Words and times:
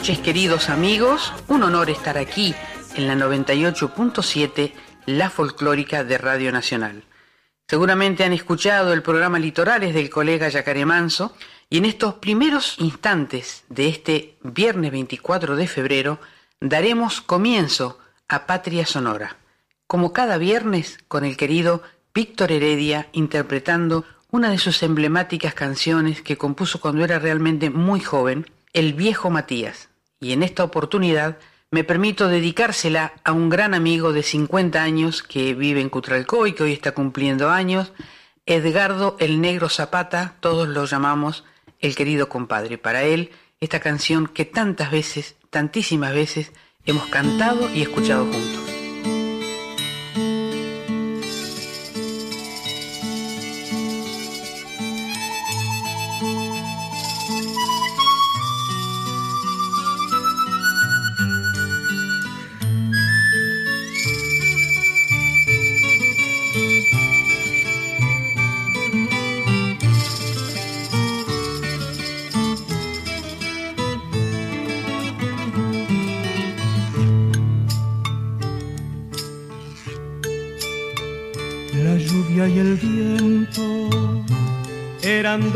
Noches 0.00 0.20
queridos 0.20 0.70
amigos, 0.70 1.30
un 1.46 1.62
honor 1.62 1.90
estar 1.90 2.16
aquí 2.16 2.54
en 2.94 3.06
la 3.06 3.14
98.7, 3.14 4.72
la 5.04 5.28
folclórica 5.28 6.04
de 6.04 6.16
Radio 6.16 6.52
Nacional. 6.52 7.04
Seguramente 7.68 8.24
han 8.24 8.32
escuchado 8.32 8.94
el 8.94 9.02
programa 9.02 9.38
Litorales 9.38 9.92
del 9.92 10.08
colega 10.08 10.48
Yacaré 10.48 10.86
Manso 10.86 11.36
y 11.68 11.76
en 11.76 11.84
estos 11.84 12.14
primeros 12.14 12.76
instantes 12.78 13.64
de 13.68 13.88
este 13.88 14.38
viernes 14.42 14.90
24 14.90 15.54
de 15.54 15.66
febrero 15.66 16.18
daremos 16.60 17.20
comienzo 17.20 17.98
a 18.26 18.46
Patria 18.46 18.86
Sonora, 18.86 19.36
como 19.86 20.14
cada 20.14 20.38
viernes 20.38 20.98
con 21.08 21.26
el 21.26 21.36
querido 21.36 21.82
Víctor 22.14 22.52
Heredia 22.52 23.10
interpretando 23.12 24.06
una 24.30 24.48
de 24.48 24.56
sus 24.56 24.82
emblemáticas 24.82 25.52
canciones 25.52 26.22
que 26.22 26.38
compuso 26.38 26.80
cuando 26.80 27.04
era 27.04 27.18
realmente 27.18 27.68
muy 27.68 28.00
joven 28.00 28.46
el 28.72 28.94
viejo 28.94 29.28
Matías, 29.28 29.89
y 30.20 30.32
en 30.32 30.42
esta 30.42 30.62
oportunidad 30.62 31.38
me 31.70 31.84
permito 31.84 32.28
dedicársela 32.28 33.14
a 33.24 33.32
un 33.32 33.48
gran 33.48 33.74
amigo 33.74 34.12
de 34.12 34.22
50 34.22 34.82
años 34.82 35.22
que 35.22 35.54
vive 35.54 35.80
en 35.80 35.88
Cutralcó 35.88 36.46
y 36.46 36.52
que 36.52 36.64
hoy 36.64 36.72
está 36.72 36.92
cumpliendo 36.92 37.48
años, 37.48 37.92
Edgardo 38.44 39.16
el 39.20 39.40
Negro 39.40 39.68
Zapata, 39.68 40.34
todos 40.40 40.68
lo 40.68 40.84
llamamos 40.84 41.44
el 41.78 41.94
querido 41.94 42.28
compadre. 42.28 42.76
Para 42.76 43.04
él, 43.04 43.30
esta 43.60 43.80
canción 43.80 44.26
que 44.26 44.44
tantas 44.44 44.90
veces, 44.90 45.36
tantísimas 45.50 46.12
veces, 46.12 46.52
hemos 46.84 47.06
cantado 47.06 47.72
y 47.72 47.82
escuchado 47.82 48.24
juntos. 48.24 48.79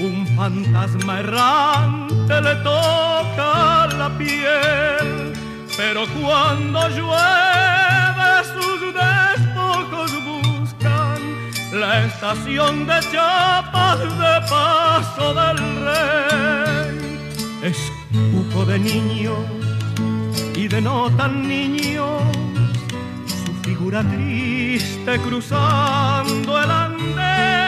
un 0.00 0.26
fantasma 0.34 1.20
errante 1.20 2.40
le 2.40 2.54
toca 2.56 3.86
la 3.98 4.10
piel, 4.16 5.32
pero 5.76 6.06
cuando 6.18 6.88
llueve 6.88 8.30
sus 8.54 8.80
despojos 8.94 10.10
buscan 10.24 11.20
la 11.72 12.06
estación 12.06 12.86
de 12.86 13.00
chapas 13.12 14.00
de 14.00 14.34
paso 14.48 15.34
del 15.34 15.58
rey. 15.84 17.20
Es 17.62 17.92
cuco 18.32 18.64
de 18.64 18.78
niño 18.78 19.34
y 20.54 20.66
de 20.66 20.80
no 20.80 21.10
tan 21.10 21.46
niños, 21.46 22.22
su 23.26 23.52
figura 23.68 24.02
triste 24.02 25.20
cruzando 25.20 26.62
el 26.62 26.70
andén 26.70 27.59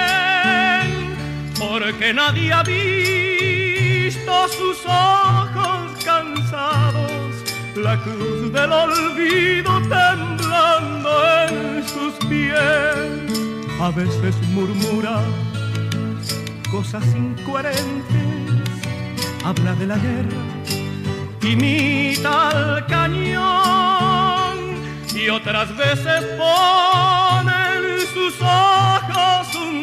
porque 1.59 2.13
nadie 2.13 2.53
ha 2.53 2.63
visto 2.63 4.49
sus 4.49 4.85
ojos 4.87 6.05
cansados, 6.05 7.33
la 7.77 7.97
cruz 8.03 8.53
del 8.53 8.73
olvido 8.73 9.81
temblando 9.83 11.11
en 11.49 11.89
sus 11.89 12.15
pies. 12.27 12.59
A 13.81 13.91
veces 13.91 14.37
murmura 14.49 15.21
cosas 16.71 17.05
incoherentes, 17.15 18.69
habla 19.45 19.75
de 19.75 19.87
la 19.87 19.97
guerra, 19.97 20.43
imita 21.43 22.49
al 22.49 22.87
cañón 22.87 24.23
y 25.15 25.29
otras 25.29 25.77
veces 25.77 26.25
pone 26.39 27.53
en 27.77 28.01
sus 28.13 28.41
ojos 28.41 29.55
un 29.55 29.82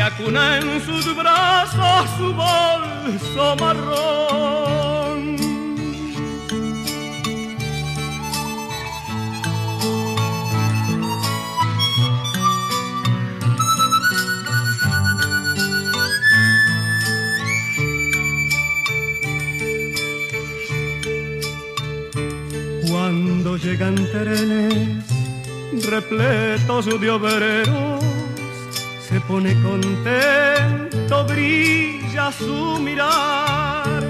acuna 0.00 0.58
en 0.58 0.80
sus 0.80 1.14
brazos 1.14 2.10
su 2.16 2.32
bolso 2.32 3.56
marrón. 3.56 5.36
Cuando 22.88 23.56
llegan 23.56 23.94
trenes 23.94 25.04
repletos 25.86 27.00
de 27.00 27.10
obreros 27.10 27.99
pone 29.30 29.54
contento, 29.62 31.24
brilla 31.24 32.32
su 32.32 32.80
mirar. 32.80 34.02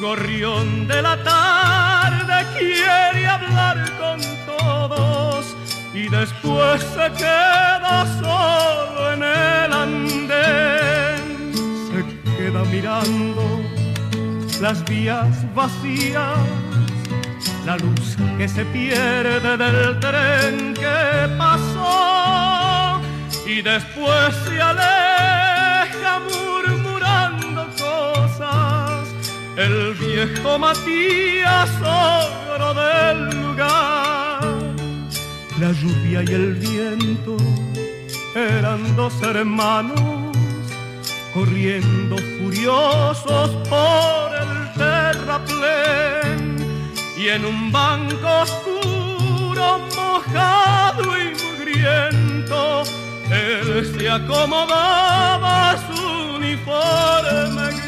Gorrión 0.00 0.86
de 0.88 1.02
la 1.02 1.16
tarde 1.22 2.36
quiere 2.58 3.26
hablar 3.26 3.76
con 4.00 4.18
todos 4.46 5.54
y 5.92 6.08
después 6.08 6.82
se 6.96 7.06
queda 7.22 8.06
solo 8.20 9.12
en 9.12 9.22
el 9.22 9.72
andén. 9.84 11.24
Se 11.88 12.00
queda 12.38 12.64
mirando 12.64 13.44
las 14.60 14.82
vías 14.86 15.34
vacías, 15.54 16.38
la 17.66 17.76
luz 17.76 18.16
que 18.38 18.48
se 18.48 18.64
pierde 18.64 19.56
del 19.56 20.00
tren 20.00 20.72
que 20.74 21.28
pasó 21.36 22.25
y 23.56 23.62
después 23.62 24.34
se 24.44 24.60
aleja 24.60 26.20
murmurando 26.30 27.66
cosas 27.78 29.08
el 29.56 29.94
viejo 29.94 30.58
Matías 30.58 31.70
oro 31.80 32.74
del 32.74 33.18
lugar. 33.40 34.42
La 35.58 35.72
lluvia 35.72 36.22
y 36.22 36.34
el 36.34 36.54
viento 36.54 37.38
eran 38.34 38.94
dos 38.94 39.14
hermanos 39.22 40.36
corriendo 41.32 42.18
furiosos 42.38 43.50
por 43.70 44.34
el 44.42 44.72
terraplén 44.74 46.56
y 47.16 47.28
en 47.28 47.46
un 47.46 47.72
banco 47.72 48.28
oscuro 48.42 49.78
mojado 49.96 51.04
y 51.18 51.32
mugriento 51.42 52.82
se 53.84 54.08
acomodaba 54.10 55.76
su 55.86 56.36
uniforme. 56.36 57.86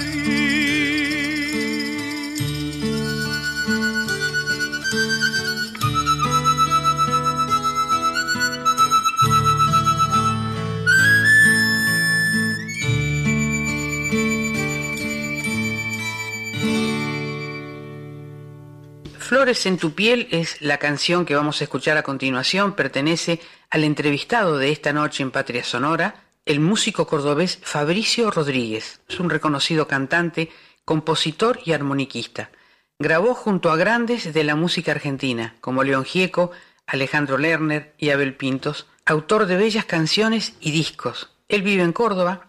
Flores 19.19 19.67
en 19.67 19.77
tu 19.77 19.93
piel 19.93 20.27
es 20.31 20.63
la 20.63 20.79
canción 20.79 21.27
que 21.27 21.35
vamos 21.35 21.61
a 21.61 21.65
escuchar 21.65 21.99
a 21.99 22.03
continuación, 22.03 22.73
pertenece 22.73 23.33
a 23.33 23.58
al 23.71 23.85
entrevistado 23.85 24.59
de 24.59 24.71
esta 24.71 24.93
noche 24.93 25.23
en 25.23 25.31
Patria 25.31 25.63
Sonora, 25.63 26.25
el 26.47 26.61
músico 26.61 27.07
cordobés 27.07 27.59
Fabricio 27.63 28.31
Rodríguez. 28.31 29.01
Es 29.09 29.21
un 29.21 29.29
reconocido 29.29 29.87
cantante, 29.87 30.51
compositor 30.85 31.61
y 31.65 31.73
armoniquista. 31.73 32.51
Grabó 32.99 33.35
junto 33.35 33.71
a 33.71 33.77
grandes 33.77 34.33
de 34.33 34.45
la 34.45 34.57
música 34.57 34.93
argentina, 34.93 35.55
como 35.61 35.85
León 35.85 36.05
Gieco, 36.05 36.51
Alejandro 36.87 37.37
Lerner 37.37 37.95
y 37.99 38.11
Abel 38.11 38.35
Pintos, 38.35 38.87
autor 39.05 39.47
de 39.47 39.59
bellas 39.59 39.85
canciones 39.85 40.55
y 40.61 40.71
discos. 40.71 41.31
Él 41.49 41.63
vive 41.63 41.83
en 41.83 41.93
Córdoba. 41.93 42.49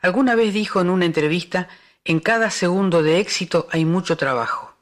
Alguna 0.00 0.34
vez 0.34 0.52
dijo 0.52 0.80
en 0.80 0.90
una 0.90 1.06
entrevista, 1.06 1.68
en 2.04 2.20
cada 2.20 2.50
segundo 2.50 3.02
de 3.02 3.18
éxito 3.20 3.66
hay 3.70 3.86
mucho 3.86 4.18
trabajo. 4.18 4.74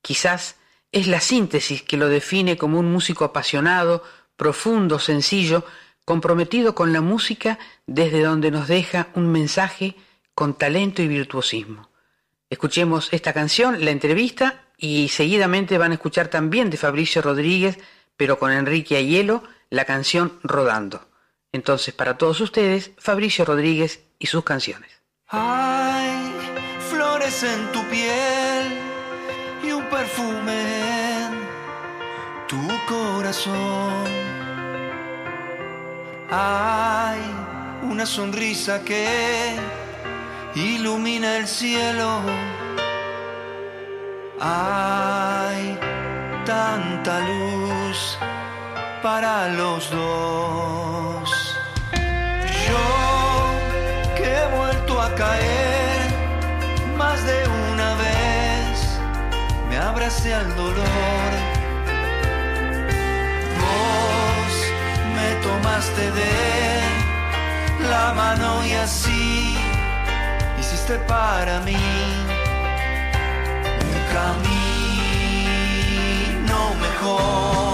Quizás 0.00 0.56
es 0.92 1.08
la 1.08 1.20
síntesis 1.20 1.82
que 1.82 1.96
lo 1.96 2.08
define 2.08 2.56
como 2.56 2.78
un 2.78 2.92
músico 2.92 3.24
apasionado, 3.24 4.04
profundo, 4.36 4.98
sencillo, 4.98 5.64
comprometido 6.04 6.74
con 6.74 6.92
la 6.92 7.00
música 7.00 7.58
desde 7.86 8.22
donde 8.22 8.50
nos 8.50 8.68
deja 8.68 9.08
un 9.14 9.30
mensaje 9.30 9.96
con 10.34 10.54
talento 10.54 11.02
y 11.02 11.08
virtuosismo. 11.08 11.88
Escuchemos 12.50 13.08
esta 13.12 13.32
canción, 13.32 13.84
la 13.84 13.90
entrevista, 13.90 14.64
y 14.76 15.08
seguidamente 15.08 15.78
van 15.78 15.92
a 15.92 15.94
escuchar 15.94 16.28
también 16.28 16.68
de 16.70 16.76
Fabricio 16.76 17.22
Rodríguez, 17.22 17.78
pero 18.16 18.38
con 18.38 18.52
Enrique 18.52 18.96
Ayelo, 18.96 19.44
la 19.70 19.84
canción 19.84 20.38
Rodando. 20.42 21.08
Entonces, 21.52 21.94
para 21.94 22.18
todos 22.18 22.40
ustedes, 22.40 22.90
Fabricio 22.98 23.44
Rodríguez 23.44 24.04
y 24.18 24.26
sus 24.26 24.44
canciones. 24.44 24.90
Hay 25.28 26.32
flores 26.90 27.42
en 27.44 27.72
tu 27.72 27.82
piel 27.88 28.78
y 29.62 29.70
un 29.70 29.84
perfume 29.88 30.84
tu 32.48 32.68
corazón. 32.86 34.23
Hay 36.36 37.20
una 37.82 38.04
sonrisa 38.06 38.82
que 38.82 39.54
ilumina 40.56 41.36
el 41.36 41.46
cielo. 41.46 42.22
Hay 44.40 45.78
tanta 46.44 47.20
luz 47.20 48.18
para 49.00 49.48
los 49.50 49.88
dos. 49.92 51.56
Yo 52.66 52.86
que 54.16 54.24
he 54.24 54.56
vuelto 54.56 55.00
a 55.00 55.14
caer 55.14 56.00
más 56.98 57.24
de 57.24 57.46
una 57.70 57.94
vez, 57.94 58.98
me 59.68 59.76
abracé 59.76 60.34
al 60.34 60.56
dolor 60.56 61.53
tomaste 65.42 66.10
de 66.10 66.34
la 67.90 68.12
mano 68.14 68.64
y 68.64 68.72
así 68.72 69.56
hiciste 70.60 70.98
para 71.00 71.60
mí 71.60 71.76
un 73.84 73.98
camino 74.16 74.94
mejor. 76.80 77.73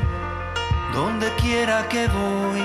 quiera 1.39 1.87
que 1.87 2.07
voy. 2.07 2.61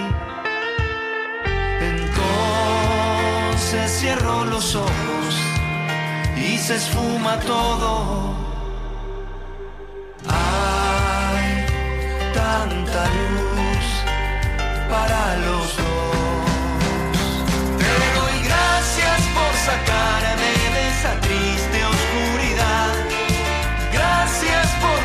Entonces 1.91 3.93
cierro 3.99 4.45
los 4.45 4.75
ojos 4.75 5.35
y 6.37 6.59
se 6.59 6.77
esfuma 6.77 7.39
todo. 7.41 8.35
Hay 10.29 11.65
tanta 12.35 13.05
luz 13.17 13.87
para 14.91 15.37
los 15.47 15.77
dos. 15.77 15.87
Te 17.79 17.93
doy 18.19 18.37
gracias 18.49 19.21
por 19.37 19.53
sacarme 19.69 20.51
de 20.75 20.83
esa 20.93 21.13
triste 21.21 21.79
oscuridad. 21.85 22.95
Gracias 23.93 24.67
por 24.83 24.99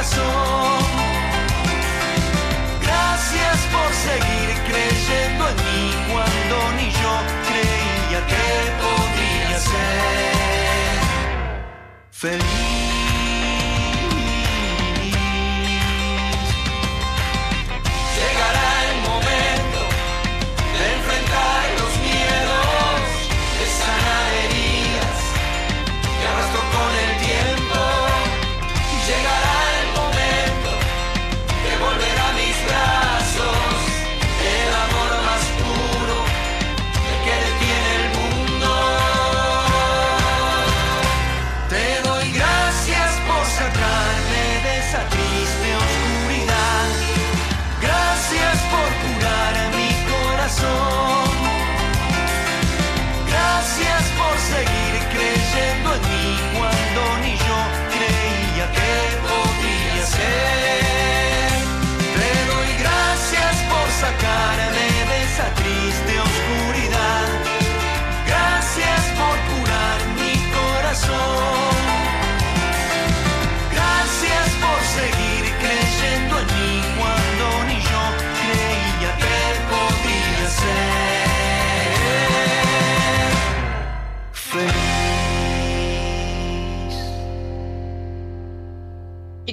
Gracias 0.00 0.49
ser 9.70 11.60
feliz. 12.10 12.89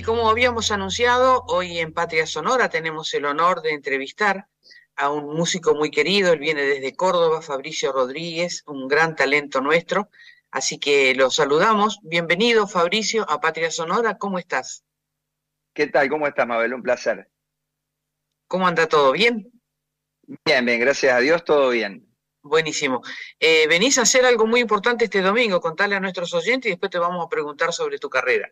Como 0.07 0.29
habíamos 0.29 0.71
anunciado, 0.71 1.43
hoy 1.47 1.79
en 1.79 1.91
Patria 1.91 2.25
Sonora 2.25 2.69
tenemos 2.69 3.13
el 3.13 3.25
honor 3.25 3.61
de 3.61 3.71
entrevistar 3.71 4.47
a 4.95 5.11
un 5.11 5.35
músico 5.35 5.75
muy 5.75 5.91
querido, 5.91 6.31
él 6.31 6.39
viene 6.39 6.61
desde 6.61 6.95
Córdoba, 6.95 7.41
Fabricio 7.41 7.91
Rodríguez, 7.91 8.63
un 8.67 8.87
gran 8.87 9.17
talento 9.17 9.59
nuestro, 9.59 10.09
así 10.49 10.79
que 10.79 11.13
lo 11.13 11.29
saludamos. 11.29 11.99
Bienvenido, 12.03 12.69
Fabricio, 12.69 13.29
a 13.29 13.41
Patria 13.41 13.69
Sonora, 13.69 14.17
¿cómo 14.17 14.39
estás? 14.39 14.85
¿Qué 15.73 15.87
tal? 15.87 16.07
¿Cómo 16.07 16.25
estás, 16.25 16.47
Mabel? 16.47 16.73
Un 16.73 16.83
placer. 16.83 17.29
¿Cómo 18.47 18.65
anda 18.65 18.87
todo? 18.87 19.11
¿Bien? 19.11 19.51
Bien, 20.45 20.65
bien, 20.65 20.79
gracias 20.79 21.13
a 21.13 21.19
Dios, 21.19 21.43
todo 21.43 21.71
bien. 21.71 22.07
Buenísimo. 22.41 23.01
Eh, 23.41 23.67
venís 23.67 23.97
a 23.97 24.03
hacer 24.03 24.23
algo 24.23 24.47
muy 24.47 24.61
importante 24.61 25.03
este 25.03 25.21
domingo, 25.21 25.59
contarle 25.59 25.97
a 25.97 25.99
nuestros 25.99 26.33
oyentes 26.33 26.69
y 26.69 26.75
después 26.75 26.91
te 26.91 26.97
vamos 26.97 27.25
a 27.25 27.27
preguntar 27.27 27.73
sobre 27.73 27.99
tu 27.99 28.09
carrera. 28.09 28.49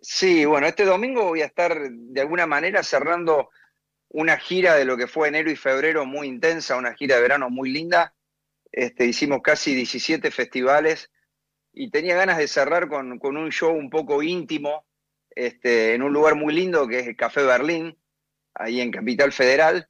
Sí, 0.00 0.44
bueno, 0.44 0.66
este 0.66 0.84
domingo 0.84 1.24
voy 1.24 1.42
a 1.42 1.46
estar 1.46 1.90
de 1.90 2.20
alguna 2.20 2.46
manera 2.46 2.82
cerrando 2.82 3.50
una 4.08 4.38
gira 4.38 4.74
de 4.74 4.84
lo 4.84 4.96
que 4.96 5.06
fue 5.06 5.28
enero 5.28 5.50
y 5.50 5.56
febrero 5.56 6.06
muy 6.06 6.28
intensa, 6.28 6.76
una 6.76 6.94
gira 6.94 7.16
de 7.16 7.22
verano 7.22 7.50
muy 7.50 7.70
linda. 7.70 8.14
Este, 8.70 9.06
hicimos 9.06 9.40
casi 9.42 9.74
17 9.74 10.30
festivales 10.30 11.10
y 11.72 11.90
tenía 11.90 12.16
ganas 12.16 12.38
de 12.38 12.48
cerrar 12.48 12.88
con, 12.88 13.18
un 13.20 13.50
show 13.50 13.72
un 13.74 13.90
poco 13.90 14.22
íntimo 14.22 14.86
este, 15.30 15.94
en 15.94 16.02
un 16.02 16.12
lugar 16.12 16.34
muy 16.36 16.54
lindo 16.54 16.86
que 16.86 17.00
es 17.00 17.06
el 17.06 17.16
Café 17.16 17.42
Berlín, 17.42 17.98
ahí 18.54 18.80
en 18.80 18.90
Capital 18.90 19.32
Federal. 19.32 19.88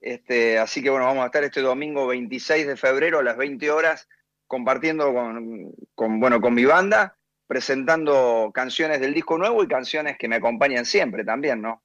Este, 0.00 0.58
así 0.58 0.82
que 0.82 0.90
bueno, 0.90 1.06
vamos 1.06 1.22
a 1.22 1.26
estar 1.26 1.44
este 1.44 1.62
domingo 1.62 2.06
26 2.06 2.66
de 2.66 2.76
febrero 2.76 3.20
a 3.20 3.22
las 3.22 3.36
20 3.36 3.70
horas 3.70 4.08
compartiendo 4.46 5.12
con, 5.12 6.20
bueno, 6.20 6.40
con 6.40 6.54
mi 6.54 6.64
banda, 6.64 7.18
presentando 7.46 8.50
canciones 8.52 9.00
del 9.00 9.14
disco 9.14 9.38
nuevo 9.38 9.62
y 9.62 9.68
canciones 9.68 10.16
que 10.18 10.28
me 10.28 10.36
acompañan 10.36 10.84
siempre 10.84 11.24
también, 11.24 11.62
¿no? 11.62 11.82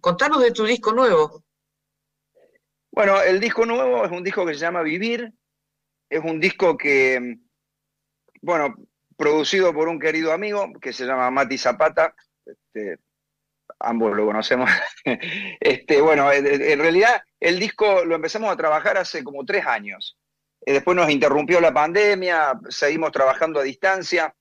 Contanos 0.00 0.42
de 0.42 0.52
tu 0.52 0.64
disco 0.64 0.92
nuevo. 0.92 1.44
Bueno, 2.90 3.20
el 3.22 3.40
disco 3.40 3.66
nuevo 3.66 4.04
es 4.04 4.10
un 4.10 4.22
disco 4.22 4.46
que 4.46 4.54
se 4.54 4.60
llama 4.60 4.82
Vivir, 4.82 5.32
es 6.08 6.20
un 6.22 6.38
disco 6.38 6.76
que, 6.76 7.38
bueno, 8.40 8.74
producido 9.16 9.72
por 9.72 9.88
un 9.88 9.98
querido 9.98 10.32
amigo 10.32 10.72
que 10.80 10.92
se 10.92 11.06
llama 11.06 11.30
Mati 11.30 11.56
Zapata, 11.56 12.14
este, 12.44 12.98
ambos 13.80 14.14
lo 14.14 14.26
conocemos. 14.26 14.70
este, 15.60 16.00
bueno, 16.00 16.30
en 16.32 16.78
realidad 16.78 17.22
el 17.40 17.58
disco 17.58 18.04
lo 18.04 18.14
empezamos 18.14 18.52
a 18.52 18.56
trabajar 18.56 18.98
hace 18.98 19.24
como 19.24 19.44
tres 19.44 19.66
años. 19.66 20.18
Eh, 20.64 20.74
después 20.74 20.96
nos 20.96 21.10
interrumpió 21.10 21.60
la 21.60 21.72
pandemia, 21.72 22.58
seguimos 22.68 23.10
trabajando 23.10 23.60
a 23.60 23.64
distancia 23.64 24.34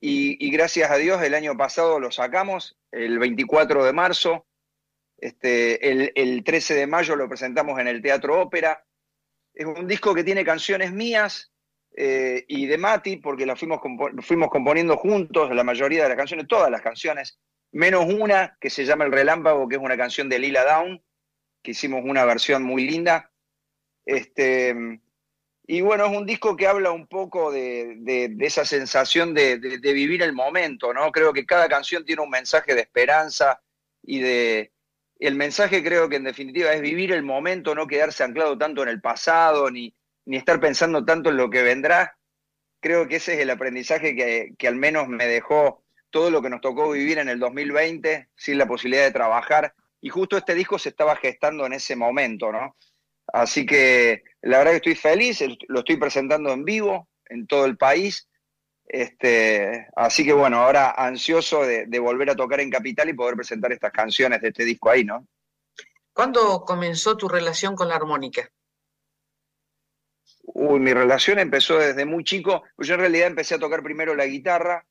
y, 0.00 0.50
gracias 0.50 0.90
a 0.90 0.96
Dios 0.96 1.22
el 1.22 1.34
año 1.34 1.56
pasado 1.56 1.98
lo 1.98 2.10
sacamos, 2.10 2.78
el 2.90 3.18
24 3.18 3.84
de 3.84 3.92
marzo. 3.92 4.46
Este, 5.18 5.90
el, 5.90 6.44
13 6.44 6.74
de 6.74 6.86
mayo 6.86 7.16
lo 7.16 7.28
presentamos 7.28 7.78
en 7.80 7.88
el 7.88 8.02
Teatro 8.02 8.40
Ópera. 8.40 8.84
Es 9.54 9.64
un 9.64 9.86
disco 9.86 10.14
que 10.14 10.24
tiene 10.24 10.44
canciones 10.44 10.92
mías 10.92 11.52
eh, 11.96 12.44
y 12.48 12.66
de 12.66 12.76
Mati, 12.76 13.16
porque 13.16 13.46
las 13.46 13.58
fuimos, 13.58 13.80
fuimos 14.20 14.50
componiendo 14.50 14.98
juntos, 14.98 15.50
la 15.54 15.64
mayoría 15.64 16.02
de 16.02 16.10
las 16.10 16.18
canciones, 16.18 16.46
todas 16.46 16.70
las 16.70 16.82
canciones 16.82 17.38
menos 17.72 18.06
una 18.06 18.56
que 18.60 18.70
se 18.70 18.84
llama 18.84 19.04
El 19.04 19.12
Relámpago, 19.12 19.68
que 19.68 19.76
es 19.76 19.82
una 19.82 19.96
canción 19.96 20.28
de 20.28 20.38
Lila 20.38 20.64
Down, 20.64 21.02
que 21.62 21.70
hicimos 21.72 22.02
una 22.04 22.24
versión 22.24 22.62
muy 22.62 22.88
linda. 22.88 23.30
Este, 24.04 25.00
y 25.68 25.80
bueno, 25.80 26.06
es 26.06 26.16
un 26.16 26.26
disco 26.26 26.56
que 26.56 26.68
habla 26.68 26.92
un 26.92 27.08
poco 27.08 27.50
de, 27.50 28.36
esa 28.40 28.64
sensación 28.64 29.34
de, 29.34 29.58
vivir 29.82 30.22
el 30.22 30.32
momento, 30.32 30.94
¿no? 30.94 31.10
Creo 31.10 31.32
que 31.32 31.44
cada 31.44 31.68
canción 31.68 32.04
tiene 32.04 32.22
un 32.22 32.30
mensaje 32.30 32.74
de 32.74 32.82
esperanza 32.82 33.60
y 34.02 34.20
de... 34.20 34.72
El 35.18 35.34
mensaje 35.34 35.82
creo 35.82 36.08
que 36.08 36.16
en 36.16 36.24
definitiva 36.24 36.72
es 36.72 36.82
vivir 36.82 37.10
el 37.10 37.22
momento, 37.22 37.74
no 37.74 37.86
quedarse 37.86 38.22
anclado 38.22 38.56
tanto 38.58 38.82
en 38.82 38.90
el 38.90 39.00
pasado, 39.00 39.70
ni, 39.70 39.96
ni 40.26 40.36
estar 40.36 40.60
pensando 40.60 41.04
tanto 41.04 41.30
en 41.30 41.38
lo 41.38 41.48
que 41.48 41.62
vendrá. 41.62 42.16
Creo 42.80 43.08
que 43.08 43.16
ese 43.16 43.34
es 43.34 43.40
el 43.40 43.50
aprendizaje 43.50 44.14
que, 44.14 44.52
que 44.58 44.68
al 44.68 44.76
menos 44.76 45.08
me 45.08 45.26
dejó 45.26 45.82
todo 46.10 46.30
lo 46.30 46.42
que 46.42 46.50
nos 46.50 46.60
tocó 46.60 46.90
vivir 46.90 47.18
en 47.18 47.30
el 47.30 47.40
2020 47.40 48.28
sin 48.36 48.58
la 48.58 48.68
posibilidad 48.68 49.04
de 49.04 49.12
trabajar. 49.12 49.74
Y 50.02 50.10
justo 50.10 50.36
este 50.36 50.54
disco 50.54 50.78
se 50.78 50.90
estaba 50.90 51.16
gestando 51.16 51.64
en 51.64 51.72
ese 51.72 51.96
momento, 51.96 52.52
¿no? 52.52 52.76
Así 53.32 53.66
que 53.66 54.22
la 54.46 54.58
verdad 54.58 54.72
que 54.72 54.76
estoy 54.76 54.94
feliz, 54.94 55.42
lo 55.68 55.80
estoy 55.80 55.96
presentando 55.96 56.50
en 56.52 56.64
vivo 56.64 57.08
en 57.26 57.46
todo 57.46 57.64
el 57.64 57.76
país. 57.76 58.28
Este, 58.84 59.88
así 59.96 60.24
que 60.24 60.32
bueno, 60.32 60.58
ahora 60.58 60.92
ansioso 60.92 61.64
de, 61.64 61.98
volver 61.98 62.30
a 62.30 62.36
tocar 62.36 62.60
en 62.60 62.70
Capital 62.70 63.08
y 63.08 63.14
poder 63.14 63.34
presentar 63.34 63.72
estas 63.72 63.92
canciones 63.92 64.40
de 64.40 64.48
este 64.48 64.64
disco 64.64 64.90
ahí, 64.90 65.04
¿no? 65.04 65.26
¿Cuándo 66.12 66.64
comenzó 66.64 67.16
tu 67.16 67.28
relación 67.28 67.74
con 67.74 67.88
la 67.88 67.96
armónica? 67.96 68.48
Uy, 70.44 70.78
mi 70.78 70.94
relación 70.94 71.40
empezó 71.40 71.78
desde 71.78 72.06
muy 72.06 72.22
chico. 72.22 72.62
Yo 72.78 72.94
en 72.94 73.00
realidad 73.00 73.26
empecé 73.26 73.56
a 73.56 73.58
tocar 73.58 73.82
primero 73.82 74.14
la 74.14 74.26
guitarra, 74.26 74.86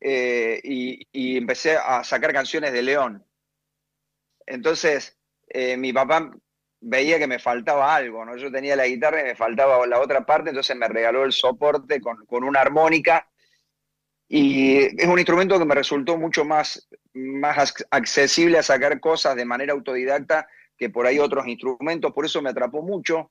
eh, 0.00 0.60
y, 0.62 1.36
empecé 1.36 1.76
a 1.76 2.04
sacar 2.04 2.32
canciones 2.32 2.72
de 2.72 2.82
León. 2.82 3.24
Entonces, 4.46 5.18
eh, 5.48 5.76
mi 5.76 5.92
papá 5.92 6.30
veía 6.80 7.18
que 7.18 7.26
me 7.26 7.38
faltaba 7.38 7.94
algo, 7.94 8.24
¿no? 8.24 8.36
Yo 8.36 8.50
tenía 8.50 8.76
la 8.76 8.86
guitarra 8.86 9.20
y 9.20 9.24
me 9.24 9.34
faltaba 9.34 9.86
la 9.86 10.00
otra 10.00 10.24
parte, 10.24 10.50
entonces 10.50 10.76
me 10.76 10.88
regaló 10.88 11.24
el 11.24 11.32
soporte 11.32 12.00
con, 12.00 12.44
una 12.44 12.60
armónica. 12.60 13.28
Y 14.28 14.78
es 15.00 15.06
un 15.06 15.18
instrumento 15.18 15.58
que 15.58 15.64
me 15.64 15.74
resultó 15.74 16.16
mucho 16.16 16.44
más, 16.44 16.88
más 17.14 17.74
accesible 17.90 18.58
a 18.58 18.62
sacar 18.62 18.98
cosas 18.98 19.36
de 19.36 19.44
manera 19.44 19.72
autodidacta 19.72 20.48
que 20.76 20.90
por 20.90 21.06
ahí 21.06 21.18
otros 21.18 21.46
instrumentos, 21.46 22.12
por 22.12 22.26
eso 22.26 22.42
me 22.42 22.50
atrapó 22.50 22.82
mucho. 22.82 23.30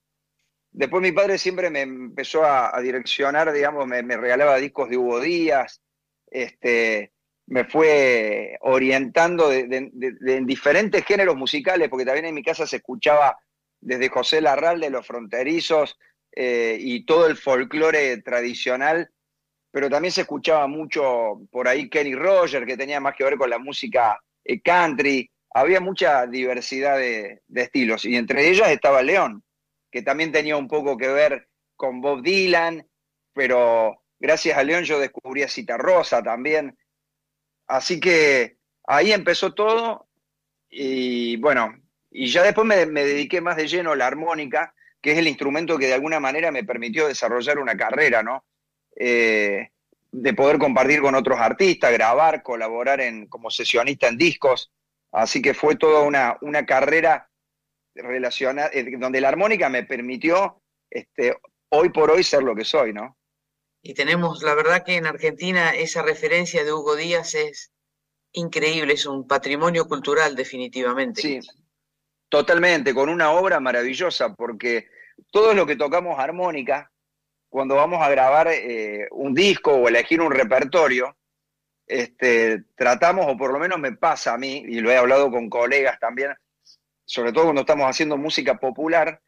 Después 0.71 1.01
mi 1.01 1.11
padre 1.11 1.37
siempre 1.37 1.69
me 1.69 1.81
empezó 1.81 2.43
a, 2.43 2.79
direccionar, 2.81 3.51
digamos, 3.51 3.85
me, 3.87 4.03
me, 4.03 4.17
regalaba 4.17 4.57
discos 4.57 4.89
de 4.89 4.97
Hugo 4.97 5.21
Díaz, 5.21 5.81
este, 6.27 7.13
me 7.47 7.65
fue 7.65 8.57
orientando 8.61 9.51
en 9.51 10.45
diferentes 10.45 11.05
géneros 11.05 11.35
musicales, 11.35 11.89
porque 11.89 12.05
también 12.05 12.25
en 12.25 12.35
mi 12.35 12.43
casa 12.43 12.65
se 12.65 12.77
escuchaba 12.77 13.37
desde 13.79 14.09
José 14.09 14.41
Larral 14.41 14.79
de 14.79 14.89
los 14.89 15.05
fronterizos 15.05 15.97
eh, 16.35 16.77
y 16.79 17.05
todo 17.05 17.27
el 17.27 17.37
folclore 17.37 18.17
tradicional, 18.21 19.11
pero 19.71 19.89
también 19.89 20.11
se 20.11 20.21
escuchaba 20.21 20.67
mucho 20.67 21.41
por 21.51 21.67
ahí 21.67 21.89
Kenny 21.89 22.15
Roger, 22.15 22.65
que 22.65 22.77
tenía 22.77 22.99
más 22.99 23.15
que 23.15 23.23
ver 23.23 23.37
con 23.37 23.49
la 23.49 23.59
música 23.59 24.19
eh, 24.43 24.61
country, 24.61 25.29
había 25.53 25.79
mucha 25.79 26.25
diversidad 26.25 26.97
de, 26.97 27.41
de 27.47 27.61
estilos, 27.61 28.05
y 28.05 28.15
entre 28.15 28.49
ellas 28.49 28.69
estaba 28.69 29.03
León, 29.03 29.43
que 29.91 30.01
también 30.01 30.31
tenía 30.31 30.57
un 30.57 30.67
poco 30.67 30.97
que 30.97 31.07
ver 31.07 31.47
con 31.75 32.01
Bob 32.01 32.23
Dylan, 32.23 32.87
pero 33.33 34.01
Gracias 34.19 34.57
a 34.57 34.63
León 34.63 34.83
yo 34.83 34.99
descubrí 34.99 35.43
a 35.43 35.77
Rosa 35.77 36.23
también. 36.23 36.77
Así 37.67 37.99
que 37.99 38.57
ahí 38.85 39.11
empezó 39.11 39.53
todo 39.53 40.07
y 40.69 41.37
bueno, 41.37 41.73
y 42.11 42.27
ya 42.27 42.43
después 42.43 42.67
me, 42.67 42.85
dediqué 42.85 43.41
más 43.41 43.57
de 43.57 43.67
lleno 43.67 43.91
a 43.91 43.95
la 43.95 44.07
armónica, 44.07 44.73
que 45.01 45.11
es 45.11 45.17
el 45.17 45.27
instrumento 45.27 45.77
que 45.77 45.87
de 45.87 45.93
alguna 45.93 46.19
manera 46.19 46.51
me 46.51 46.63
permitió 46.63 47.07
desarrollar 47.07 47.59
una 47.59 47.77
carrera, 47.77 48.23
¿no? 48.23 48.45
Eh, 48.95 49.69
de 50.11 50.33
poder 50.33 50.57
compartir 50.57 51.01
con 51.01 51.15
otros 51.15 51.39
artistas, 51.39 51.91
grabar, 51.91 52.41
colaborar 52.41 53.01
en, 53.01 53.27
como 53.27 53.49
sesionista 53.49 54.07
en 54.07 54.17
discos. 54.17 54.71
Así 55.11 55.41
que 55.41 55.53
fue 55.53 55.75
toda 55.75 56.01
una, 56.01 56.37
una 56.41 56.65
carrera 56.65 57.29
relacionada, 57.93 58.69
eh, 58.73 58.95
donde 58.97 59.21
la 59.21 59.29
armónica 59.29 59.69
me 59.69 59.83
permitió 59.83 60.61
este, 60.89 61.35
hoy 61.69 61.89
por 61.89 62.11
hoy 62.11 62.23
ser 62.23 62.43
lo 62.43 62.55
que 62.55 62.65
soy, 62.65 62.93
¿no? 62.93 63.17
Y 63.87 63.93
tenemos, 63.93 64.41
la 64.41 64.55
verdad 64.55 64.83
que 64.83 64.95
en 64.95 65.05
Argentina 65.05 65.75
esa 65.75 66.01
referencia 66.01 66.63
de 66.63 66.73
Hugo 66.73 66.95
Díaz 66.95 67.35
es 67.35 67.71
increíble, 68.31 68.93
es 68.93 69.05
un 69.05 69.27
patrimonio 69.27 69.87
cultural 69.87 70.35
definitivamente. 70.35 71.21
Sí, 71.21 71.39
totalmente, 72.27 72.95
con 72.95 73.09
una 73.09 73.29
obra 73.29 73.59
maravillosa, 73.59 74.33
porque 74.33 74.87
todo 75.29 75.53
lo 75.53 75.67
que 75.67 75.75
tocamos 75.75 76.17
armónica, 76.17 76.91
cuando 77.47 77.75
vamos 77.75 78.01
a 78.01 78.09
grabar 78.09 78.47
eh, 78.47 79.07
un 79.11 79.35
disco 79.35 79.75
o 79.75 79.87
elegir 79.87 80.19
un 80.19 80.31
repertorio, 80.31 81.15
este, 81.85 82.63
tratamos, 82.75 83.27
o 83.29 83.37
por 83.37 83.53
lo 83.53 83.59
menos 83.59 83.77
me 83.77 83.91
pasa 83.91 84.33
a 84.33 84.37
mí, 84.39 84.63
y 84.67 84.79
lo 84.79 84.89
he 84.89 84.97
hablado 84.97 85.29
con 85.29 85.47
colegas 85.47 85.99
también, 85.99 86.33
sobre 87.05 87.31
todo 87.31 87.43
cuando 87.43 87.61
estamos 87.61 87.87
haciendo 87.87 88.17
música 88.17 88.57
popular, 88.57 89.21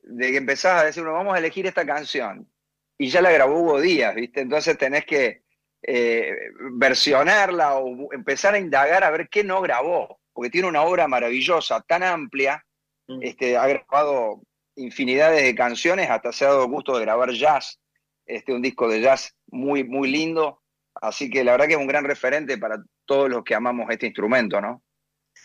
de 0.00 0.32
que 0.32 0.38
empezás 0.38 0.82
a 0.82 0.84
decir, 0.84 1.04
bueno, 1.04 1.16
vamos 1.16 1.36
a 1.36 1.38
elegir 1.38 1.64
esta 1.68 1.86
canción 1.86 2.50
y 2.98 3.08
ya 3.08 3.20
la 3.20 3.32
grabó 3.32 3.60
Hugo 3.60 3.80
Díaz, 3.80 4.14
¿viste? 4.14 4.40
Entonces 4.40 4.78
tenés 4.78 5.04
que 5.04 5.42
eh, 5.82 6.34
versionarla 6.72 7.76
o 7.76 8.12
empezar 8.12 8.54
a 8.54 8.58
indagar 8.58 9.04
a 9.04 9.10
ver 9.10 9.28
qué 9.28 9.44
no 9.44 9.60
grabó, 9.60 10.20
porque 10.32 10.50
tiene 10.50 10.68
una 10.68 10.82
obra 10.82 11.08
maravillosa, 11.08 11.82
tan 11.82 12.02
amplia, 12.02 12.64
mm. 13.08 13.22
este, 13.22 13.56
ha 13.56 13.66
grabado 13.66 14.42
infinidades 14.76 15.42
de 15.42 15.54
canciones, 15.54 16.10
hasta 16.10 16.32
se 16.32 16.44
ha 16.44 16.48
dado 16.48 16.68
gusto 16.68 16.96
de 16.96 17.04
grabar 17.04 17.30
jazz, 17.32 17.78
este, 18.26 18.52
un 18.52 18.62
disco 18.62 18.88
de 18.88 19.00
jazz 19.00 19.34
muy, 19.48 19.84
muy 19.84 20.10
lindo, 20.10 20.62
así 20.94 21.30
que 21.30 21.44
la 21.44 21.52
verdad 21.52 21.66
que 21.66 21.74
es 21.74 21.78
un 21.78 21.86
gran 21.86 22.04
referente 22.04 22.58
para 22.58 22.82
todos 23.04 23.28
los 23.28 23.44
que 23.44 23.54
amamos 23.54 23.90
este 23.90 24.06
instrumento, 24.06 24.60
¿no? 24.60 24.82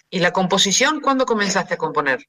¿Y 0.09 0.19
la 0.19 0.31
composición, 0.31 1.01
cuándo 1.01 1.25
comenzaste 1.25 1.73
a 1.73 1.77
componer? 1.77 2.23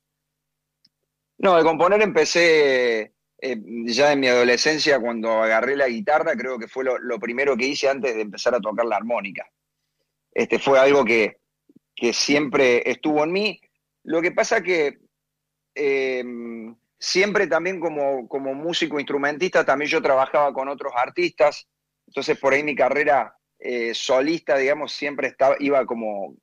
No, 1.38 1.56
de 1.56 1.62
componer 1.62 2.02
empecé 2.02 3.14
eh, 3.42 3.56
ya 3.86 4.12
en 4.12 4.20
mi 4.20 4.28
adolescencia, 4.28 5.00
cuando 5.00 5.42
agarré 5.42 5.76
la 5.76 5.88
guitarra, 5.88 6.36
creo 6.36 6.58
que 6.58 6.68
fue 6.68 6.84
lo, 6.84 7.18
primero 7.18 7.56
que 7.56 7.66
hice 7.66 7.88
antes 7.88 8.14
de 8.14 8.22
empezar 8.22 8.54
a 8.54 8.60
tocar 8.60 8.86
la 8.86 8.96
armónica. 8.96 9.46
Este, 10.32 10.58
fue 10.58 10.78
algo 10.78 11.04
que, 11.04 11.38
siempre 12.12 12.88
estuvo 12.90 13.24
en 13.24 13.32
mí. 13.32 13.60
Lo 14.04 14.22
que 14.22 14.32
pasa 14.32 14.62
que 14.62 15.00
eh, 15.74 16.24
siempre 16.98 17.46
también 17.46 17.78
como, 17.78 18.26
como 18.26 18.54
músico 18.54 18.98
instrumentista, 18.98 19.66
también 19.66 19.90
yo 19.90 20.00
trabajaba 20.00 20.52
con 20.54 20.68
otros 20.68 20.92
artistas, 20.96 21.68
entonces 22.06 22.38
por 22.38 22.54
ahí 22.54 22.62
mi 22.62 22.74
carrera 22.74 23.36
eh, 23.58 23.94
solista, 23.94 24.56
digamos, 24.56 24.92
siempre 24.92 25.28
estaba, 25.28 25.56
iba 25.60 25.84
como 25.84 26.34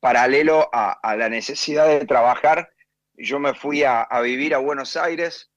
paralelo 0.00 0.68
a, 0.72 1.16
la 1.16 1.28
necesidad 1.28 1.86
de 1.86 2.06
trabajar. 2.06 2.70
Yo 3.14 3.38
me 3.38 3.54
fui 3.54 3.84
a, 3.84 4.08
vivir 4.22 4.54
a 4.54 4.58
Buenos 4.58 4.96
Aires 4.96 5.51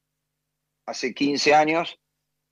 hace 0.86 1.14
15 1.14 1.54
años, 1.54 2.00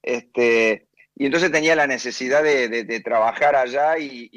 este, 0.02 0.88
y 1.16 1.26
entonces 1.26 1.52
tenía 1.52 1.76
la 1.76 1.88
necesidad 1.88 2.44
de, 2.44 3.02
trabajar 3.04 3.56
allá 3.56 3.98
y, 3.98 4.30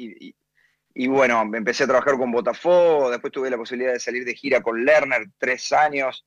y, 0.93 1.07
bueno, 1.07 1.41
empecé 1.53 1.83
a 1.83 1.87
trabajar 1.87 2.17
con 2.17 2.31
Botafogo, 2.31 3.09
después 3.09 3.33
tuve 3.33 3.49
la 3.49 3.57
posibilidad 3.57 3.93
de 3.93 3.99
salir 3.99 4.25
de 4.25 4.35
gira 4.35 4.61
con 4.61 4.83
Lerner 4.85 5.27
tres 5.37 5.71
años, 5.71 6.25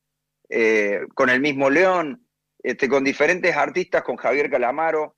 eh, 0.49 1.01
con 1.13 1.29
el 1.29 1.39
mismo 1.39 1.69
León, 1.69 2.27
este, 2.61 2.89
con 2.89 3.03
diferentes 3.03 3.55
artistas, 3.55 4.03
con 4.03 4.17
Javier 4.17 4.49
Calamaro, 4.49 5.15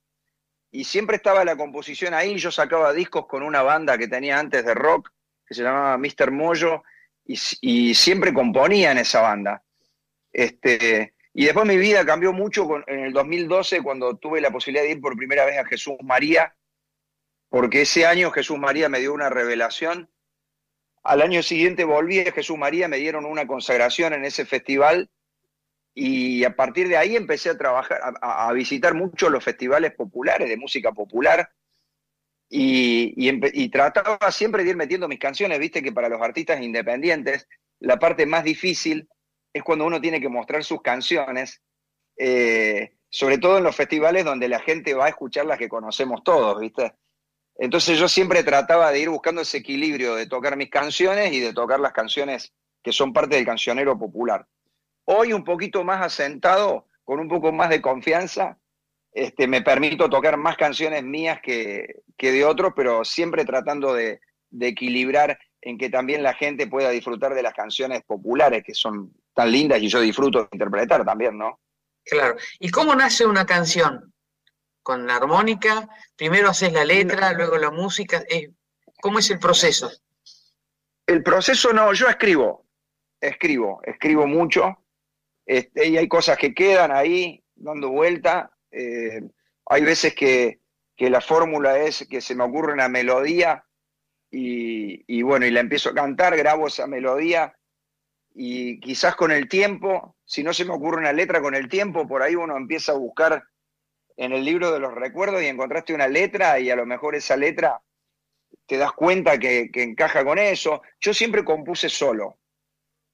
y 0.71 0.83
siempre 0.83 1.17
estaba 1.17 1.43
la 1.43 1.55
composición 1.55 2.13
ahí. 2.13 2.37
Yo 2.37 2.51
sacaba 2.51 2.93
discos 2.93 3.27
con 3.27 3.43
una 3.43 3.61
banda 3.61 3.97
que 3.97 4.07
tenía 4.07 4.39
antes 4.39 4.65
de 4.65 4.73
rock, 4.73 5.11
que 5.45 5.53
se 5.53 5.63
llamaba 5.63 5.97
Mr. 5.97 6.31
Moyo, 6.31 6.83
y, 7.25 7.93
siempre 7.93 8.33
componía 8.33 8.91
en 8.91 8.97
esa 8.97 9.21
banda. 9.21 9.63
Este, 10.31 11.13
y 11.33 11.45
después 11.45 11.65
mi 11.65 11.77
vida 11.77 12.05
cambió 12.05 12.31
mucho 12.31 12.67
en 12.87 12.99
el 12.99 13.13
2012, 13.13 13.81
cuando 13.81 14.17
tuve 14.17 14.39
la 14.39 14.51
posibilidad 14.51 14.83
de 14.83 14.91
ir 14.91 15.01
por 15.01 15.17
primera 15.17 15.45
vez 15.45 15.57
a 15.57 15.65
Jesús 15.65 15.95
María, 16.03 16.55
porque 17.49 17.81
ese 17.81 18.05
año 18.05 18.29
Jesús 18.29 18.59
María 18.59 18.87
me 18.87 18.99
dio 18.99 19.13
una 19.13 19.29
revelación. 19.29 20.11
Al 21.01 21.21
año 21.21 21.41
siguiente 21.41 21.85
volví 21.85 22.19
a 22.19 22.31
Jesús 22.31 22.57
María, 22.57 22.87
me 22.87 22.97
dieron 22.97 23.25
una 23.25 23.47
consagración 23.47 24.13
en 24.13 24.25
ese 24.25 24.45
festival 24.45 25.09
y 25.95 26.43
a 26.43 26.55
partir 26.55 26.87
de 26.87 26.97
ahí 26.97 27.15
empecé 27.15 27.49
a 27.49 27.57
trabajar, 27.57 27.99
a, 28.21 28.51
visitar 28.53 28.93
mucho 28.93 29.29
los 29.29 29.43
festivales 29.43 29.93
populares 29.93 30.47
de 30.47 30.57
música 30.57 30.91
popular 30.91 31.49
y, 32.47 33.69
trataba 33.69 34.31
siempre 34.31 34.63
de 34.63 34.71
ir 34.71 34.75
metiendo 34.75 35.07
mis 35.07 35.19
canciones, 35.19 35.59
viste 35.59 35.81
que 35.81 35.91
para 35.91 36.09
los 36.09 36.21
artistas 36.21 36.61
independientes 36.61 37.47
la 37.79 37.97
parte 37.97 38.27
más 38.27 38.43
difícil 38.43 39.07
es 39.53 39.63
cuando 39.63 39.85
uno 39.85 40.01
tiene 40.01 40.19
que 40.19 40.29
mostrar 40.29 40.63
sus 40.63 40.81
canciones, 40.81 41.61
eh, 42.17 42.95
sobre 43.09 43.37
todo 43.37 43.59
en 43.59 43.63
los 43.63 43.75
festivales 43.75 44.25
donde 44.25 44.49
la 44.49 44.59
gente 44.59 44.93
va 44.93 45.05
a 45.05 45.09
escuchar 45.09 45.45
las 45.45 45.59
que 45.59 45.69
conocemos 45.69 46.23
todos, 46.23 46.59
viste. 46.59 46.93
Entonces 47.55 47.99
yo 47.99 48.07
siempre 48.07 48.43
trataba 48.43 48.91
de 48.91 48.99
ir 48.99 49.09
buscando 49.09 49.41
ese 49.41 49.59
equilibrio 49.59 50.15
de 50.15 50.25
tocar 50.25 50.57
mis 50.57 50.69
canciones 50.69 51.31
y 51.31 51.39
de 51.39 51.53
tocar 51.53 51.79
las 51.79 51.93
canciones 51.93 52.53
que 52.81 52.91
son 52.91 53.13
parte 53.13 53.35
del 53.35 53.45
cancionero 53.45 53.97
popular. 53.97 54.47
Hoy 55.05 55.33
un 55.33 55.43
poquito 55.43 55.83
más 55.83 56.01
asentado, 56.01 56.87
con 57.03 57.19
un 57.19 57.27
poco 57.27 57.51
más 57.51 57.69
de 57.69 57.81
confianza, 57.81 58.57
este, 59.13 59.47
me 59.47 59.61
permito 59.61 60.09
tocar 60.09 60.37
más 60.37 60.57
canciones 60.57 61.03
mías 61.03 61.39
que, 61.41 62.03
de 62.17 62.45
otros, 62.45 62.73
pero 62.75 63.05
siempre 63.05 63.45
tratando 63.45 63.93
de, 63.93 64.19
equilibrar 64.59 65.39
en 65.61 65.77
que 65.77 65.89
también 65.89 66.23
la 66.23 66.33
gente 66.33 66.67
pueda 66.67 66.89
disfrutar 66.89 67.33
de 67.33 67.43
las 67.43 67.53
canciones 67.53 68.03
populares 68.03 68.63
que 68.63 68.73
son 68.73 69.13
tan 69.33 69.51
lindas 69.51 69.81
y 69.81 69.87
yo 69.87 69.99
disfruto 69.99 70.39
de 70.39 70.49
interpretar 70.51 71.03
también, 71.05 71.37
¿no? 71.37 71.59
Claro. 72.05 72.35
¿Y 72.59 72.69
cómo 72.69 72.95
nace 72.95 73.25
una 73.25 73.45
canción? 73.45 74.13
¿Con 74.81 75.07
la 75.07 75.15
armónica? 75.15 75.87
Primero 76.15 76.49
haces 76.49 76.73
la 76.73 76.83
letra, 76.83 77.33
luego 77.33 77.57
la 77.57 77.71
música. 77.71 78.23
Eh, 78.29 78.51
¿Cómo 79.01 79.19
es 79.19 79.29
el 79.29 79.39
proceso? 79.39 79.91
El 81.05 81.23
proceso 81.23 81.73
no, 81.73 81.93
yo 81.93 82.07
escribo, 82.07 82.65
escribo, 83.19 83.81
escribo 83.83 84.27
mucho. 84.27 84.77
Este, 85.45 85.87
y 85.87 85.97
hay 85.97 86.07
cosas 86.07 86.37
que 86.37 86.53
quedan 86.53 86.91
ahí 86.91 87.43
dando 87.55 87.89
vuelta. 87.89 88.51
Eh, 88.71 89.21
hay 89.65 89.83
veces 89.83 90.13
que, 90.15 90.59
la 90.97 91.19
fórmula 91.19 91.79
es 91.79 92.07
que 92.09 92.21
se 92.21 92.33
me 92.33 92.45
ocurre 92.45 92.71
una 92.71 92.87
melodía 92.87 93.65
y, 94.31 95.21
bueno, 95.21 95.45
y 95.45 95.51
la 95.51 95.59
empiezo 95.59 95.89
a 95.89 95.93
cantar, 95.93 96.37
grabo 96.37 96.67
esa 96.67 96.87
melodía 96.87 97.53
y 98.33 98.79
quizás 98.79 99.15
con 99.15 99.31
el 99.31 99.47
tiempo, 99.47 100.15
si 100.25 100.43
no 100.43 100.53
se 100.53 100.65
me 100.65 100.73
ocurre 100.73 100.97
una 100.97 101.13
letra 101.13 101.41
con 101.41 101.55
el 101.55 101.67
tiempo, 101.69 102.07
por 102.07 102.23
ahí 102.23 102.35
uno 102.35 102.57
empieza 102.57 102.93
a 102.93 102.97
buscar 102.97 103.43
en 104.17 104.31
el 104.33 104.43
libro 104.43 104.71
de 104.71 104.79
los 104.79 104.93
recuerdos 104.93 105.41
y 105.41 105.47
encontraste 105.47 105.93
una 105.93 106.07
letra 106.07 106.59
y 106.59 106.69
a 106.69 106.75
lo 106.75 106.85
mejor 106.85 107.15
esa 107.15 107.37
letra 107.37 107.81
te 108.65 108.77
das 108.77 108.93
cuenta 108.93 109.37
que 109.39 109.69
encaja 109.73 110.23
con 110.23 110.37
eso. 110.39 110.81
Yo 110.99 111.13
siempre 111.13 111.43
compuse 111.43 111.89
solo 111.89 112.37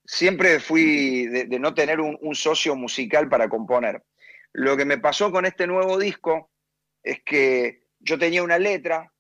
siempre 0.10 0.60
fui 0.60 1.28
de, 1.28 1.60
no 1.60 1.76
tener 1.76 2.00
un, 2.00 2.34
socio 2.34 2.76
musical 2.76 3.30
para 3.30 3.48
componer. 3.48 4.04
Lo 4.54 4.76
que 4.76 4.84
me 4.84 4.98
pasó 4.98 5.32
con 5.32 5.46
este 5.46 5.68
nuevo 5.68 6.00
disco 6.00 6.50
es 7.04 7.22
que 7.24 7.84
yo 8.00 8.18
tenía 8.18 8.42
una 8.42 8.58
letra 8.58 9.14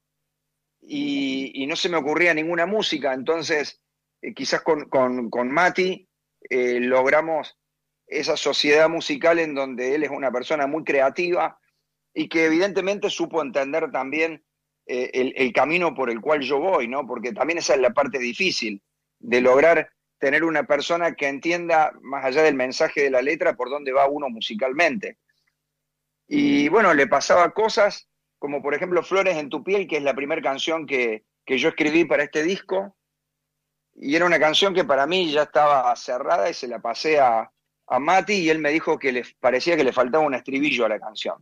y, 0.81 1.63
no 1.67 1.75
se 1.75 1.89
me 1.89 1.97
ocurría 1.97 2.33
ninguna 2.33 2.65
música, 2.65 3.13
entonces 3.13 3.79
eh, 4.21 4.33
quizás 4.33 4.61
con, 4.61 4.89
con, 4.89 5.51
Mati 5.51 6.07
eh, 6.49 6.79
logramos 6.79 7.57
esa 8.07 8.37
sociedad 8.37 8.89
musical 8.89 9.39
en 9.39 9.53
donde 9.53 9.95
él 9.95 10.03
es 10.03 10.09
una 10.09 10.31
persona 10.31 10.67
muy 10.67 10.83
creativa 10.83 11.59
y 12.13 12.27
que 12.27 12.45
evidentemente 12.45 13.09
supo 13.09 13.41
entender 13.41 13.91
también 13.91 14.43
eh, 14.87 15.11
el, 15.13 15.33
el, 15.35 15.53
camino 15.53 15.93
por 15.93 16.09
el 16.09 16.19
cual 16.19 16.41
yo 16.41 16.59
voy, 16.59 16.87
¿no? 16.87 17.05
Porque 17.05 17.33
también 17.33 17.59
esa 17.59 17.75
es 17.75 17.81
la 17.81 17.93
parte 17.93 18.17
difícil 18.17 18.81
de 19.19 19.41
lograr 19.41 19.91
tener 20.17 20.43
una 20.43 20.63
persona 20.63 21.13
que 21.13 21.27
entienda, 21.27 21.93
más 22.01 22.25
allá 22.25 22.43
del 22.43 22.55
mensaje 22.55 23.03
de 23.03 23.11
la 23.11 23.21
letra, 23.21 23.55
por 23.55 23.69
dónde 23.69 23.91
va 23.91 24.07
uno 24.07 24.29
musicalmente. 24.29 25.17
Y 26.27 26.67
bueno, 26.69 26.93
le 26.93 27.07
pasaba 27.07 27.51
cosas 27.51 28.09
como 28.39 28.61
por 28.61 28.73
ejemplo 28.73 29.03
Flores 29.03 29.37
en 29.37 29.49
tu 29.49 29.63
piel, 29.63 29.87
que 29.87 29.97
es 29.97 30.03
la 30.03 30.15
primera 30.15 30.41
canción 30.41 30.87
que, 30.87 31.25
yo 31.45 31.69
escribí 31.69 32.05
para 32.05 32.23
este 32.23 32.43
disco. 32.43 32.95
Y 34.01 34.15
era 34.15 34.25
una 34.25 34.39
canción 34.39 34.73
que 34.73 34.85
para 34.85 35.05
mí 35.05 35.31
ya 35.31 35.43
estaba 35.43 35.93
cerrada 35.95 36.49
y 36.49 36.53
se 36.53 36.67
la 36.67 36.79
pasé 36.79 37.19
a, 37.19 37.51
a 37.87 37.99
Mati 37.99 38.33
y 38.33 38.49
él 38.49 38.59
me 38.59 38.71
dijo 38.71 38.97
que 38.97 39.11
le 39.11 39.25
parecía 39.39 39.75
que 39.75 39.83
le 39.83 39.91
faltaba 39.91 40.23
un 40.23 40.33
estribillo 40.33 40.85
a 40.85 40.89
la 40.89 40.99
canción. 40.99 41.35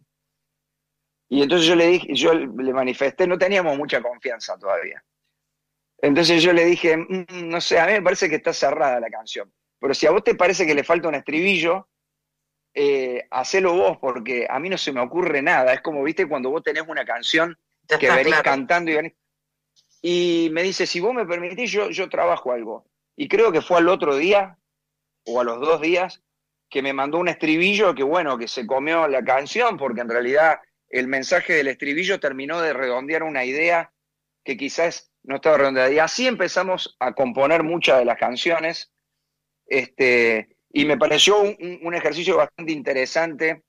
Y 1.29 1.43
entonces 1.43 1.67
yo 1.67 1.75
le 1.75 1.87
dije, 1.87 2.15
yo 2.15 2.33
le 2.33 2.73
manifesté, 2.73 3.27
no 3.27 3.37
teníamos 3.37 3.77
mucha 3.77 4.01
confianza 4.01 4.57
todavía. 4.57 5.03
Entonces 5.99 6.41
yo 6.41 6.51
le 6.53 6.65
dije, 6.65 6.97
mm, 6.97 7.25
no 7.29 7.61
sé, 7.61 7.79
a 7.79 7.85
mí 7.85 7.93
me 7.93 8.01
parece 8.01 8.29
que 8.29 8.35
está 8.35 8.53
cerrada 8.53 8.99
la 8.99 9.09
canción, 9.09 9.53
pero 9.79 9.93
si 9.93 10.07
a 10.07 10.11
vos 10.11 10.23
te 10.23 10.35
parece 10.35 10.65
que 10.65 10.75
le 10.75 10.83
falta 10.83 11.07
un 11.07 11.15
estribillo, 11.15 11.87
eh, 12.73 13.27
hacelo 13.31 13.73
vos, 13.73 13.97
porque 13.97 14.47
a 14.49 14.59
mí 14.59 14.69
no 14.69 14.77
se 14.77 14.91
me 14.91 15.01
ocurre 15.01 15.41
nada. 15.41 15.73
Es 15.73 15.81
como, 15.81 16.03
viste, 16.03 16.27
cuando 16.27 16.49
vos 16.49 16.63
tenés 16.63 16.83
una 16.87 17.05
canción 17.05 17.57
que 17.99 18.11
venís 18.11 18.35
cantando 18.41 18.91
y 18.91 18.95
venís... 18.95 19.13
Y 20.01 20.49
me 20.51 20.63
dice, 20.63 20.85
si 20.85 20.99
vos 20.99 21.13
me 21.13 21.25
permitís, 21.25 21.71
yo, 21.71 21.89
yo 21.89 22.09
trabajo 22.09 22.51
algo. 22.51 22.85
Y 23.15 23.27
creo 23.27 23.51
que 23.51 23.61
fue 23.61 23.77
al 23.77 23.89
otro 23.89 24.15
día, 24.15 24.57
o 25.25 25.41
a 25.41 25.43
los 25.43 25.59
dos 25.59 25.81
días, 25.81 26.21
que 26.69 26.81
me 26.81 26.93
mandó 26.93 27.17
un 27.17 27.29
estribillo 27.29 27.95
que, 27.95 28.03
bueno, 28.03 28.37
que 28.37 28.47
se 28.47 28.67
comió 28.67 29.07
la 29.07 29.23
canción, 29.23 29.77
porque 29.77 30.01
en 30.01 30.09
realidad 30.09 30.59
el 30.89 31.07
mensaje 31.07 31.53
del 31.53 31.67
estribillo 31.67 32.19
terminó 32.19 32.61
de 32.61 32.73
redondear 32.73 33.23
una 33.23 33.43
idea 33.43 33.91
que 34.43 34.57
quizás 34.57 35.11
no 35.23 35.37
estaba 35.37 35.57
redondeada. 35.57 35.91
Y 35.91 35.99
así 35.99 36.27
empezamos 36.27 36.95
a 36.99 37.13
componer 37.13 37.63
muchas 37.63 37.99
de 37.99 38.05
las 38.05 38.17
canciones. 38.17 38.91
Este, 39.65 40.57
y 40.71 40.85
me 40.85 40.97
pareció 40.97 41.41
un, 41.41 41.93
ejercicio 41.93 42.37
bastante 42.37 42.71
interesante 42.71 43.63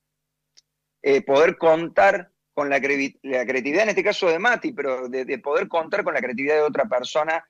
eh, 1.03 1.23
poder 1.23 1.57
contar 1.57 2.31
con 2.59 2.69
la, 2.69 2.81
creatividad, 2.81 3.85
en 3.85 3.91
este 3.91 4.03
caso 4.03 4.27
de 4.27 4.41
Mati, 4.41 4.73
pero 4.73 5.09
de, 5.09 5.39
poder 5.39 5.69
contar 5.69 6.03
con 6.03 6.13
la 6.13 6.21
creatividad 6.21 6.57
de 6.57 6.63
otra 6.63 6.87
persona 6.87 7.49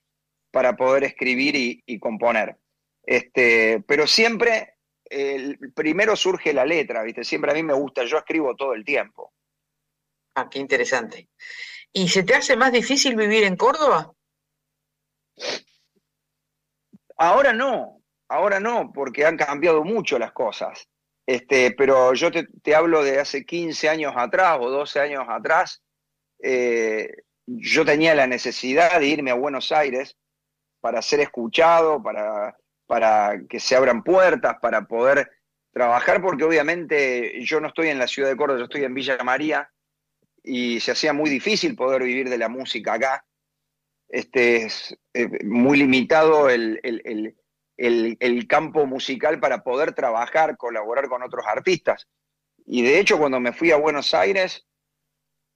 para 0.50 0.76
poder 0.76 1.04
escribir 1.04 1.54
y, 1.86 1.98
componer. 1.98 2.58
Este, 3.02 3.82
pero 3.88 4.06
siempre, 4.06 4.74
primero 5.74 6.14
surge 6.14 6.52
la 6.52 6.66
letra, 6.66 7.02
¿viste? 7.04 7.24
Siempre 7.24 7.52
a 7.52 7.54
mí 7.54 7.62
me 7.62 7.72
gusta, 7.72 8.04
yo 8.04 8.18
escribo 8.18 8.54
todo 8.54 8.74
el 8.74 8.84
tiempo. 8.84 9.32
Ah, 10.34 10.50
qué 10.50 10.58
interesante. 10.58 11.30
¿Y 11.90 12.08
se 12.08 12.22
te 12.22 12.34
hace 12.34 12.54
más 12.54 12.70
difícil 12.70 13.16
vivir 13.16 13.44
en 13.44 13.56
Córdoba? 13.56 14.12
Ahora 17.16 17.54
no, 17.54 18.02
ahora 18.28 18.60
no, 18.60 18.92
porque 18.92 19.24
han 19.24 19.38
cambiado 19.38 19.84
mucho 19.84 20.18
las 20.18 20.32
cosas. 20.32 20.86
Este, 21.28 21.72
pero 21.72 22.14
yo 22.14 22.30
te, 22.30 22.74
hablo 22.74 23.04
de 23.04 23.20
hace 23.20 23.44
15 23.44 23.90
años 23.90 24.14
atrás 24.16 24.56
o 24.62 24.70
12 24.70 24.98
años 24.98 25.26
atrás. 25.28 25.82
Eh, 26.42 27.06
yo 27.44 27.84
tenía 27.84 28.14
la 28.14 28.26
necesidad 28.26 28.98
de 28.98 29.08
irme 29.08 29.30
a 29.30 29.34
Buenos 29.34 29.70
Aires 29.70 30.16
para 30.80 31.02
ser 31.02 31.20
escuchado, 31.20 32.02
para, 32.02 32.56
para 32.86 33.42
que 33.46 33.60
se 33.60 33.76
abran 33.76 34.02
puertas, 34.02 34.56
para 34.62 34.86
poder 34.86 35.30
trabajar, 35.70 36.22
porque 36.22 36.44
obviamente 36.44 37.44
yo 37.44 37.60
no 37.60 37.68
estoy 37.68 37.88
en 37.88 37.98
la 37.98 38.08
ciudad 38.08 38.30
de 38.30 38.36
Córdoba, 38.36 38.60
yo 38.60 38.64
estoy 38.64 38.84
en 38.84 38.94
Villa 38.94 39.18
María, 39.22 39.70
y 40.42 40.80
se 40.80 40.92
hacía 40.92 41.12
muy 41.12 41.28
difícil 41.28 41.76
poder 41.76 42.04
vivir 42.04 42.30
de 42.30 42.38
la 42.38 42.48
música 42.48 42.94
acá. 42.94 43.26
Este, 44.08 44.64
es 44.64 44.98
eh, 45.12 45.44
muy 45.44 45.76
limitado 45.76 46.48
el, 46.48 46.80
el, 46.82 47.02
el 47.04 47.36
campo 48.46 48.86
musical 48.86 49.40
para 49.40 49.62
poder 49.62 49.92
trabajar, 49.92 50.56
colaborar 50.56 51.08
con 51.08 51.22
otros 51.22 51.46
artistas. 51.46 52.06
Y 52.66 52.82
de 52.82 53.00
hecho, 53.00 53.18
cuando 53.18 53.40
me 53.40 53.52
fui 53.52 53.70
a 53.70 53.76
Buenos 53.76 54.12
Aires, 54.14 54.66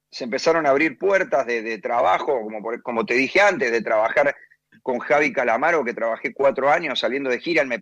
se 0.09 0.23
empezaron 0.23 0.65
a 0.65 0.69
abrir 0.69 0.97
puertas 0.97 1.45
de, 1.45 1.77
trabajo, 1.79 2.41
como, 2.41 2.61
como 2.81 3.05
te 3.05 3.15
dije 3.15 3.41
antes, 3.41 3.71
de 3.71 3.81
trabajar 3.81 4.35
con 4.81 4.99
Javi 4.99 5.33
Calamaro, 5.33 5.83
que 5.83 5.93
trabajé 5.93 6.33
cuatro 6.33 6.69
años 6.69 6.99
saliendo 6.99 7.29
de 7.29 7.39
gira, 7.39 7.63
me, 7.65 7.81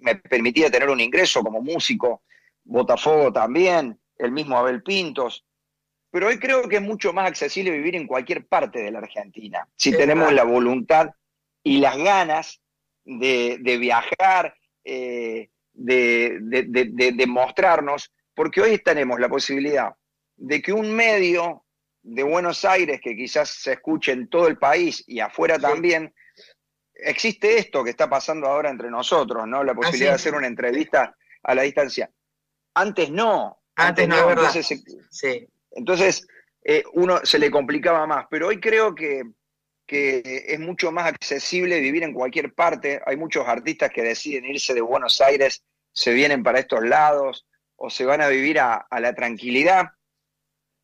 me 0.00 0.14
permitía 0.16 0.70
tener 0.70 0.88
un 0.88 1.00
ingreso 1.00 1.42
como 1.42 1.60
músico, 1.60 2.22
Botafogo 2.64 3.32
también, 3.32 3.98
el 4.18 4.32
mismo 4.32 4.56
Abel 4.56 4.82
Pintos. 4.82 5.44
Pero 6.10 6.28
hoy 6.28 6.38
creo 6.38 6.68
que 6.68 6.76
es 6.76 6.82
mucho 6.82 7.12
más 7.12 7.28
accesible 7.28 7.72
vivir 7.72 7.96
en 7.96 8.06
cualquier 8.06 8.46
parte 8.46 8.82
de 8.82 8.90
la 8.90 9.00
Argentina, 9.00 9.66
si 9.76 9.92
tenemos 9.92 10.32
la 10.32 10.44
voluntad 10.44 11.10
y 11.62 11.78
las 11.78 11.96
ganas 11.96 12.60
de, 13.04 13.78
viajar, 13.78 14.54
eh, 14.84 15.50
de, 15.72 16.38
de 16.40 17.26
mostrarnos, 17.26 18.12
porque 18.34 18.60
hoy 18.60 18.78
tenemos 18.78 19.20
la 19.20 19.28
posibilidad 19.28 19.94
de 20.36 20.62
que 20.62 20.72
un 20.72 20.94
medio 20.94 21.64
de 22.02 22.22
Buenos 22.22 22.64
Aires, 22.64 23.00
que 23.02 23.16
quizás 23.16 23.48
se 23.48 23.72
escuche 23.72 24.12
en 24.12 24.28
todo 24.28 24.46
el 24.46 24.58
país 24.58 25.02
y 25.06 25.20
afuera 25.20 25.58
también, 25.58 26.12
existe 26.94 27.58
esto 27.58 27.82
que 27.82 27.90
está 27.90 28.08
pasando 28.08 28.46
ahora 28.46 28.70
entre 28.70 28.90
nosotros, 28.90 29.46
¿no? 29.46 29.64
La 29.64 29.74
posibilidad 29.74 30.10
de 30.10 30.16
hacer 30.16 30.34
una 30.34 30.46
entrevista 30.46 31.16
a 31.42 31.54
la 31.54 31.62
distancia. 31.62 32.10
Antes 32.74 33.10
no. 33.10 33.58
Antes, 33.76 34.06
no, 34.06 34.26
verdad. 34.26 34.54
Entonces, 34.54 34.84
sí. 35.10 35.48
entonces 35.72 36.26
eh, 36.62 36.84
uno 36.92 37.20
se 37.24 37.38
le 37.38 37.50
complicaba 37.50 38.06
más, 38.06 38.26
pero 38.30 38.48
hoy 38.48 38.60
creo 38.60 38.94
que, 38.94 39.22
que 39.86 40.44
es 40.46 40.60
mucho 40.60 40.92
más 40.92 41.06
accesible 41.06 41.80
vivir 41.80 42.02
en 42.02 42.12
cualquier 42.12 42.54
parte. 42.54 43.00
Hay 43.06 43.16
muchos 43.16 43.46
artistas 43.46 43.90
que 43.90 44.02
deciden 44.02 44.46
irse 44.46 44.74
de 44.74 44.80
Buenos 44.80 45.20
Aires, 45.20 45.62
se 45.92 46.12
vienen 46.12 46.42
para 46.42 46.58
estos 46.58 46.82
lados 46.84 47.46
o 47.76 47.90
se 47.90 48.04
van 48.04 48.20
a 48.20 48.28
vivir 48.28 48.58
a, 48.58 48.74
a 48.74 49.00
la 49.00 49.14
tranquilidad 49.14 49.92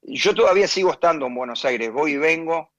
yo 0.02 0.34
todavía 0.34 0.66
sigo 0.66 0.92
estando 0.92 1.26
en 1.26 1.34
Buenos 1.34 1.64
Aires, 1.64 1.92
voy 1.92 2.12
y 2.12 2.16
vengo, 2.16 2.72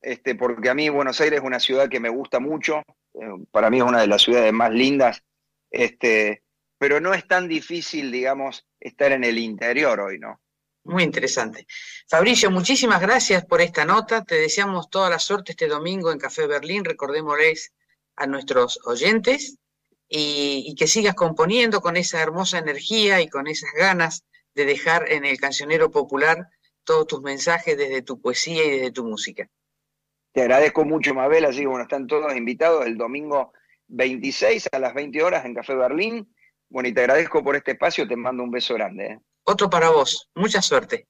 este, 0.00 0.34
porque 0.34 0.68
a 0.68 0.74
mí 0.74 0.88
Buenos 0.88 1.20
Aires 1.20 1.40
es 1.40 1.44
una 1.44 1.60
ciudad 1.60 1.88
que 1.88 2.00
me 2.00 2.08
gusta 2.08 2.40
mucho, 2.40 2.82
eh, 3.14 3.44
para 3.50 3.70
mí 3.70 3.78
es 3.78 3.84
una 3.84 4.00
de 4.00 4.06
las 4.06 4.22
ciudades 4.22 4.52
más 4.52 4.70
lindas, 4.70 5.22
este, 5.70 6.42
pero 6.78 7.00
no 7.00 7.14
es 7.14 7.26
tan 7.26 7.48
difícil, 7.48 8.12
digamos, 8.12 8.66
estar 8.78 9.12
en 9.12 9.24
el 9.24 9.38
interior 9.38 10.00
hoy, 10.00 10.18
¿no? 10.18 10.40
Muy 10.84 11.02
interesante. 11.02 11.66
Fabricio, 12.08 12.50
muchísimas 12.50 13.00
gracias 13.00 13.44
por 13.44 13.60
esta 13.60 13.84
nota. 13.84 14.24
Te 14.24 14.36
deseamos 14.36 14.88
toda 14.88 15.10
la 15.10 15.18
suerte 15.18 15.52
este 15.52 15.68
domingo 15.68 16.10
en 16.10 16.18
Café 16.18 16.46
Berlín. 16.46 16.84
Recordémosles 16.84 17.72
a 18.16 18.26
nuestros 18.26 18.80
oyentes 18.86 19.58
y, 20.08 20.74
que 20.76 20.86
sigas 20.86 21.14
componiendo 21.14 21.80
con 21.80 21.96
esa 21.96 22.20
hermosa 22.20 22.58
energía 22.58 23.20
y 23.20 23.28
con 23.28 23.46
esas 23.46 23.70
ganas 23.72 24.24
de 24.54 24.64
dejar 24.64 25.10
en 25.12 25.24
el 25.24 25.38
cancionero 25.38 25.90
popular 25.90 26.48
todos 26.84 27.06
tus 27.06 27.22
mensajes 27.22 27.76
desde 27.76 28.02
tu 28.02 28.20
poesía 28.20 28.64
y 28.64 28.70
desde 28.70 28.90
tu 28.90 29.04
música. 29.04 29.48
Te 30.32 30.42
agradezco 30.42 30.84
mucho, 30.84 31.14
Mabel, 31.14 31.44
así 31.44 31.60
que 31.60 31.66
bueno, 31.66 31.82
están 31.82 32.06
todos 32.06 32.34
invitados 32.34 32.86
el 32.86 32.96
domingo 32.96 33.52
26 33.88 34.68
a 34.72 34.78
las 34.78 34.94
20 34.94 35.22
horas 35.22 35.44
en 35.44 35.54
Café 35.54 35.74
Berlín. 35.74 36.34
Bueno, 36.68 36.88
y 36.88 36.94
te 36.94 37.00
agradezco 37.00 37.44
por 37.44 37.56
este 37.56 37.72
espacio, 37.72 38.08
te 38.08 38.16
mando 38.16 38.42
un 38.42 38.50
beso 38.50 38.74
grande. 38.74 39.06
¿eh? 39.06 39.18
Otro 39.50 39.68
para 39.68 39.90
vos, 39.90 40.28
mucha 40.36 40.62
suerte. 40.62 41.08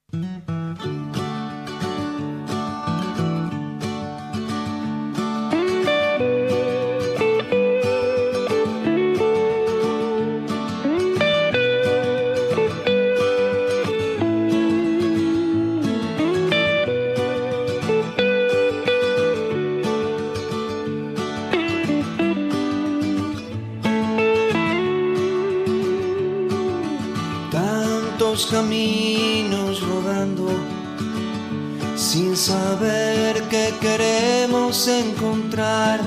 Saber 32.51 33.43
qué 33.49 33.67
queremos 33.81 34.89
encontrar. 34.89 36.01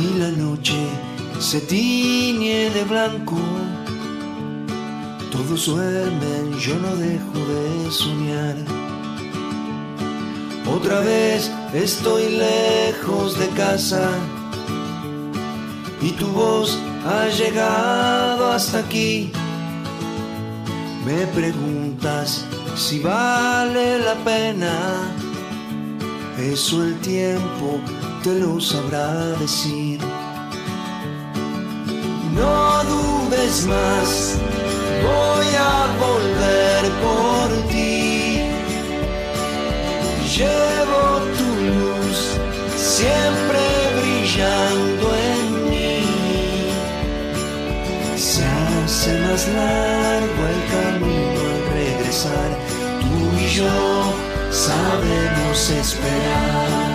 Y 0.00 0.18
la 0.18 0.30
noche 0.30 0.80
se 1.38 1.60
tiñe 1.60 2.70
de 2.76 2.84
blanco. 2.84 3.38
Todos 5.32 5.66
duermen, 5.66 6.44
yo 6.58 6.74
no 6.84 6.92
dejo 6.96 7.38
de 7.52 7.90
soñar. 7.90 8.56
Otra 10.76 11.00
vez 11.00 11.50
estoy 11.72 12.24
lejos 12.48 13.38
de 13.38 13.48
casa 13.62 14.06
y 16.02 16.10
tu 16.20 16.26
voz 16.28 16.78
ha 17.06 17.26
llegado 17.40 18.52
hasta 18.52 18.78
aquí 18.80 19.32
me 21.08 21.26
preguntas 21.28 22.44
si 22.78 23.00
vale 23.00 23.98
la 23.98 24.14
pena, 24.24 25.12
eso 26.38 26.84
el 26.84 26.96
tiempo 27.00 27.80
te 28.22 28.34
lo 28.38 28.60
sabrá 28.60 29.12
decir. 29.40 29.98
No 32.34 32.84
dudes 32.84 33.66
más, 33.66 34.36
voy 35.02 35.48
a 35.58 35.86
volver 36.04 36.82
por 37.02 37.48
ti. 37.72 38.42
Llevo 40.36 41.02
tu 41.36 41.48
luz 41.70 42.18
siempre 42.76 43.58
brillando 43.98 45.06
en 45.32 45.70
mí. 45.70 46.04
Se 48.16 48.44
hace 48.44 49.18
más 49.20 49.48
largo 49.48 50.40
el 50.52 50.60
tú 50.70 51.28
y 52.08 52.67
sabemos 54.50 55.70
esperar. 55.70 56.87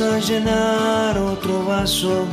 A 0.00 0.18
llenar 0.18 1.16
otro 1.18 1.64
vaso, 1.64 2.24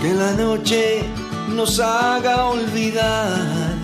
que 0.00 0.14
la 0.14 0.32
noche 0.32 1.04
nos 1.48 1.78
haga 1.78 2.46
olvidar 2.46 3.74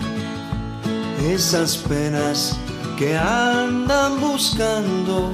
esas 1.29 1.77
penas 1.77 2.57
que 2.97 3.15
andan 3.15 4.19
buscando 4.19 5.31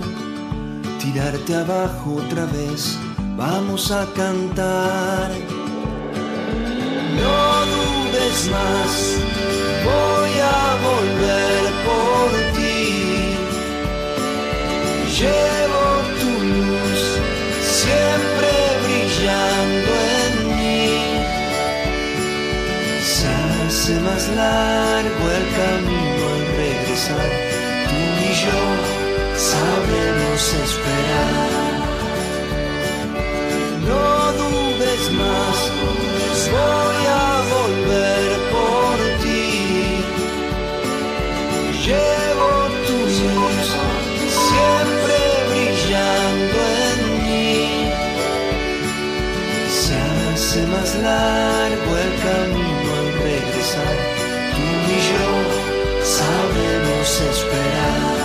tirarte 1.00 1.56
abajo 1.56 2.16
otra 2.26 2.46
vez. 2.46 2.98
Vamos 3.38 3.92
a 3.92 4.06
cantar. 4.14 5.32
No 7.22 7.66
dudes 7.74 8.50
más, 8.52 9.16
voy 9.86 10.34
a 10.42 10.78
volver 10.88 11.62
por 11.88 12.30
ti. 12.58 13.38
Llevo 15.18 15.97
siempre 17.82 18.50
brillando 18.84 19.92
en 20.20 20.34
mí. 20.58 20.90
Se 23.14 23.28
hace 23.28 23.94
más 24.02 24.28
largo 24.30 25.24
el 25.40 25.46
camino 25.62 26.24
al 26.36 26.46
regresar, 26.62 27.30
tú 27.90 28.00
y 28.26 28.34
yo 28.44 28.62
sabemos 29.52 30.42
esperar. 30.66 31.58
No 33.88 34.17
largo 51.02 51.92
el 52.06 52.12
camino 52.28 52.90
al 53.00 53.10
regresar. 53.24 53.96
Tú 54.56 54.66
y 54.96 55.00
yo 55.12 55.32
sabemos 56.04 57.08
esperar. 57.32 58.18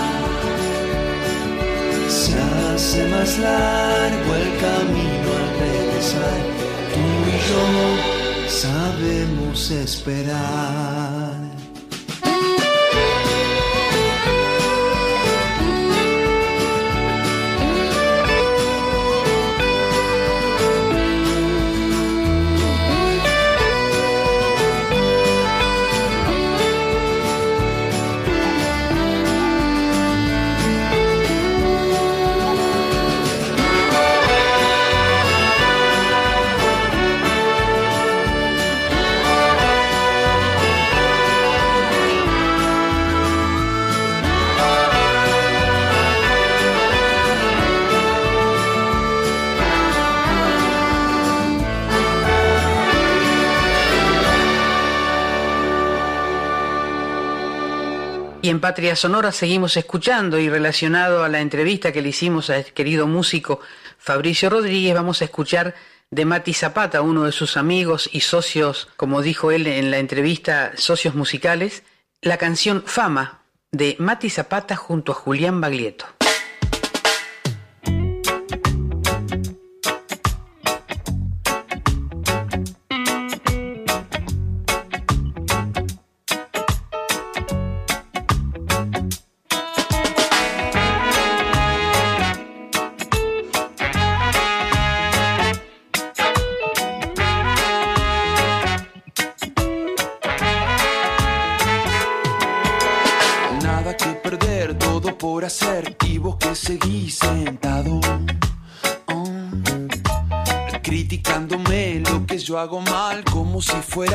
Se 2.08 2.34
hace 2.38 3.00
más 3.08 3.38
largo 3.38 4.30
el 4.42 4.50
camino 4.66 5.28
al 5.40 5.48
regresar. 5.64 6.38
Tú 6.94 7.04
y 7.28 7.38
yo 7.48 7.64
sabemos 8.48 9.70
esperar. 9.70 11.21
Patria 58.62 58.94
Sonora 58.94 59.32
seguimos 59.32 59.76
escuchando 59.76 60.38
y 60.38 60.48
relacionado 60.48 61.24
a 61.24 61.28
la 61.28 61.40
entrevista 61.40 61.90
que 61.90 62.00
le 62.00 62.10
hicimos 62.10 62.48
al 62.48 62.66
querido 62.66 63.08
músico 63.08 63.58
Fabricio 63.98 64.50
Rodríguez, 64.50 64.94
vamos 64.94 65.20
a 65.20 65.24
escuchar 65.24 65.74
de 66.12 66.24
Mati 66.24 66.54
Zapata, 66.54 67.02
uno 67.02 67.24
de 67.24 67.32
sus 67.32 67.56
amigos 67.56 68.08
y 68.12 68.20
socios, 68.20 68.88
como 68.96 69.20
dijo 69.20 69.50
él 69.50 69.66
en 69.66 69.90
la 69.90 69.98
entrevista, 69.98 70.70
socios 70.76 71.16
musicales, 71.16 71.82
la 72.20 72.36
canción 72.36 72.84
Fama 72.86 73.42
de 73.72 73.96
Mati 73.98 74.30
Zapata 74.30 74.76
junto 74.76 75.10
a 75.10 75.16
Julián 75.16 75.60
Baglietto. 75.60 76.06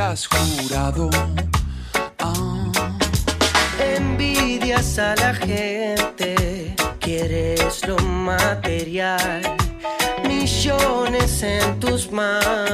Fueras 0.07 0.27
jurado. 0.27 1.09
Ah. 2.19 2.71
Envidias 3.79 4.99
a 4.99 5.15
la 5.15 5.33
gente, 5.33 6.75
quieres 6.99 7.85
lo 7.87 7.97
material, 7.97 9.41
millones 10.23 11.43
en 11.43 11.79
tus 11.79 12.11
manos 12.11 12.66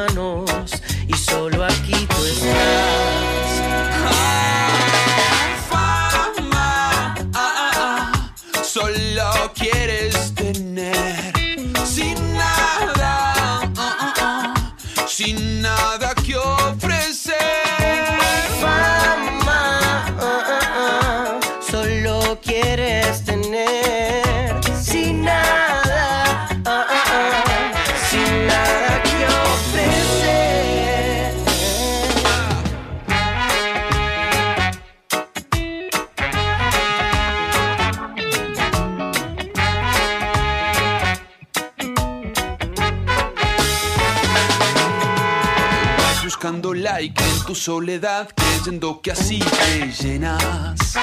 soledad 47.63 48.27
creyendo 48.35 48.99
que 49.01 49.13
así 49.13 49.39
te 49.39 49.89
llenas. 50.03 50.95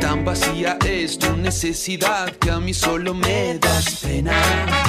Tan 0.00 0.24
vacía 0.24 0.78
es 0.84 1.16
tu 1.16 1.36
necesidad 1.36 2.28
que 2.40 2.50
a 2.50 2.58
mí 2.58 2.74
solo 2.74 3.14
me 3.14 3.56
das 3.60 4.00
pena. 4.02 4.81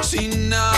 Sin 0.00 0.48
nada, 0.48 0.71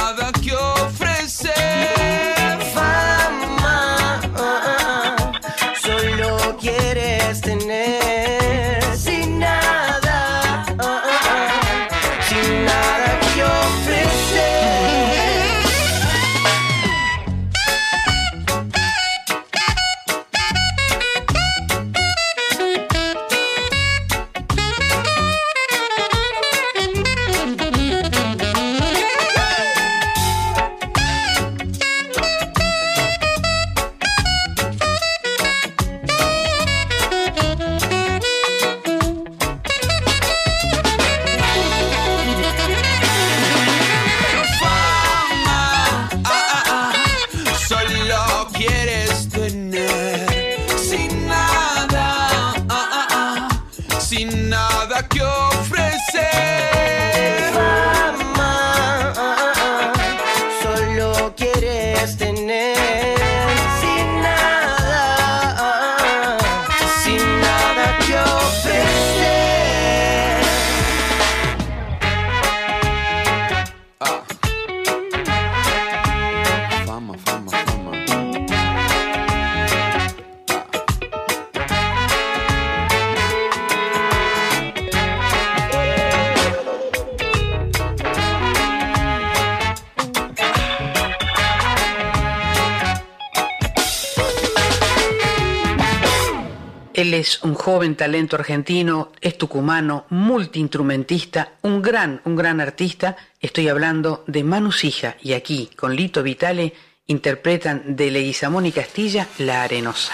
joven 97.64 97.96
talento 97.96 98.36
argentino, 98.36 99.10
es 99.22 99.38
tucumano, 99.38 100.04
multiinstrumentista, 100.10 101.52
un 101.62 101.80
gran, 101.80 102.20
un 102.26 102.36
gran 102.36 102.60
artista. 102.60 103.16
Estoy 103.40 103.68
hablando 103.68 104.22
de 104.26 104.44
Manu 104.44 104.70
Sija 104.70 105.16
y 105.22 105.32
aquí, 105.32 105.70
con 105.74 105.96
Lito 105.96 106.22
Vitale, 106.22 106.74
interpretan 107.06 107.96
de 107.96 108.10
Leguizamón 108.10 108.66
y 108.66 108.72
Castilla 108.72 109.28
La 109.38 109.62
Arenosa. 109.62 110.12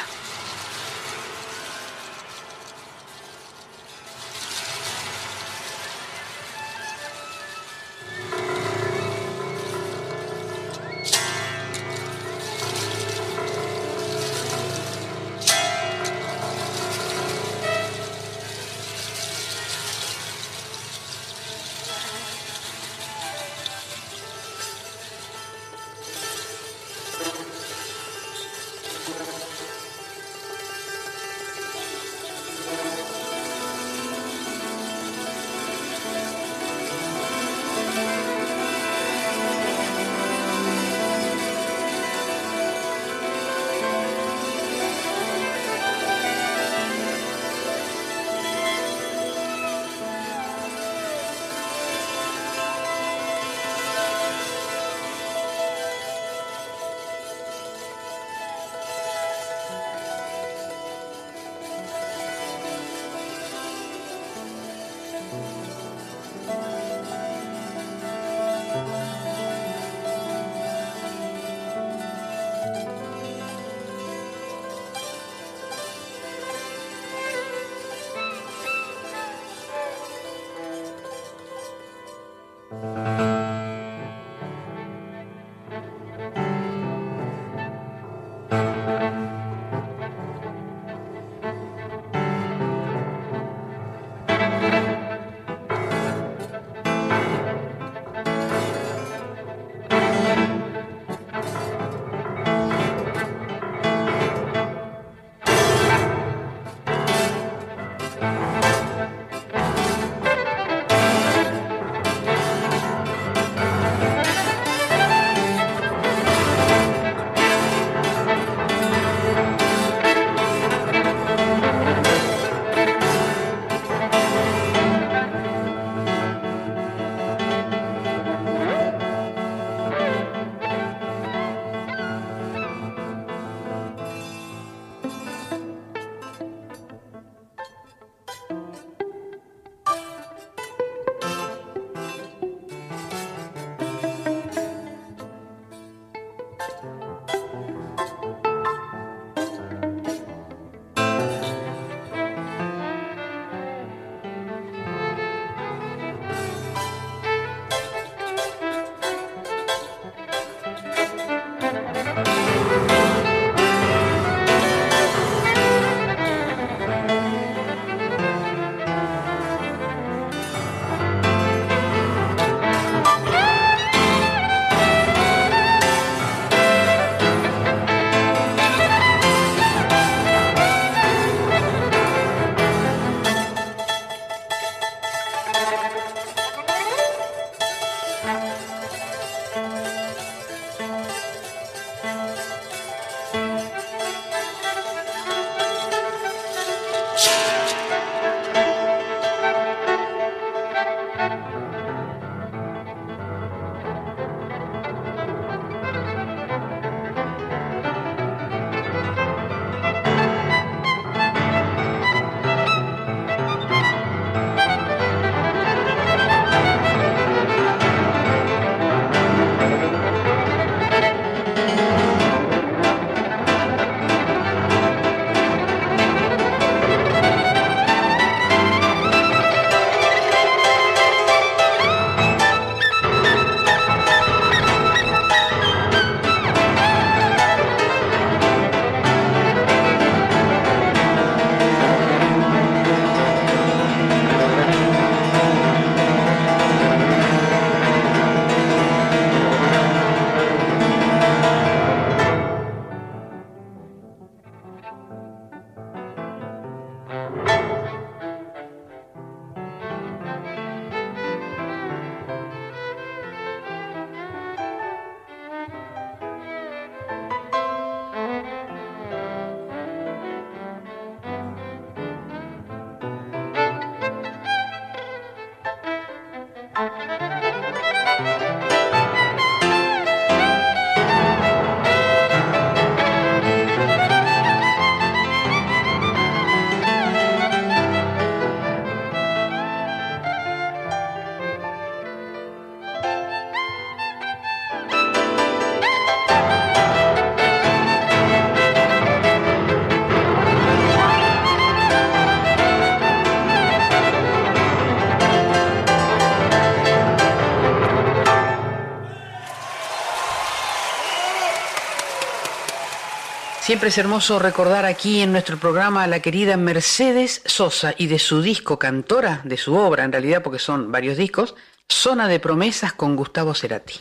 Siempre 313.71 313.91
es 313.91 313.99
hermoso 313.99 314.41
recordar 314.41 314.85
aquí 314.85 315.21
en 315.21 315.31
nuestro 315.31 315.57
programa 315.57 316.03
a 316.03 316.09
la 316.09 316.19
querida 316.19 316.57
Mercedes 316.57 317.41
Sosa 317.45 317.95
y 317.97 318.09
de 318.09 318.19
su 318.19 318.43
disco 318.43 318.81
cantora, 318.81 319.43
de 319.45 319.57
su 319.57 319.77
obra 319.77 320.03
en 320.03 320.11
realidad, 320.11 320.43
porque 320.43 320.59
son 320.59 320.91
varios 320.91 321.17
discos, 321.17 321.55
Zona 321.89 322.27
de 322.27 322.41
Promesas 322.41 322.93
con 322.93 323.15
Gustavo 323.15 323.55
Cerati. 323.55 324.01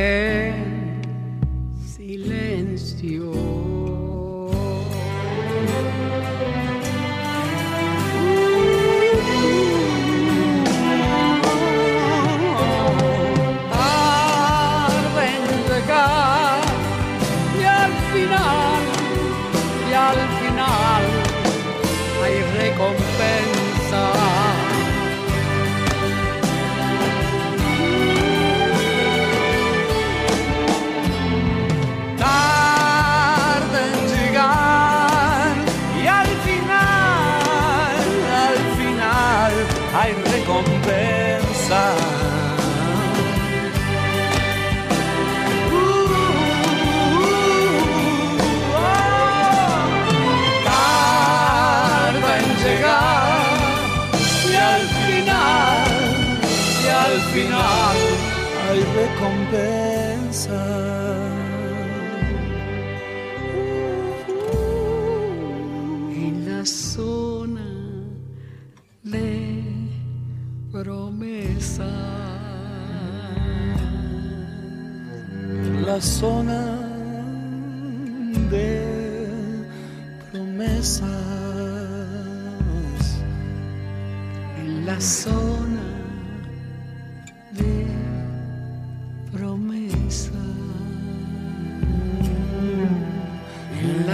en 0.00 0.29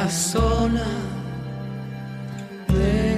zona 0.09 0.87
de 2.69 3.17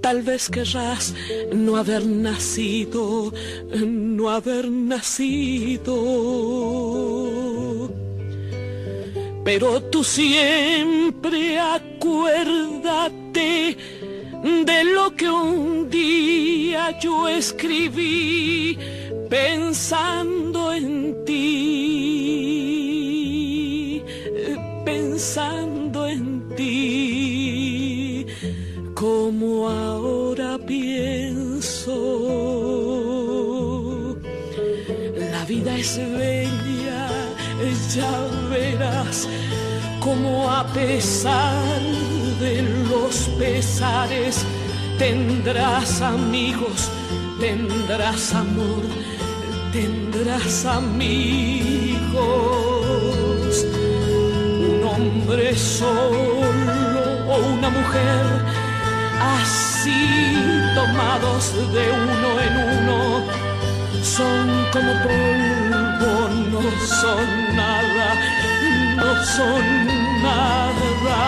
Tal 0.00 0.22
vez 0.22 0.48
querrás 0.48 1.14
no 1.52 1.76
haber 1.76 2.06
nacido, 2.06 3.32
no 3.86 4.30
haber 4.30 4.70
nacido. 4.70 5.94
Pero 9.44 9.82
tú 9.84 10.04
siempre 10.04 11.58
acuérdate 11.58 13.08
de 14.42 14.84
lo 14.84 15.14
que 15.16 15.28
un 15.28 15.90
día 15.90 16.98
yo 17.00 17.28
escribí 17.28 18.78
pensando 19.28 20.72
en 20.72 21.24
ti, 21.24 22.87
pensando 25.18 26.06
en 26.06 26.48
ti, 26.54 28.24
como 28.94 29.68
ahora 29.68 30.56
pienso. 30.64 31.96
La 35.32 35.44
vida 35.44 35.76
es 35.76 35.98
bella, 35.98 37.08
ya 37.96 38.28
verás 38.48 39.28
como 39.98 40.48
a 40.48 40.64
pesar 40.72 41.80
de 42.38 42.62
los 42.88 43.28
pesares 43.40 44.44
tendrás 44.98 46.00
amigos, 46.00 46.88
tendrás 47.40 48.34
amor 48.34 48.84
tendrás 49.72 50.64
amigos. 50.64 51.88
Hombre 54.98 55.54
solo 55.54 56.40
o 57.28 57.36
una 57.54 57.70
mujer, 57.70 58.24
así 59.20 60.34
tomados 60.74 61.54
de 61.72 61.84
uno 62.04 62.28
en 62.46 62.54
uno, 62.80 62.98
son 64.02 64.48
como 64.72 64.92
polvo, 65.04 66.14
no 66.50 66.62
son 66.84 67.26
nada, 67.54 68.08
no 68.96 69.24
son 69.24 69.64
nada. 70.20 71.20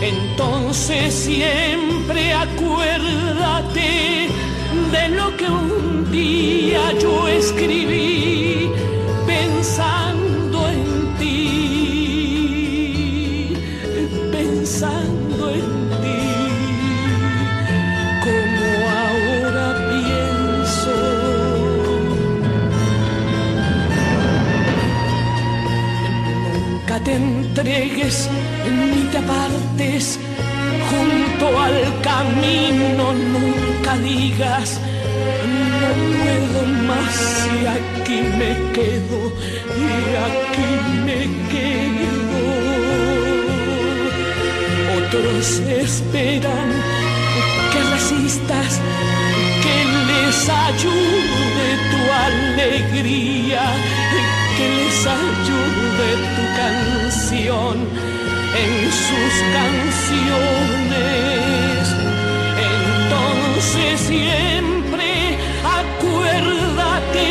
Entonces 0.00 1.14
siempre 1.14 2.32
acuérdate 2.32 4.28
de 4.90 5.08
lo 5.10 5.36
que 5.36 5.44
un 5.44 6.10
día 6.10 6.80
yo 6.98 7.28
escribí 7.28 8.72
pensando 9.24 10.37
pensando 14.78 15.50
en 15.50 15.68
ti, 16.02 16.22
como 18.24 18.66
ahora 19.02 19.66
pienso. 19.90 20.96
Nunca 26.70 26.96
te 27.00 27.12
entregues 27.14 28.30
ni 28.70 29.02
te 29.10 29.18
apartes 29.18 30.20
junto 30.90 31.60
al 31.60 31.78
camino, 32.02 33.04
nunca 33.34 33.96
digas, 33.96 34.80
no 35.80 35.90
puedo 36.18 36.60
más 36.86 37.16
y 37.52 37.66
aquí 37.66 38.20
me 38.38 38.50
quedo, 38.74 39.18
y 39.76 39.88
aquí 40.26 40.70
me 41.04 41.20
quedo. 41.50 42.17
Otros 45.08 45.48
esperan 45.60 46.68
que 47.72 47.80
resistas, 47.94 48.72
que 49.62 49.76
les 50.06 50.38
ayude 50.50 51.68
tu 51.90 52.00
alegría, 52.28 53.64
que 54.58 54.66
les 54.68 54.98
ayude 55.06 56.08
tu 56.36 56.44
canción 56.60 57.76
en 58.64 58.72
sus 59.06 59.34
canciones. 59.56 60.58
Entonces 62.76 63.94
siempre 64.08 65.10
acuérdate 65.80 67.28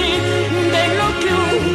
de 0.73 0.83
lo 0.97 1.07
que 1.19 1.31
un 1.53 1.66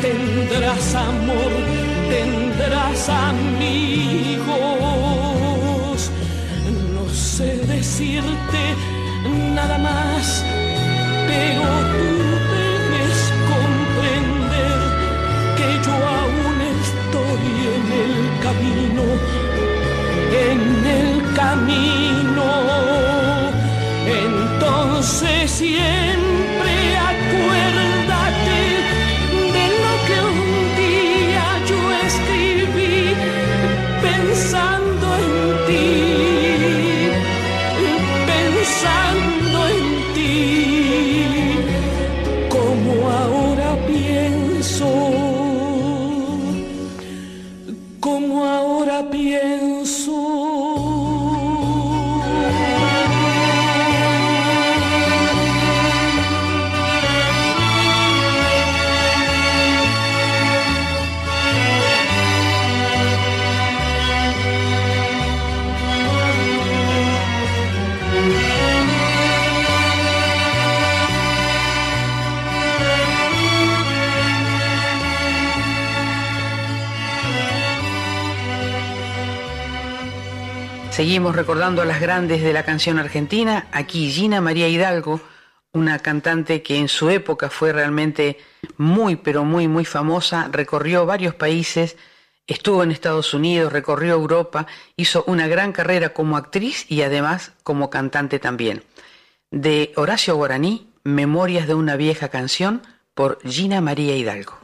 tendrás 0.00 0.94
amor, 0.94 1.52
tendrás 2.08 3.08
amigos. 3.08 4.48
No 6.94 7.04
sé 7.12 7.56
decirte 7.66 8.62
nada 9.54 9.78
más, 9.78 10.44
pero 11.26 11.62
tú 11.92 12.08
debes 12.56 13.18
comprender 13.52 14.78
que 15.56 15.68
yo 15.84 15.94
aún 16.20 16.56
estoy 16.82 17.44
en 17.76 17.86
el 18.04 18.14
camino, 18.46 19.04
en 20.50 20.60
el 21.00 21.12
camino. 21.34 22.48
Entonces 24.06 25.50
siempre 25.50 26.17
a 81.58 81.84
las 81.84 82.00
grandes 82.00 82.40
de 82.40 82.52
la 82.52 82.62
canción 82.62 83.00
argentina. 83.00 83.66
Aquí 83.72 84.12
Gina 84.12 84.40
María 84.40 84.68
Hidalgo, 84.68 85.20
una 85.72 85.98
cantante 85.98 86.62
que 86.62 86.76
en 86.76 86.86
su 86.86 87.10
época 87.10 87.50
fue 87.50 87.72
realmente 87.72 88.38
muy, 88.76 89.16
pero 89.16 89.44
muy, 89.44 89.66
muy 89.66 89.84
famosa. 89.84 90.48
Recorrió 90.52 91.04
varios 91.04 91.34
países, 91.34 91.96
estuvo 92.46 92.84
en 92.84 92.92
Estados 92.92 93.34
Unidos, 93.34 93.72
recorrió 93.72 94.14
Europa, 94.14 94.68
hizo 94.96 95.24
una 95.26 95.48
gran 95.48 95.72
carrera 95.72 96.10
como 96.10 96.36
actriz 96.36 96.86
y 96.88 97.02
además 97.02 97.50
como 97.64 97.90
cantante 97.90 98.38
también. 98.38 98.84
De 99.50 99.92
Horacio 99.96 100.36
Guaraní, 100.36 100.92
Memorias 101.02 101.66
de 101.66 101.74
una 101.74 101.96
vieja 101.96 102.28
canción, 102.28 102.82
por 103.14 103.40
Gina 103.42 103.80
María 103.80 104.14
Hidalgo. 104.14 104.58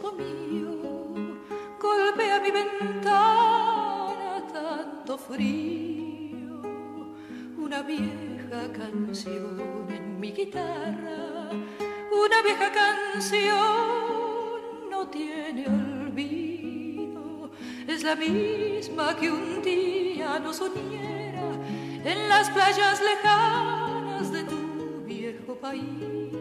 Todo 0.00 0.12
mío. 0.12 1.38
Golpea 1.80 2.40
mi 2.40 2.50
ventana 2.50 4.42
tanto 4.52 5.18
frío. 5.18 6.62
Una 7.56 7.82
vieja 7.82 8.72
canción 8.72 9.86
en 9.88 10.20
mi 10.20 10.32
guitarra. 10.32 11.50
Una 12.12 12.42
vieja 12.42 12.72
canción 12.72 13.40
no 14.90 15.06
tiene 15.08 15.66
olvido. 15.66 17.50
Es 17.86 18.02
la 18.02 18.16
misma 18.16 19.16
que 19.16 19.30
un 19.30 19.62
día 19.62 20.38
nos 20.38 20.60
uniera 20.60 21.50
en 22.04 22.28
las 22.28 22.50
playas 22.50 23.00
lejanas 23.02 24.32
de 24.32 24.44
tu 24.44 25.04
viejo 25.04 25.54
país 25.56 26.38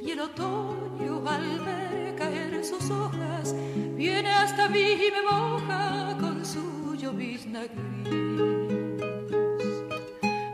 y 0.00 0.10
el 0.10 0.20
otoño 0.20 1.22
al 1.26 1.60
ver 1.60 1.89
sus 2.64 2.90
hojas 2.90 3.54
viene 3.96 4.30
hasta 4.30 4.68
mí 4.68 4.80
y 4.80 5.10
me 5.10 5.22
moja 5.22 6.16
con 6.20 6.44
su 6.44 6.94
llovizna 6.94 7.62
gris. 7.62 8.08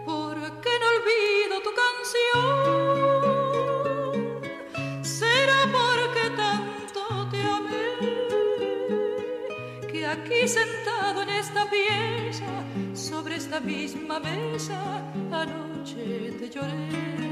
¿Por 0.05 0.37
qué 0.61 0.71
no 0.81 0.87
olvido 0.95 1.61
tu 1.67 1.71
canción? 1.83 2.55
Será 5.03 5.61
porque 5.73 6.31
tanto 6.37 7.03
te 7.31 7.41
amé 7.43 7.89
que 9.91 10.07
aquí 10.07 10.47
sentado 10.47 11.23
en 11.23 11.31
esta 11.31 11.69
pieza, 11.69 12.47
sobre 12.95 13.37
esta 13.37 13.59
misma 13.61 14.21
mesa, 14.21 15.03
anoche 15.33 16.33
te 16.39 16.49
lloré 16.51 17.27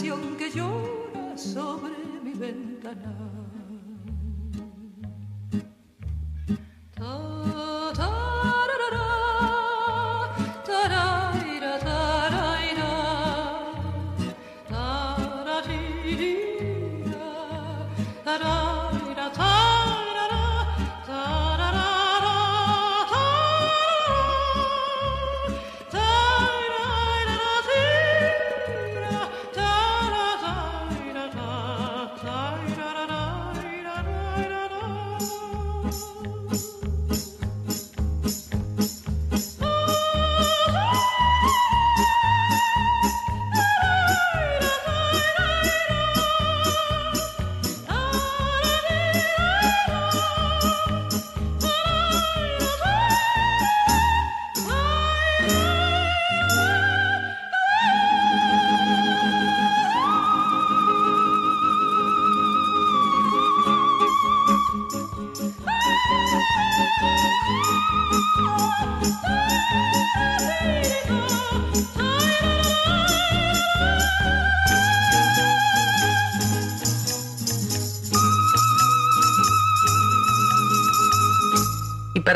Que 0.01 0.51
llora 0.51 1.35
sobre 1.35 1.95
mi 2.23 2.33
ventana. 2.33 3.46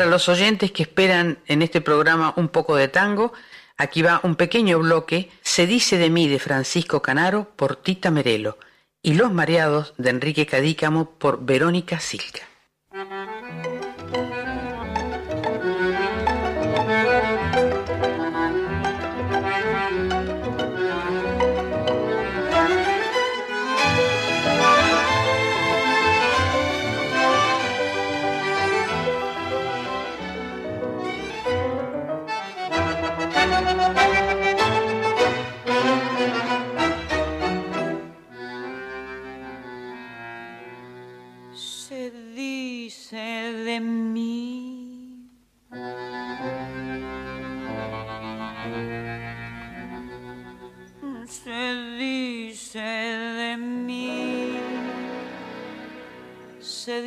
Para 0.02 0.10
los 0.10 0.28
oyentes 0.28 0.72
que 0.72 0.82
esperan 0.82 1.38
en 1.46 1.62
este 1.62 1.80
programa 1.80 2.34
un 2.36 2.48
poco 2.48 2.74
de 2.74 2.88
tango, 2.88 3.32
aquí 3.76 4.02
va 4.02 4.18
un 4.24 4.34
pequeño 4.34 4.80
bloque, 4.80 5.30
Se 5.42 5.64
dice 5.64 5.96
de 5.96 6.10
mí 6.10 6.26
de 6.26 6.40
Francisco 6.40 7.00
Canaro 7.02 7.52
por 7.54 7.76
Tita 7.76 8.10
Merelo 8.10 8.58
y 9.00 9.14
Los 9.14 9.32
Mareados 9.32 9.94
de 9.98 10.10
Enrique 10.10 10.44
Cadícamo 10.44 11.10
por 11.20 11.44
Verónica 11.44 12.00
Silca. 12.00 12.51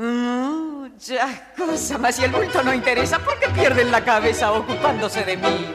Muchas 0.00 1.42
cosas, 1.54 2.00
mas 2.00 2.16
si 2.16 2.24
el 2.24 2.30
bulto 2.30 2.62
no 2.62 2.72
interesa, 2.72 3.18
¿por 3.18 3.38
qué 3.38 3.50
pierden 3.50 3.90
la 3.90 4.02
cabeza 4.02 4.50
ocupándose 4.50 5.24
de 5.24 5.36
mí? 5.36 5.74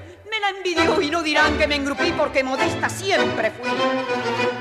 la 0.41 0.49
envidió 0.49 1.01
y 1.01 1.09
no 1.09 1.21
dirán 1.21 1.57
que 1.57 1.67
me 1.67 1.75
engrupí 1.75 2.11
porque 2.17 2.43
modesta 2.43 2.89
siempre 2.89 3.51
fui. 3.51 3.69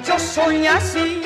Yo 0.07 0.19
soy 0.19 0.67
así. 0.67 1.23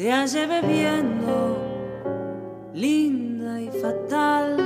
Te 0.00 0.10
hallé 0.10 0.46
bebiendo, 0.46 1.58
linda 2.72 3.60
y 3.60 3.70
fatal. 3.70 4.56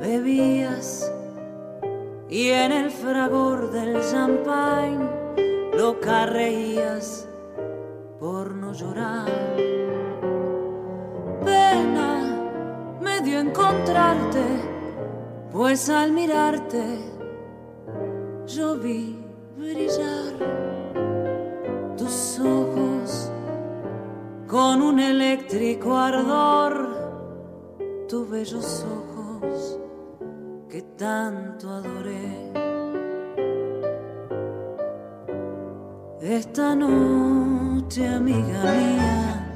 Bebías 0.00 1.08
y 2.28 2.48
en 2.48 2.72
el 2.72 2.90
fragor 2.90 3.70
del 3.70 4.00
champagne 4.10 5.08
lo 5.78 5.94
reías 6.26 7.28
por 8.18 8.52
no 8.52 8.72
llorar. 8.72 9.30
Pena 11.44 12.98
me 13.00 13.20
dio 13.20 13.38
encontrarte, 13.38 14.44
pues 15.52 15.88
al 15.88 16.10
mirarte 16.10 16.98
yo 18.44 18.76
vi 18.76 19.16
brillar 19.56 20.34
tus 21.96 22.40
ojos 22.40 23.31
con 24.52 24.82
un 24.82 25.00
eléctrico 25.00 25.96
ardor 25.96 26.74
tus 28.06 28.28
bellos 28.28 28.84
ojos 28.84 29.78
que 30.68 30.82
tanto 30.82 31.70
adoré. 31.70 32.52
Esta 36.20 36.74
noche, 36.74 38.06
amiga 38.06 38.62
mía, 38.74 39.54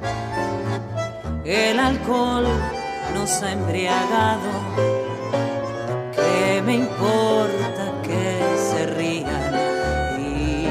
el 1.45 1.79
alcohol 1.79 2.47
nos 3.13 3.43
ha 3.43 3.51
embriagado. 3.51 4.49
¿Qué 6.15 6.59
me 6.65 6.73
importa 6.73 8.01
que 8.01 8.41
se 8.57 8.87
rían 8.87 9.53
y 10.19 10.67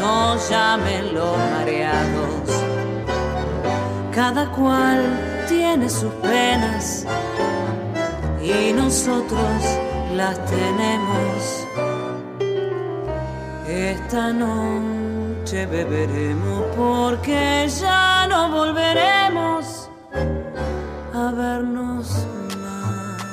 no 0.00 0.36
llamen 0.48 1.14
los 1.14 1.38
mareados? 1.38 2.29
Cada 4.22 4.52
cual 4.52 5.00
tiene 5.48 5.88
sus 5.88 6.12
penas 6.20 7.06
y 8.42 8.70
nosotros 8.74 9.62
las 10.14 10.38
tenemos. 10.44 11.66
Esta 13.66 14.30
noche 14.30 15.64
beberemos 15.64 16.64
porque 16.76 17.66
ya 17.80 18.26
no 18.28 18.50
volveremos 18.50 19.88
a 21.14 21.30
vernos 21.30 22.26
más. 22.60 23.24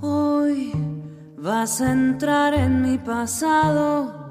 Hoy 0.00 0.72
vas 1.36 1.82
a 1.82 1.92
entrar 1.92 2.54
en 2.54 2.80
mi 2.80 2.96
pasado 2.96 4.27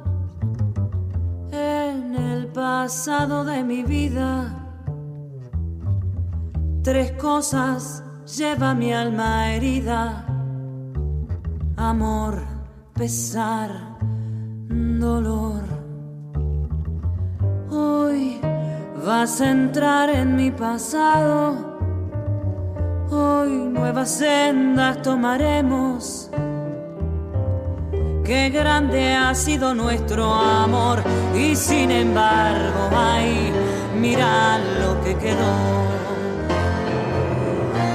pasado 2.88 3.44
de 3.44 3.64
mi 3.64 3.84
vida. 3.84 4.50
Tres 6.84 7.12
cosas 7.14 8.04
lleva 8.38 8.74
mi 8.74 8.94
alma 8.94 9.52
herida. 9.52 10.26
Amor, 11.76 12.42
pesar, 12.94 13.70
dolor. 14.70 15.64
Hoy 17.70 18.40
vas 19.06 19.42
a 19.42 19.52
entrar 19.52 20.10
en 20.10 20.36
mi 20.36 20.50
pasado. 20.50 21.78
Hoy 23.12 23.52
nuevas 23.70 24.12
sendas 24.12 25.02
tomaremos 25.02 26.32
Qué 28.28 28.50
grande 28.50 29.14
ha 29.14 29.34
sido 29.34 29.74
nuestro 29.74 30.34
amor 30.34 31.02
y 31.34 31.56
sin 31.56 31.90
embargo, 31.92 32.90
ay, 32.94 33.54
mira 33.96 34.58
lo 34.82 35.02
que 35.02 35.16
quedó. 35.16 35.54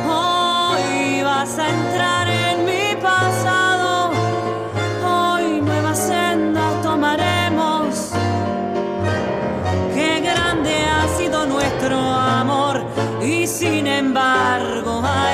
Hoy 0.09 1.23
vas 1.23 1.59
a 1.59 1.69
entrar 1.69 2.31
en 2.31 2.65
mi 2.65 2.97
pasado, 3.03 4.13
hoy 5.05 5.61
nuevas 5.61 5.99
sendas 5.99 6.81
tomaremos. 6.81 8.13
Qué 9.95 10.21
grande 10.23 10.87
ha 10.87 11.09
sido 11.19 11.45
nuestro 11.45 11.99
amor 11.99 12.83
y 13.23 13.47
sin 13.47 13.87
embargo, 13.87 15.03
ay, 15.05 15.32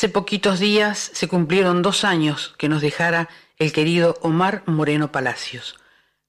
Hace 0.00 0.08
poquitos 0.08 0.58
días 0.58 1.10
se 1.12 1.28
cumplieron 1.28 1.82
dos 1.82 2.04
años 2.04 2.54
que 2.56 2.70
nos 2.70 2.80
dejara 2.80 3.28
el 3.58 3.70
querido 3.70 4.16
Omar 4.22 4.62
Moreno 4.64 5.12
Palacios. 5.12 5.78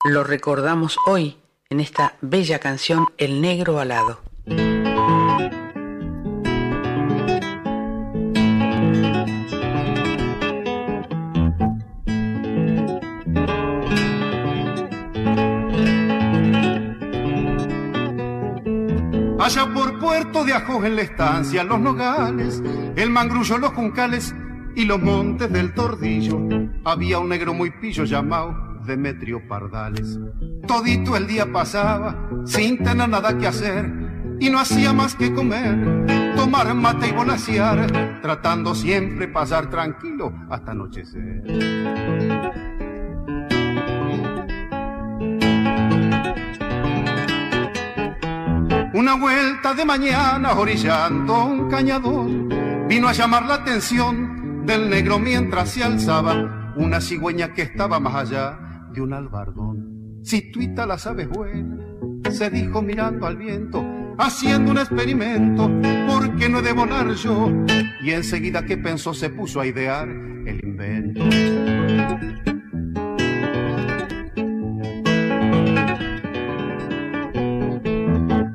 Lo 0.03 0.25
recordamos 0.25 0.97
hoy 1.07 1.37
en 1.69 1.79
esta 1.79 2.17
bella 2.19 2.59
canción 2.59 3.13
El 3.17 3.39
Negro 3.39 3.79
Alado. 3.79 4.19
Allá 19.51 19.73
por 19.73 19.99
Puerto 19.99 20.45
de 20.45 20.53
Ajos 20.53 20.85
en 20.85 20.95
la 20.95 21.01
estancia, 21.01 21.65
los 21.65 21.77
nogales, 21.77 22.63
el 22.95 23.09
mangrullo, 23.09 23.57
los 23.57 23.71
juncales 23.71 24.33
y 24.77 24.85
los 24.85 25.01
montes 25.01 25.51
del 25.51 25.73
Tordillo, 25.73 26.39
había 26.85 27.19
un 27.19 27.27
negro 27.27 27.53
muy 27.53 27.69
pillo 27.69 28.05
llamado 28.05 28.55
Demetrio 28.85 29.45
Pardales. 29.49 30.17
Todito 30.65 31.17
el 31.17 31.27
día 31.27 31.51
pasaba 31.51 32.29
sin 32.45 32.81
tener 32.81 33.09
nada 33.09 33.37
que 33.37 33.47
hacer 33.47 33.91
y 34.39 34.49
no 34.49 34.57
hacía 34.57 34.93
más 34.93 35.15
que 35.15 35.33
comer, 35.33 36.05
tomar 36.37 36.73
mate 36.73 37.09
y 37.09 37.11
volasear, 37.11 38.21
tratando 38.21 38.73
siempre 38.73 39.27
pasar 39.27 39.69
tranquilo 39.69 40.31
hasta 40.49 40.71
anochecer. 40.71 41.43
Una 48.93 49.15
vuelta 49.15 49.73
de 49.73 49.85
mañana 49.85 50.51
orillando 50.51 51.45
un 51.45 51.69
cañador 51.69 52.29
vino 52.89 53.07
a 53.07 53.13
llamar 53.13 53.45
la 53.45 53.53
atención 53.55 54.65
del 54.65 54.89
negro 54.89 55.17
mientras 55.17 55.69
se 55.69 55.81
alzaba 55.81 56.73
una 56.75 56.99
cigüeña 56.99 57.53
que 57.53 57.61
estaba 57.61 58.01
más 58.01 58.15
allá 58.15 58.59
de 58.91 58.99
un 58.99 59.13
albardón. 59.13 60.19
Si 60.23 60.51
tuita 60.51 60.85
la 60.85 60.97
sabes 60.97 61.29
buena, 61.29 61.77
se 62.31 62.49
dijo 62.49 62.81
mirando 62.81 63.27
al 63.27 63.37
viento, 63.37 63.81
haciendo 64.17 64.71
un 64.71 64.79
experimento, 64.79 65.71
¿por 66.07 66.35
qué 66.35 66.49
no 66.49 66.59
he 66.59 66.61
de 66.61 66.73
volar 66.73 67.13
yo? 67.13 67.49
Y 68.03 68.11
enseguida 68.11 68.65
que 68.65 68.77
pensó 68.77 69.13
se 69.13 69.29
puso 69.29 69.61
a 69.61 69.67
idear 69.67 70.09
el 70.09 70.59
invento. 70.63 71.23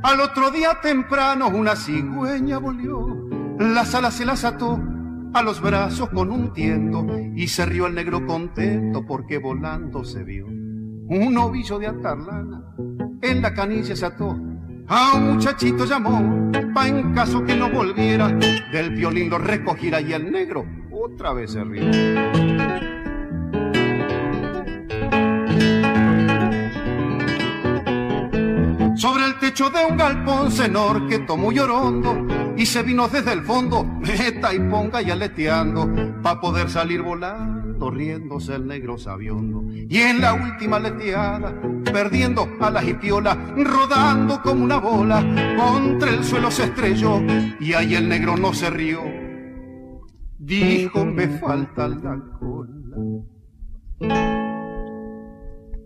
Al 0.07 0.21
otro 0.21 0.53
día 0.53 0.79
temprano 0.81 1.49
una 1.49 1.75
cigüeña 1.75 2.59
volvió, 2.59 3.29
las 3.59 3.93
alas 3.93 4.15
se 4.15 4.25
las 4.25 4.45
ató 4.45 4.81
a 5.35 5.43
los 5.43 5.61
brazos 5.61 6.11
con 6.11 6.31
un 6.31 6.53
tiento 6.53 7.05
y 7.35 7.49
se 7.49 7.67
rió 7.67 7.89
el 7.89 7.97
negro 7.97 8.25
contento 8.25 9.05
porque 9.05 9.39
volando 9.39 10.05
se 10.05 10.23
vio. 10.23 10.47
Un 10.47 11.37
ovillo 11.37 11.81
de 11.81 11.89
atarlana 11.89 12.73
en 13.21 13.43
la 13.43 13.53
canilla 13.53 13.97
se 13.97 14.07
ató. 14.07 14.39
A 14.87 15.15
un 15.17 15.35
muchachito 15.35 15.85
llamó 15.85 16.53
pa 16.73 16.87
en 16.87 17.13
caso 17.13 17.45
que 17.45 17.57
no 17.57 17.69
volviera. 17.69 18.29
Del 18.29 18.91
violín 18.91 19.29
lo 19.29 19.39
recogiera 19.39 20.01
y 20.01 20.13
el 20.13 20.31
negro 20.31 20.65
otra 20.93 21.33
vez 21.33 21.51
se 21.51 21.65
rió 21.65 22.46
sobre 29.07 29.25
el 29.25 29.39
techo 29.39 29.71
de 29.71 29.85
un 29.85 29.97
galpón 29.97 30.51
cenor 30.51 31.07
que 31.07 31.21
tomó 31.21 31.53
llorondo 31.53 32.27
y 32.57 32.67
se 32.67 32.83
vino 32.83 33.07
desde 33.07 33.35
el 33.35 33.43
fondo, 33.43 33.85
meta 34.01 34.53
y 34.53 34.59
ponga 34.59 35.01
y 35.01 35.13
aleteando, 35.13 35.89
pa' 36.25 36.41
poder 36.41 36.69
salir 36.69 37.03
volando, 37.03 37.89
riéndose 37.89 38.57
el 38.57 38.67
negro 38.67 38.99
sabiondo. 38.99 39.63
Y 39.89 39.99
en 39.99 40.21
la 40.21 40.35
última 40.35 40.81
leteada, 40.81 41.55
perdiendo 41.85 42.49
a 42.59 42.69
la 42.69 42.83
jipiola, 42.83 43.37
rodando 43.57 44.43
como 44.43 44.65
una 44.65 44.79
bola, 44.79 45.23
contra 45.57 46.11
el 46.11 46.25
suelo 46.25 46.51
se 46.51 46.65
estrelló, 46.65 47.23
y 47.61 47.75
ahí 47.75 47.95
el 47.95 48.09
negro 48.09 48.37
no 48.37 48.53
se 48.55 48.71
rió. 48.71 49.03
Dijo, 50.37 51.05
me 51.05 51.29
falta 51.29 51.87
la 51.87 52.21
cola. 52.41 52.97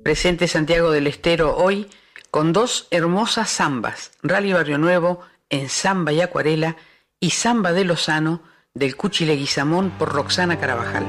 Presente 0.03 0.49
Santiago 0.49 0.91
del 0.91 1.07
Estero 1.07 1.55
hoy 1.55 1.87
con 2.31 2.53
dos 2.53 2.87
hermosas 2.91 3.51
zambas, 3.51 4.13
Rally 4.23 4.53
Barrio 4.53 4.79
Nuevo 4.79 5.21
en 5.49 5.69
Zamba 5.69 6.13
y 6.13 6.21
Acuarela 6.21 6.77
y 7.19 7.31
Zamba 7.31 7.73
de 7.73 7.85
Lozano 7.85 8.43
del 8.73 8.97
Cuchile 8.97 9.35
Guizamón 9.35 9.91
por 9.91 10.13
Roxana 10.13 10.59
Carabajal. 10.59 11.05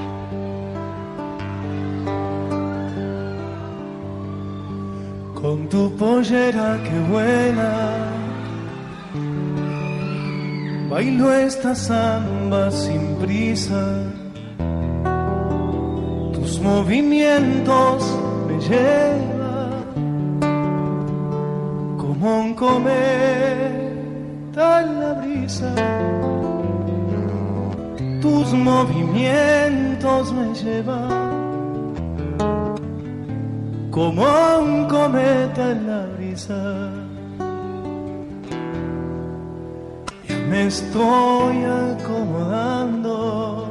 Con 5.36 5.70
tu 5.70 5.96
pollera 5.96 6.80
que 6.84 7.00
buena, 7.12 8.10
bailo 10.90 11.34
esta 11.34 11.74
samba 11.76 12.70
sin 12.72 13.18
prisa. 13.18 14.12
Tus 16.34 16.60
movimientos 16.60 18.04
me 18.48 18.60
llevan 18.60 19.41
como 22.22 22.42
un 22.42 22.54
cometa 22.54 22.84
en 24.84 25.00
la 25.00 25.14
brisa. 25.14 25.74
Tus 28.22 28.54
movimientos 28.54 30.32
me 30.32 30.54
llevan 30.54 31.96
como 33.90 34.24
un 34.60 34.88
cometa 34.88 35.72
en 35.72 35.88
la 35.88 36.06
brisa. 36.16 36.92
Ya 40.30 40.38
me 40.48 40.68
estoy 40.68 41.66
acomodando 41.66 43.68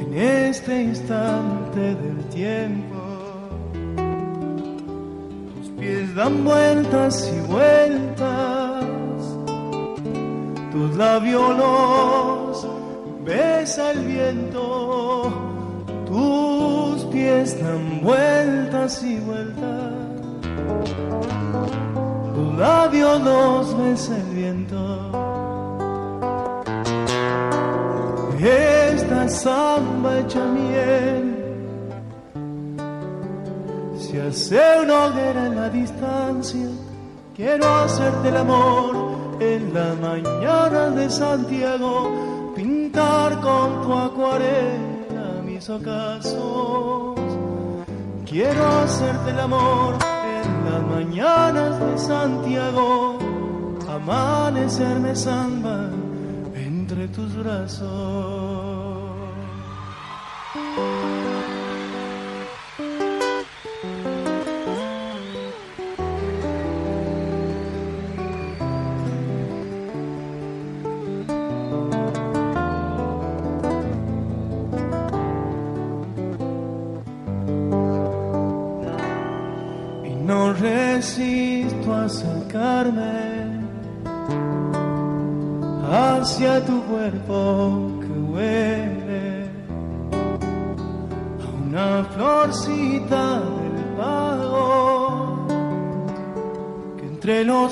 en 0.00 0.14
este 0.14 0.84
instante 0.84 1.94
del 1.94 2.24
tiempo 2.30 2.91
dan 6.14 6.44
vueltas 6.44 7.30
y 7.34 7.40
vueltas, 7.46 8.84
tus 10.70 10.96
labios 10.96 11.56
los 11.56 12.68
besa 13.24 13.92
el 13.92 14.04
viento, 14.04 15.32
tus 16.06 17.04
pies 17.04 17.62
dan 17.62 18.02
vueltas 18.02 19.02
y 19.02 19.18
vueltas, 19.20 19.92
tus 22.34 22.58
labios 22.58 23.20
los 23.22 23.78
besa 23.78 24.16
el 24.16 24.34
viento. 24.34 25.12
Esta 28.44 29.28
samba 29.28 30.18
hecha 30.18 30.44
miel 30.46 31.31
si 34.12 34.18
hace 34.18 34.60
una 34.82 35.06
hoguera 35.06 35.46
en 35.46 35.56
la 35.56 35.70
distancia, 35.70 36.68
quiero 37.34 37.66
hacerte 37.66 38.28
el 38.28 38.36
amor 38.36 38.94
en 39.40 39.72
la 39.72 39.94
mañana 39.94 40.90
de 40.90 41.08
Santiago, 41.08 42.52
pintar 42.54 43.40
con 43.40 43.80
tu 43.80 43.94
acuarela 43.94 45.40
mis 45.42 45.66
ocasos. 45.70 47.18
Quiero 48.26 48.66
hacerte 48.82 49.30
el 49.30 49.40
amor 49.40 49.94
en 49.94 50.70
las 50.70 50.82
mañanas 50.82 51.80
de 51.80 51.98
Santiago, 51.98 53.18
amanecerme 53.88 55.16
samba 55.16 55.88
entre 56.54 57.08
tus 57.08 57.34
brazos. 57.34 58.51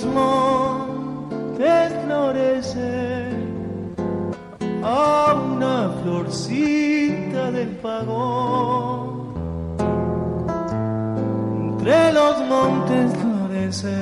Los 0.00 0.14
montes 0.14 1.92
florece 2.04 3.28
a 4.82 5.34
una 5.34 5.90
florcita 6.02 7.50
del 7.50 7.68
pago 7.76 9.34
entre 11.64 12.12
los 12.12 12.38
montes 12.48 13.12
florece. 13.20 13.98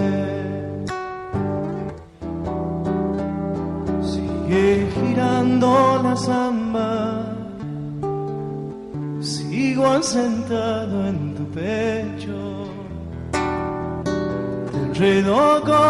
Sigue 4.02 4.88
girando 4.94 6.00
la 6.02 6.16
samba, 6.16 7.24
sigo 9.20 10.02
sentado 10.02 11.06
en 11.08 11.34
tu 11.34 11.44
pecho. 11.50 12.38
Te 14.70 14.78
enredo 14.78 15.60
con 15.62 15.87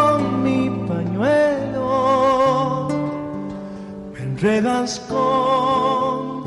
enredas 4.39 5.01
con 5.09 6.45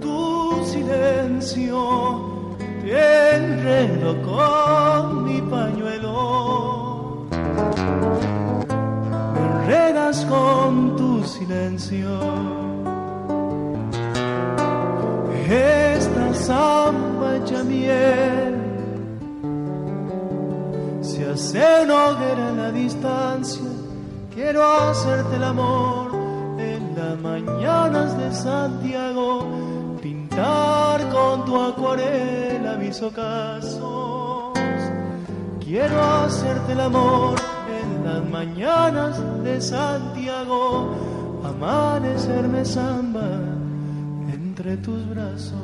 tu 0.00 0.64
silencio, 0.64 2.54
te 2.80 3.36
enredo 3.36 4.22
con 4.22 5.24
mi 5.24 5.40
pañuelo, 5.42 7.26
me 9.34 9.40
enredas 9.40 10.24
con 10.26 10.96
tu 10.96 11.24
silencio. 11.24 12.20
Esta 15.50 16.32
samba 16.34 17.36
hecha 17.36 17.64
miel 17.64 18.54
se 21.00 21.28
hace 21.28 21.82
en 21.82 21.90
hoguera 21.90 22.48
en 22.50 22.56
la 22.58 22.70
distancia. 22.70 23.66
Quiero 24.32 24.62
hacerte 24.62 25.34
el 25.34 25.42
amor 25.42 25.91
de 27.90 28.32
Santiago, 28.32 29.98
pintar 30.00 31.00
con 31.10 31.44
tu 31.44 31.60
acuarela 31.60 32.76
mis 32.76 33.02
ocasos. 33.02 34.52
Quiero 35.58 36.00
hacerte 36.00 36.72
el 36.72 36.80
amor 36.80 37.34
en 37.68 38.04
las 38.04 38.30
mañanas 38.30 39.20
de 39.42 39.60
Santiago, 39.60 40.94
amanecerme 41.44 42.64
samba 42.64 43.28
entre 44.32 44.76
tus 44.76 45.08
brazos. 45.08 45.58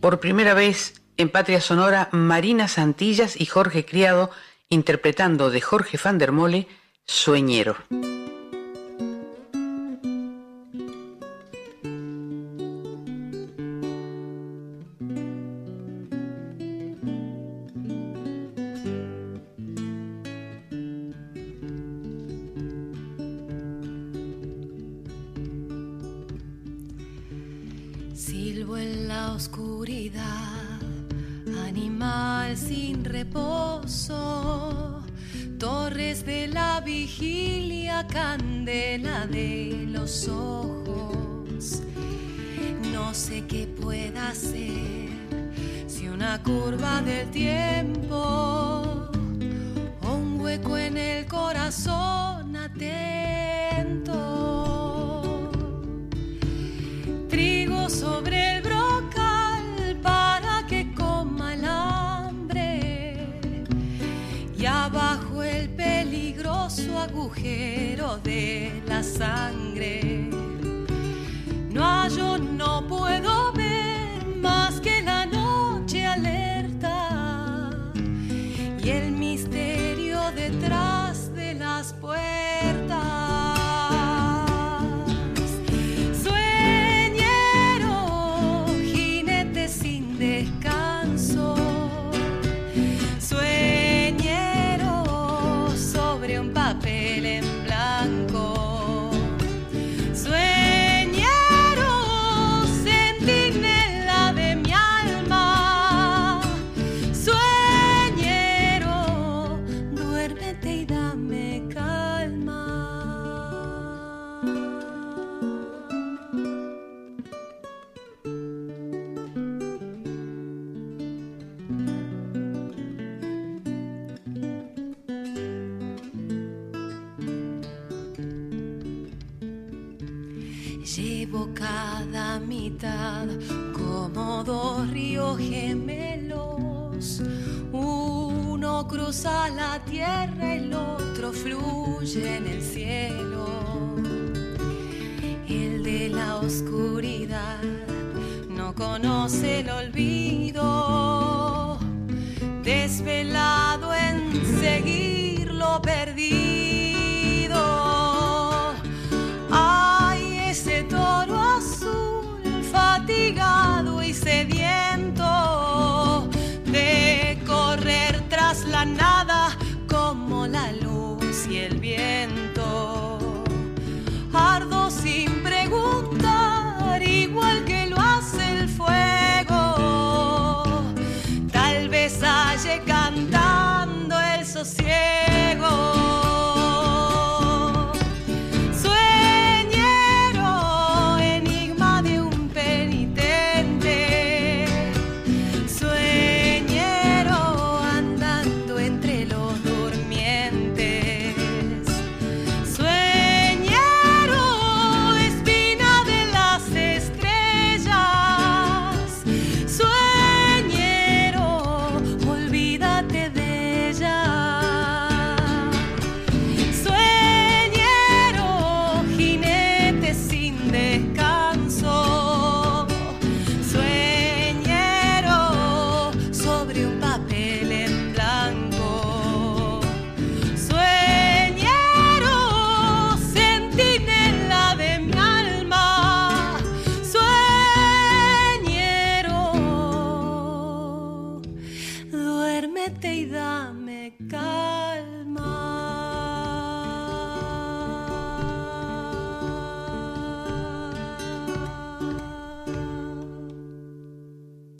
Por 0.00 0.20
primera 0.20 0.54
vez 0.54 1.02
en 1.16 1.28
Patria 1.28 1.60
Sonora, 1.60 2.08
Marina 2.12 2.68
Santillas 2.68 3.38
y 3.38 3.46
Jorge 3.46 3.84
Criado 3.84 4.30
interpretando 4.68 5.50
de 5.50 5.60
Jorge 5.60 5.98
van 6.02 6.18
der 6.18 6.32
Mole, 6.32 6.68
Sueñero. 7.04 7.76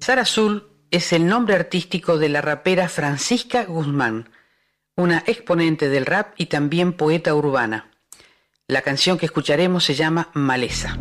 Sara 0.09 0.23
Azul 0.23 0.71
es 0.91 1.13
el 1.13 1.27
nombre 1.27 1.55
artístico 1.55 2.17
de 2.17 2.31
la 2.31 2.41
rapera 2.41 2.89
Francisca 2.89 3.67
Guzmán, 3.67 4.31
una 4.97 5.23
exponente 5.27 5.91
del 5.91 6.07
rap 6.07 6.33
y 6.39 6.47
también 6.47 6.95
poeta 6.95 7.35
urbana. 7.35 7.91
La 8.67 8.81
canción 8.81 9.19
que 9.19 9.27
escucharemos 9.27 9.85
se 9.85 9.95
llama 9.95 10.31
Maleza. 10.33 10.97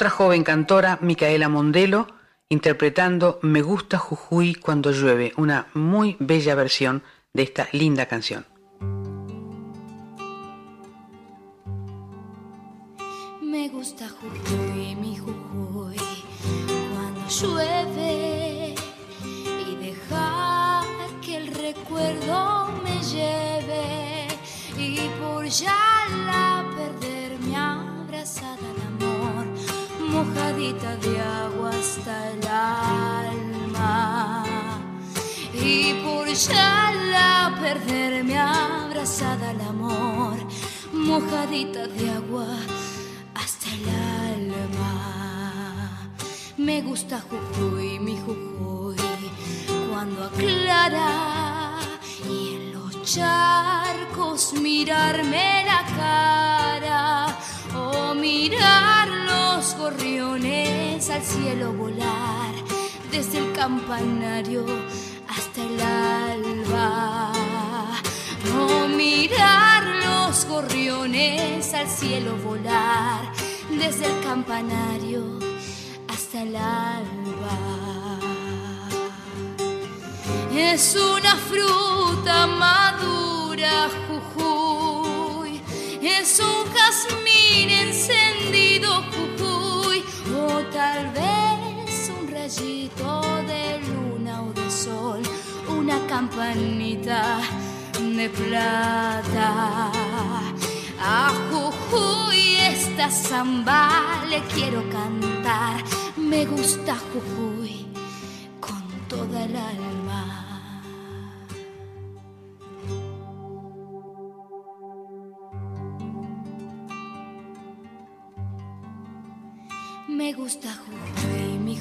otra 0.00 0.08
joven 0.08 0.44
cantora, 0.44 0.98
Micaela 1.02 1.50
Mondelo, 1.50 2.06
interpretando 2.48 3.38
Me 3.42 3.60
gusta 3.60 3.98
Jujuy 3.98 4.54
cuando 4.54 4.92
llueve, 4.92 5.34
una 5.36 5.66
muy 5.74 6.16
bella 6.18 6.54
versión 6.54 7.02
de 7.34 7.42
esta 7.42 7.68
linda 7.72 8.06
canción. 8.06 8.46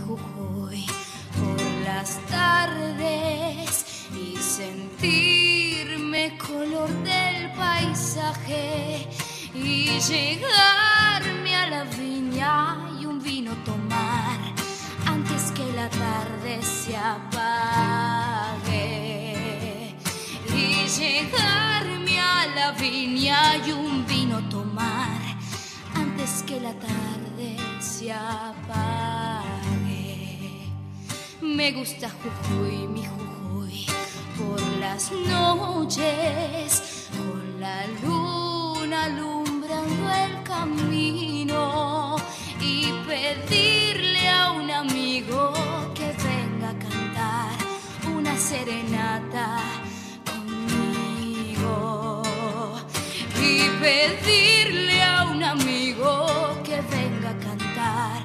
Jujuy 0.09 0.85
por 1.39 1.61
las 1.85 2.17
tardes 2.31 4.07
y 4.11 4.35
sentirme 4.37 6.35
color 6.35 6.89
del 7.03 7.51
paisaje 7.51 9.07
y 9.53 9.99
llegarme 9.99 11.55
a 11.55 11.69
la 11.69 11.83
viña 11.83 12.89
y 12.99 13.05
un 13.05 13.21
vino 13.21 13.51
tomar 13.63 14.39
antes 15.05 15.51
que 15.51 15.71
la 15.73 15.87
tarde 15.91 16.59
se 16.63 16.97
apague 16.97 18.65
y 20.55 20.87
llegarme 20.87 22.19
a 22.19 22.47
la 22.55 22.71
viña 22.71 23.57
y 23.63 23.71
un 23.73 24.07
vino 24.07 24.39
tomar 24.49 25.21
antes 25.93 26.43
que 26.47 26.59
la 26.59 26.73
tarde 26.73 27.57
se 27.79 28.11
apague. 28.11 29.08
Me 31.55 31.71
gusta 31.71 32.09
Jujuy, 32.09 32.87
mi 32.87 33.03
Jujuy, 33.03 33.85
por 34.37 34.61
las 34.79 35.11
noches, 35.11 37.09
con 37.17 37.59
la 37.59 37.87
luna 38.03 39.05
alumbrando 39.05 40.11
el 40.13 40.43
camino 40.43 42.15
y 42.61 42.91
pedirle 43.07 44.29
a 44.29 44.51
un 44.51 44.69
amigo 44.69 45.51
que 45.95 46.13
venga 46.23 46.69
a 46.69 46.77
cantar 46.77 47.57
una 48.15 48.37
serenata 48.37 49.57
conmigo. 50.31 52.21
Y 53.41 53.69
pedirle 53.81 55.01
a 55.01 55.25
un 55.25 55.43
amigo 55.43 56.27
que 56.63 56.79
venga 56.81 57.31
a 57.31 57.39
cantar 57.39 58.23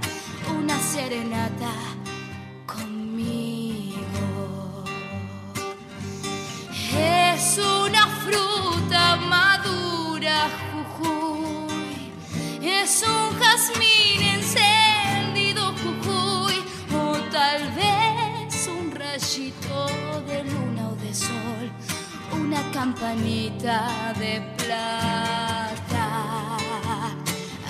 una 0.54 0.78
serenata 0.78 1.83
es 12.84 13.02
un 13.02 13.38
jazmín 13.38 14.20
encendido, 14.22 15.72
Jujuy, 15.82 16.56
o 16.94 17.16
tal 17.32 17.62
vez 17.72 18.68
un 18.68 18.90
rayito 18.90 19.86
de 20.26 20.44
luna 20.44 20.90
o 20.90 20.96
de 20.96 21.14
sol, 21.14 21.72
una 22.32 22.60
campanita 22.72 24.12
de 24.18 24.42
plata. 24.58 26.06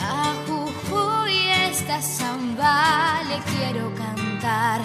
A 0.01 0.35
Jujuy 0.49 1.49
esta 1.70 2.03
samba 2.03 3.23
le 3.28 3.39
quiero 3.53 3.95
cantar, 3.95 4.81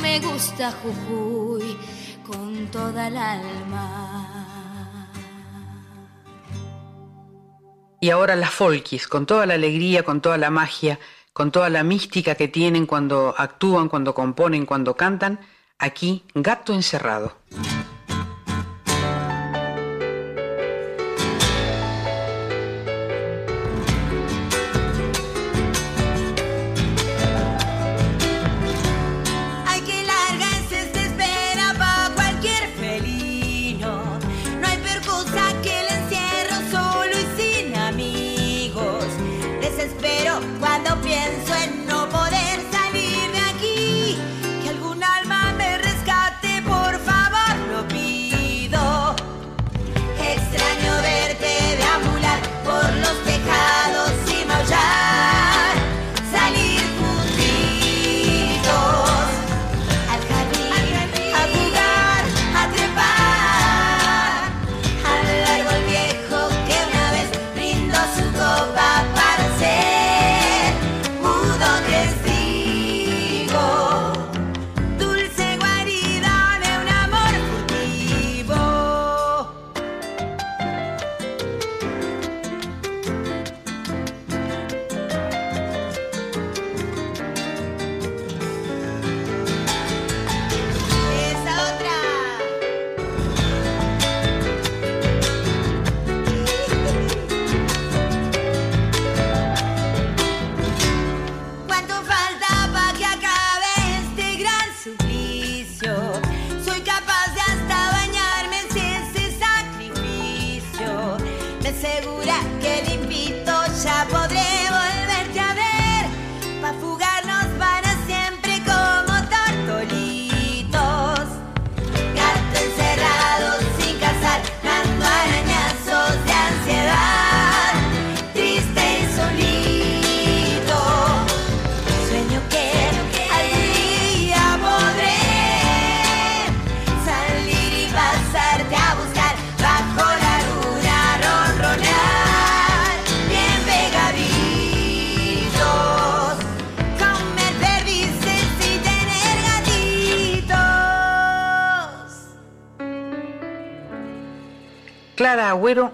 me 0.00 0.18
gusta 0.20 0.72
Jujuy 0.80 1.76
con 2.26 2.68
toda 2.68 3.08
el 3.08 3.18
alma. 3.18 4.53
Y 8.04 8.10
ahora 8.10 8.36
las 8.36 8.50
folkis, 8.50 9.08
con 9.08 9.24
toda 9.24 9.46
la 9.46 9.54
alegría, 9.54 10.02
con 10.02 10.20
toda 10.20 10.36
la 10.36 10.50
magia, 10.50 10.98
con 11.32 11.50
toda 11.50 11.70
la 11.70 11.82
mística 11.82 12.34
que 12.34 12.48
tienen 12.48 12.84
cuando 12.84 13.34
actúan, 13.38 13.88
cuando 13.88 14.12
componen, 14.12 14.66
cuando 14.66 14.94
cantan, 14.94 15.40
aquí 15.78 16.22
Gato 16.34 16.74
Encerrado. 16.74 17.38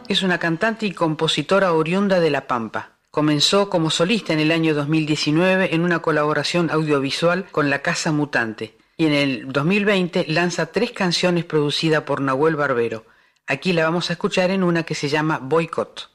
Es 0.09 0.23
una 0.23 0.37
cantante 0.39 0.85
y 0.85 0.93
compositora 0.93 1.73
oriunda 1.73 2.21
de 2.21 2.29
La 2.31 2.47
Pampa. 2.47 2.99
Comenzó 3.11 3.71
como 3.71 3.89
solista 3.89 4.35
en 4.35 4.41
el 4.41 4.53
año 4.53 4.75
2019 4.75 5.75
en 5.75 5.81
una 5.81 6.01
colaboración 6.01 6.71
audiovisual 6.71 7.47
con 7.51 7.71
La 7.71 7.81
Casa 7.81 8.13
Mutante 8.13 8.77
y 8.99 9.07
en 9.07 9.15
el 9.15 9.51
2020 9.51 10.27
lanza 10.29 10.67
tres 10.67 10.91
canciones 10.91 11.47
producidas 11.47 12.03
por 12.03 12.21
Nahuel 12.21 12.57
Barbero. 12.57 13.07
Aquí 13.47 13.73
la 13.73 13.85
vamos 13.85 14.11
a 14.11 14.13
escuchar 14.13 14.51
en 14.51 14.65
una 14.65 14.83
que 14.83 14.95
se 14.95 15.09
llama 15.09 15.39
Boycott. 15.39 16.11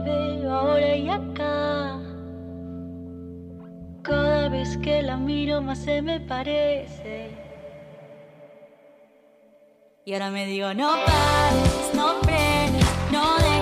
veo 0.00 0.52
ahora 0.52 0.96
y 0.96 1.08
acá. 1.08 1.98
Cada 4.02 4.48
vez 4.48 4.76
que 4.78 5.02
la 5.02 5.16
miro 5.16 5.62
más 5.62 5.78
se 5.78 6.02
me 6.02 6.20
parece. 6.20 7.30
Y 10.04 10.12
ahora 10.12 10.30
me 10.30 10.46
digo, 10.46 10.74
no 10.74 10.90
pares, 11.06 11.90
no 11.94 12.14
frenes, 12.22 12.84
no 13.10 13.36
dejes. 13.38 13.53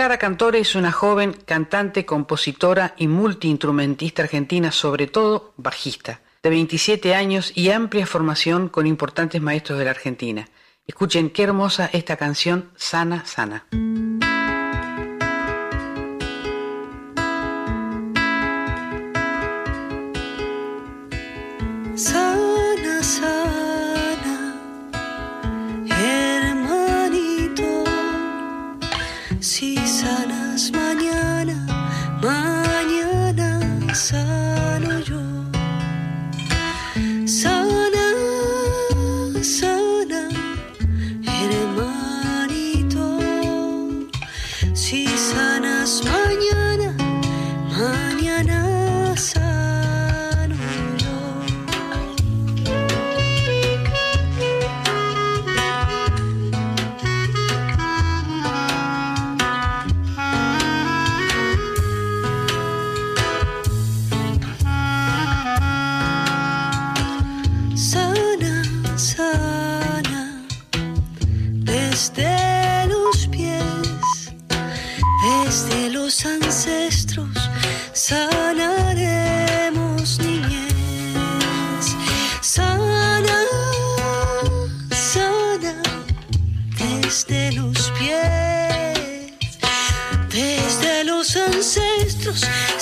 Clara 0.00 0.16
Cantore 0.16 0.60
es 0.60 0.76
una 0.76 0.92
joven 0.92 1.36
cantante, 1.44 2.06
compositora 2.06 2.94
y 2.96 3.06
multiinstrumentista 3.06 4.22
argentina, 4.22 4.72
sobre 4.72 5.08
todo 5.08 5.52
bajista, 5.58 6.22
de 6.42 6.48
27 6.48 7.14
años 7.14 7.52
y 7.54 7.68
amplia 7.68 8.06
formación 8.06 8.70
con 8.70 8.86
importantes 8.86 9.42
maestros 9.42 9.78
de 9.78 9.84
la 9.84 9.90
Argentina. 9.90 10.48
Escuchen 10.86 11.28
qué 11.28 11.42
hermosa 11.42 11.90
esta 11.92 12.16
canción 12.16 12.70
Sana 12.76 13.26
Sana. 13.26 13.66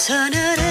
turn 0.08 0.32
it 0.32 0.67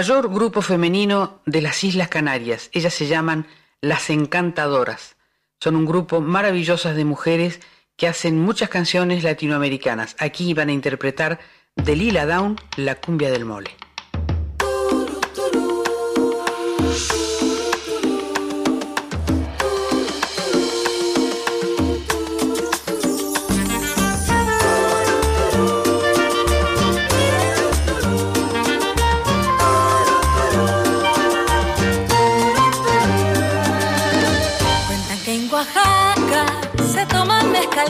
mayor 0.00 0.30
grupo 0.30 0.62
femenino 0.62 1.42
de 1.44 1.60
las 1.60 1.84
Islas 1.84 2.08
Canarias. 2.08 2.70
Ellas 2.72 2.94
se 2.94 3.06
llaman 3.06 3.46
las 3.82 4.08
encantadoras. 4.08 5.16
Son 5.60 5.76
un 5.76 5.84
grupo 5.84 6.22
maravillosas 6.22 6.96
de 6.96 7.04
mujeres 7.04 7.60
que 7.98 8.08
hacen 8.08 8.40
muchas 8.40 8.70
canciones 8.70 9.22
latinoamericanas. 9.24 10.16
Aquí 10.18 10.54
van 10.54 10.70
a 10.70 10.72
interpretar 10.72 11.38
de 11.76 11.96
Lila 11.96 12.24
Down 12.24 12.56
la 12.78 12.94
cumbia 12.94 13.30
del 13.30 13.44
mole. 13.44 13.76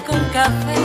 con 0.07 0.21
café. 0.33 0.77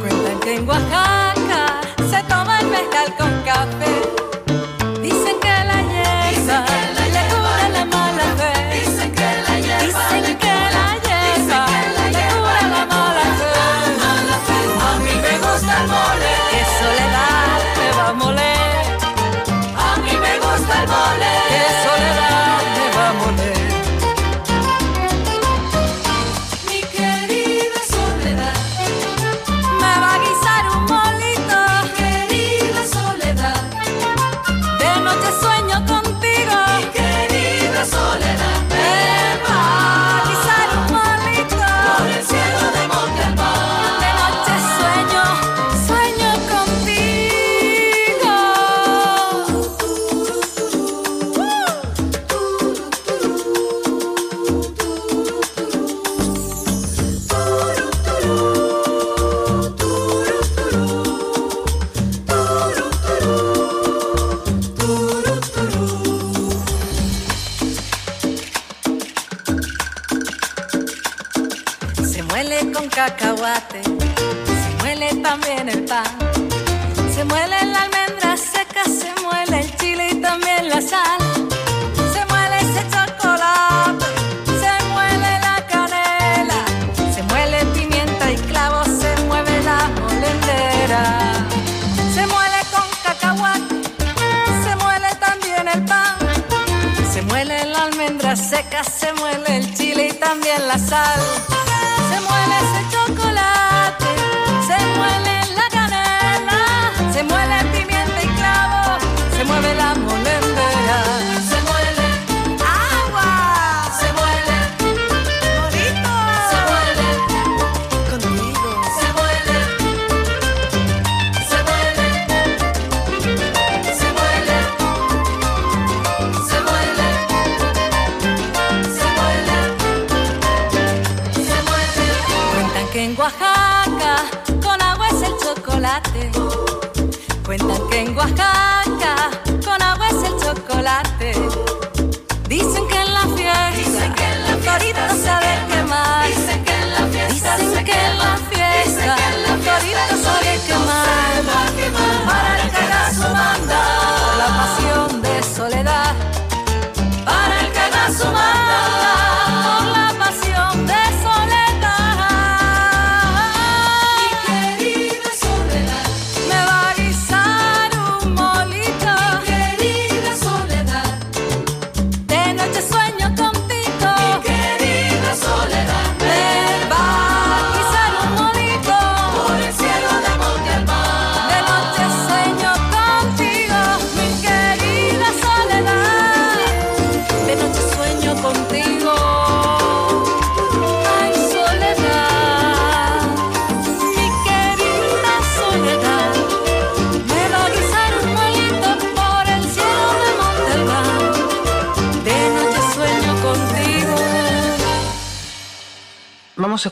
Cuentan 0.00 0.40
que 0.40 0.56
en 0.56 0.68
Oaxaca 0.68 1.80
se 2.08 2.22
toma 2.24 2.60
el 2.60 2.66
mezcal 2.68 3.14
con 3.16 3.42
café. 3.42 4.09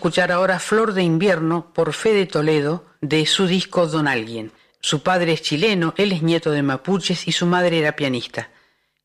escuchar 0.09 0.33
ahora 0.33 0.59
Flor 0.59 0.95
de 0.95 1.03
Invierno 1.03 1.71
por 1.75 1.93
Fede 1.93 2.25
Toledo 2.25 2.83
de 3.03 3.27
su 3.27 3.47
disco 3.47 3.87
Don 3.87 4.09
Alguien. 4.09 4.53
Su 4.81 5.03
padre 5.03 5.35
es 5.35 5.43
chileno, 5.43 5.93
él 5.99 6.13
es 6.13 6.23
nieto 6.23 6.51
de 6.51 6.63
mapuches 6.63 7.29
y 7.29 7.33
su 7.33 7.45
madre 7.45 7.79
era 7.79 7.95
pianista. 7.95 8.49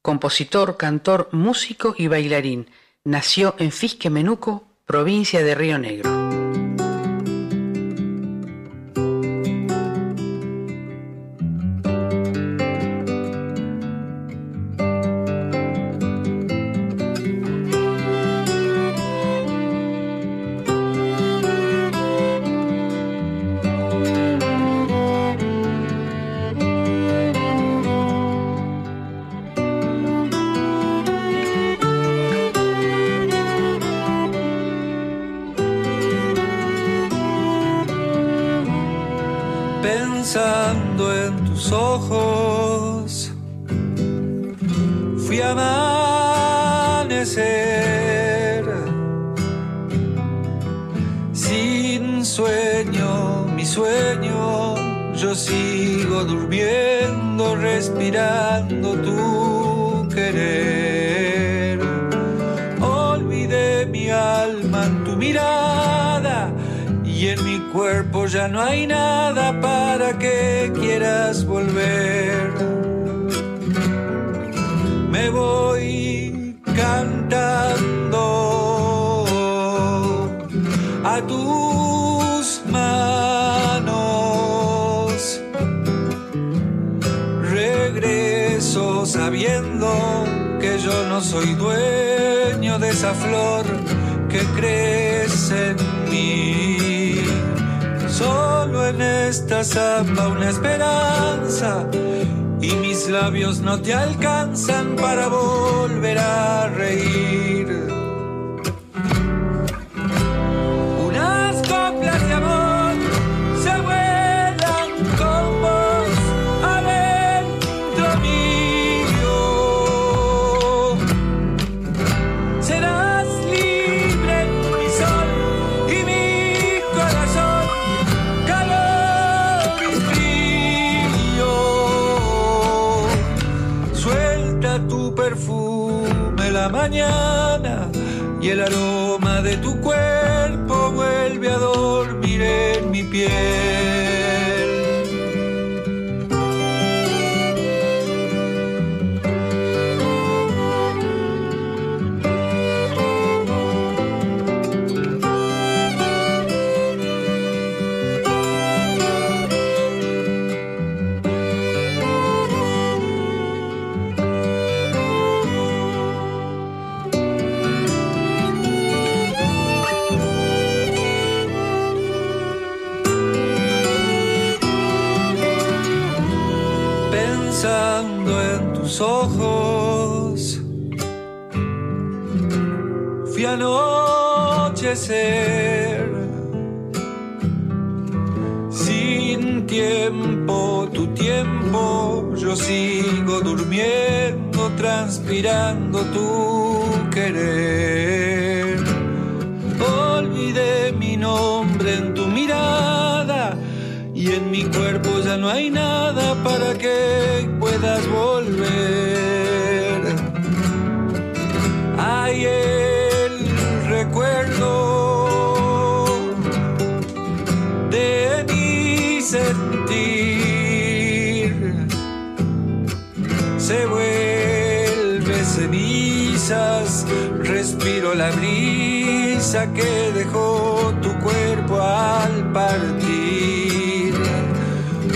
Compositor, 0.01 0.77
cantor, 0.77 1.27
músico 1.33 1.93
y 1.97 2.07
bailarín. 2.07 2.69
Nació 3.03 3.53
en 3.59 3.73
Fisque 3.73 4.09
Menuco, 4.09 4.63
provincia 4.85 5.43
de 5.43 5.55
Río 5.55 5.77
Negro. 5.77 6.22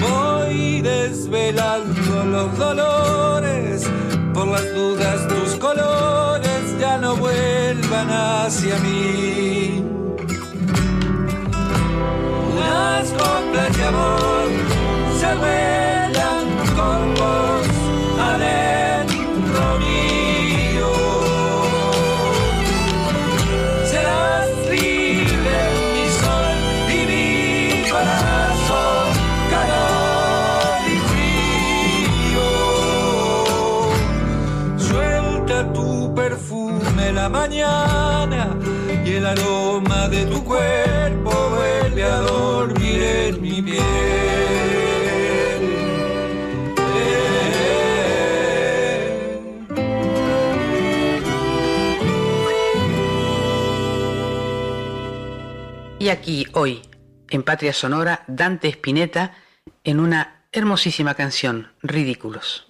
Voy 0.02 0.82
desvelando 0.82 2.26
los 2.26 2.58
dolores 2.58 3.90
por 4.34 4.48
las 4.48 4.74
dudas 4.74 5.28
tus 5.28 5.56
colores 5.56 6.80
ya 6.80 6.98
no 6.98 7.16
vuelvan 7.16 8.10
hacia 8.10 8.78
mí. 8.80 9.84
Las 12.60 13.10
coplas 13.10 13.78
de 13.78 13.84
amor 13.84 14.48
se 15.20 15.36
ven. 15.36 15.97
mañana 37.48 38.58
y 39.06 39.14
el 39.14 39.26
aroma 39.26 40.10
de 40.10 40.26
tu 40.26 40.44
cuerpo 40.44 41.32
vuelve 41.50 42.04
a 42.04 42.18
dormir 42.18 43.02
en 43.02 43.42
mi 43.42 43.62
piel. 43.62 43.84
Y 56.00 56.10
aquí 56.10 56.46
hoy, 56.54 56.82
en 57.30 57.44
Patria 57.44 57.74
Sonora, 57.74 58.24
Dante 58.28 58.70
Spinetta 58.70 59.34
en 59.84 60.00
una 60.00 60.46
hermosísima 60.52 61.16
canción, 61.16 61.72
Ridículos. 61.82 62.68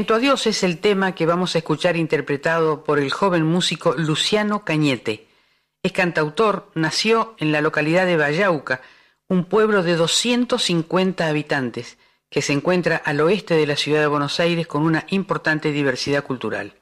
A 0.00 0.32
es 0.46 0.62
el 0.62 0.78
tema 0.78 1.14
que 1.14 1.26
vamos 1.26 1.54
a 1.54 1.58
escuchar 1.58 1.94
interpretado 1.94 2.84
por 2.84 2.98
el 2.98 3.10
joven 3.10 3.44
músico 3.44 3.94
Luciano 3.94 4.64
Cañete. 4.64 5.26
Es 5.82 5.92
cantautor, 5.92 6.70
nació 6.74 7.34
en 7.38 7.52
la 7.52 7.60
localidad 7.60 8.06
de 8.06 8.16
Bayauca, 8.16 8.80
un 9.28 9.44
pueblo 9.44 9.82
de 9.82 9.96
250 9.96 11.26
habitantes, 11.26 11.98
que 12.30 12.40
se 12.40 12.54
encuentra 12.54 12.96
al 12.96 13.20
oeste 13.20 13.54
de 13.54 13.66
la 13.66 13.76
ciudad 13.76 14.00
de 14.00 14.06
Buenos 14.06 14.40
Aires 14.40 14.66
con 14.66 14.82
una 14.82 15.04
importante 15.10 15.70
diversidad 15.70 16.24
cultural. 16.24 16.72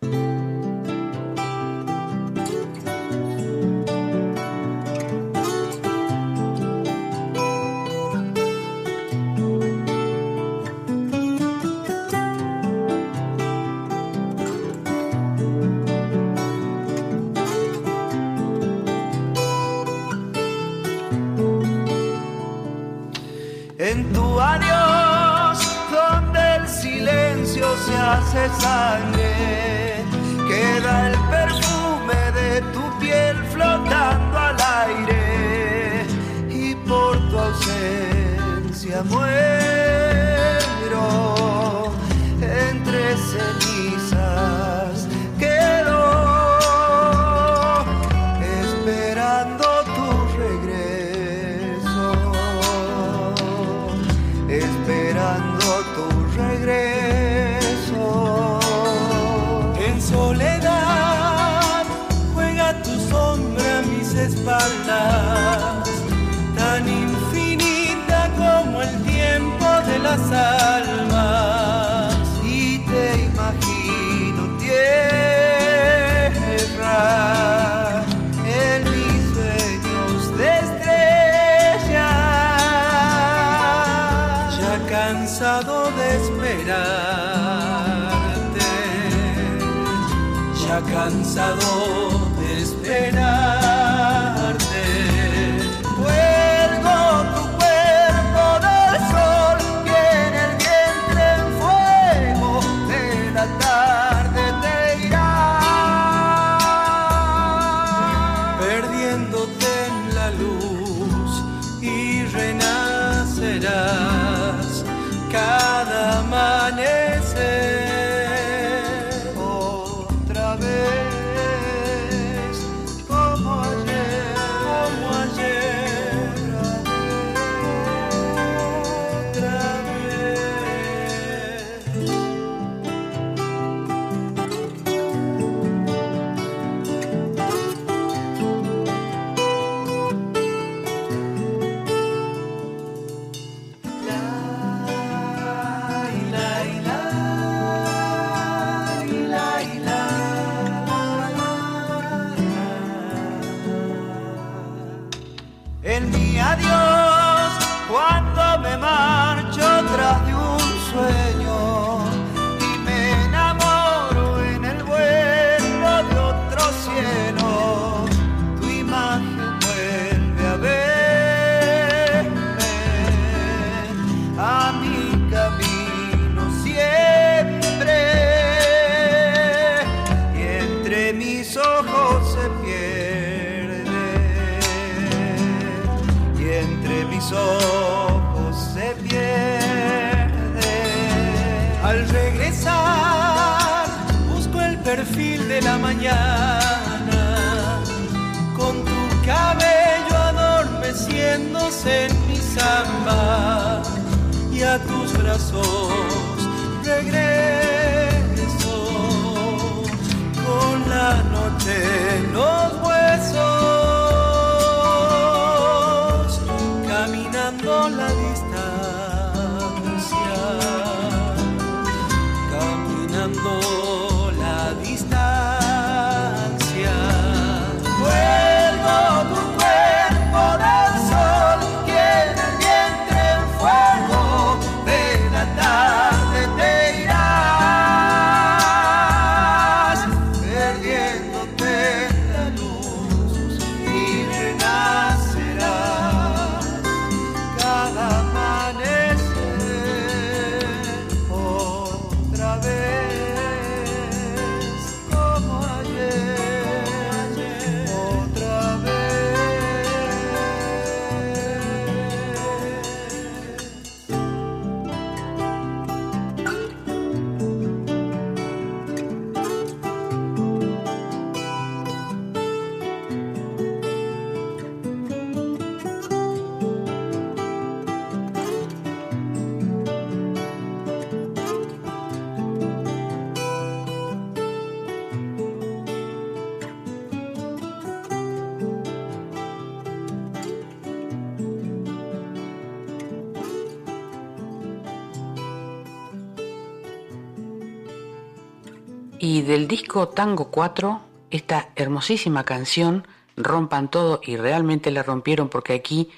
Del 299.48 299.66
disco 299.66 300.08
Tango 300.08 300.50
4, 300.50 301.00
esta 301.30 301.70
hermosísima 301.74 302.44
canción, 302.44 303.08
Rompan 303.34 303.90
todo, 303.90 304.20
y 304.22 304.36
realmente 304.36 304.90
la 304.90 305.02
rompieron 305.02 305.48
porque 305.48 305.72
aquí 305.72 306.10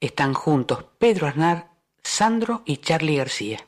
están 0.00 0.34
juntos 0.34 0.84
Pedro 0.98 1.26
Aznar, 1.28 1.70
Sandro 2.02 2.60
y 2.66 2.78
Charlie 2.78 3.16
García. 3.16 3.64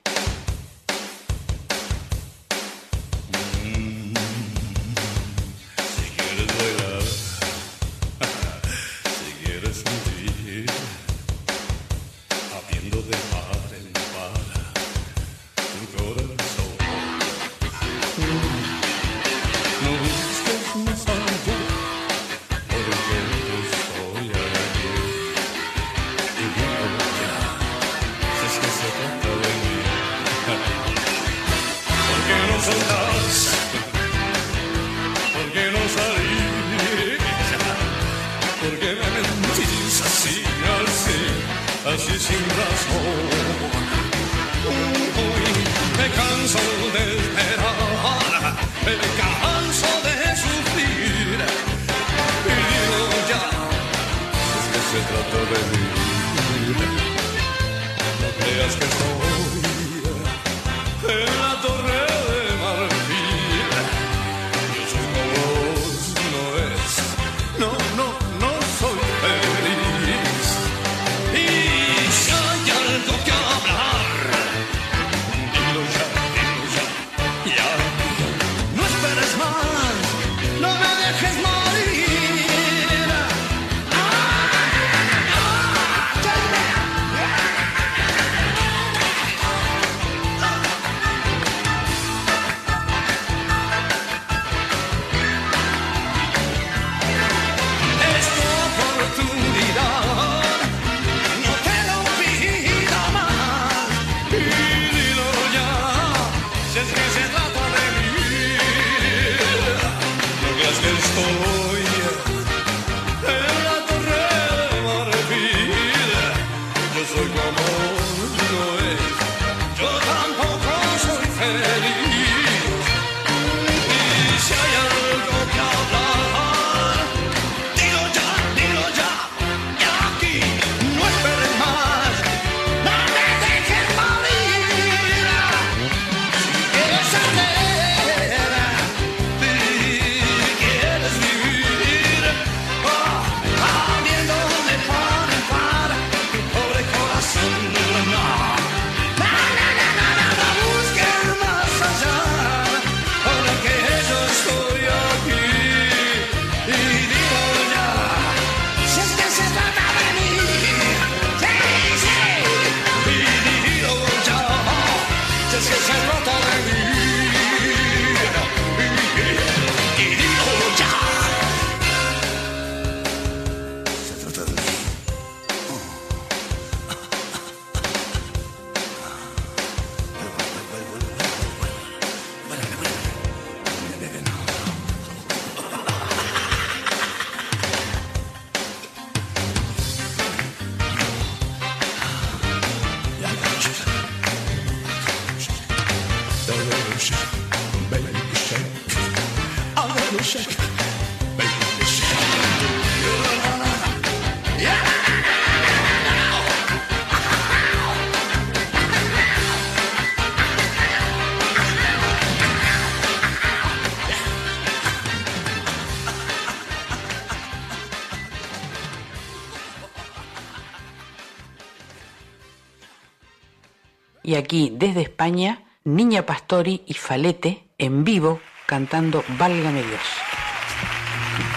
Aquí, 224.36 224.72
desde 224.74 225.02
España, 225.02 225.64
Niña 225.84 226.26
Pastori 226.26 226.82
y 226.86 226.94
Falete 226.94 227.68
en 227.78 228.04
vivo 228.04 228.40
cantando 228.66 229.24
Válgame 229.38 229.82
Dios. 229.82 230.00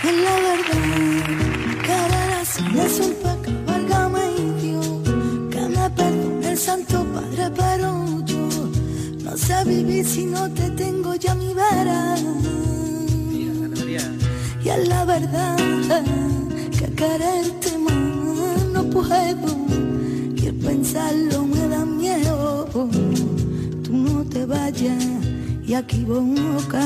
La 0.04 0.36
verdad, 0.48 1.82
cara 1.86 2.42
es 2.42 3.00
un 3.00 3.14
pecado, 3.16 3.66
válgame 3.66 4.20
Dios, 4.62 4.88
que 5.52 5.62
me 5.62 5.90
perdone 5.90 6.52
el 6.52 6.58
Santo 6.58 7.06
Padre, 7.14 7.52
pero 7.56 8.24
yo 8.26 8.48
no 9.24 9.38
sé 9.38 9.64
vivir 9.66 10.06
si 10.06 10.26
no 10.26 10.50
te 10.54 10.70
tengo 10.72 11.16
ya 11.16 11.36
mi 11.36 11.54
vera. 11.54 12.16
Y 14.64 14.70
es 14.70 14.88
la 14.88 15.06
verdad, 15.06 15.58
que 16.78 16.96
quererte 16.96 17.78
más 17.78 18.64
no 18.74 18.84
puedo, 18.90 19.56
y 20.36 20.48
el 20.48 20.56
pensarlo 20.56 21.49
y 24.82 25.74
aquí 25.74 26.06
boca 26.06 26.80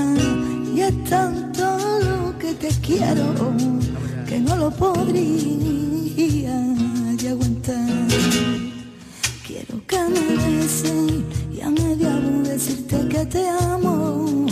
y 0.76 0.82
es 0.82 1.04
tanto 1.04 1.78
lo 2.00 2.40
que 2.40 2.56
te 2.56 2.70
quiero 2.82 3.54
que 4.28 4.40
no 4.40 4.56
lo 4.56 4.72
podría 4.72 6.56
ya 7.16 7.30
aguantar. 7.30 8.08
Quiero 9.46 9.86
que 9.86 10.00
me 10.10 10.36
beses 10.38 11.22
y 11.56 11.62
a 11.62 11.70
media 11.70 12.20
voz 12.20 12.48
decirte 12.48 13.08
que 13.10 13.26
te 13.28 13.48
amo. 13.48 14.48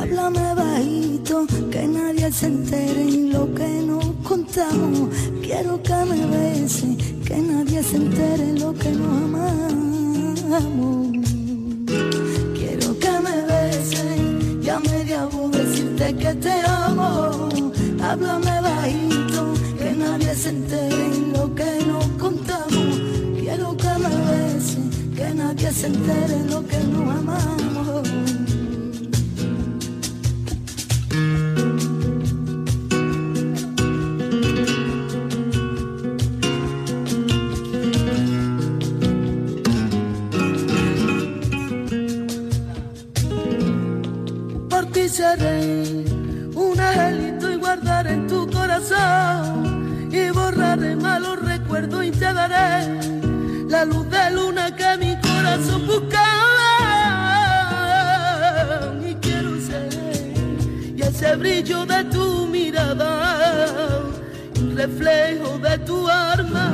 Háblame 0.00 0.54
bajito, 0.54 1.46
que 1.70 1.86
nadie 1.86 2.32
se 2.32 2.46
entere 2.46 3.02
en 3.02 3.32
lo 3.34 3.54
que 3.54 3.68
nos 3.82 4.06
contamos. 4.26 5.10
Quiero 5.42 5.82
que 5.82 5.94
me 6.06 6.24
beses, 6.24 6.96
que 7.22 7.36
nadie 7.36 7.82
se 7.82 7.96
entere 7.96 8.48
en 8.48 8.60
lo 8.60 8.72
que 8.72 8.92
nos 8.92 9.12
amamos. 10.54 11.07
Decirte 15.98 16.16
que 16.16 16.34
te 16.34 16.52
amo. 16.66 17.48
Háblame 18.02 18.60
bajito, 18.60 19.54
que 19.78 19.92
nadie 19.92 20.34
se 20.34 20.50
entere 20.50 21.10
lo 21.32 21.54
que 21.54 21.84
nos 21.86 22.06
contamos. 22.18 23.00
Quiero 23.38 23.76
que 23.76 23.92
me 23.98 24.14
beses, 24.30 24.78
que 25.16 25.34
nadie 25.34 25.72
se 25.72 25.86
entere 25.86 26.44
lo 26.50 26.66
que 26.66 26.78
nos 26.78 27.16
amamos. 27.16 27.58
por 44.68 44.86
ti 44.92 45.08
seré 45.08 45.87
y 50.10 50.30
borraré 50.30 50.96
malos 50.96 51.40
recuerdos 51.40 52.04
y 52.04 52.10
te 52.10 52.32
daré 52.32 53.28
la 53.68 53.84
luz 53.84 54.08
de 54.10 54.30
luna 54.30 54.74
que 54.74 54.96
mi 54.98 55.16
corazón 55.20 55.86
buscaba. 55.86 56.72
Y 59.06 59.14
quiero 59.16 59.60
ser 59.60 59.88
y 60.96 61.02
ese 61.02 61.36
brillo 61.36 61.84
de 61.84 62.04
tu 62.04 62.46
mirada 62.46 64.02
un 64.60 64.76
reflejo 64.76 65.58
de 65.58 65.78
tu 65.78 66.08
alma 66.08 66.72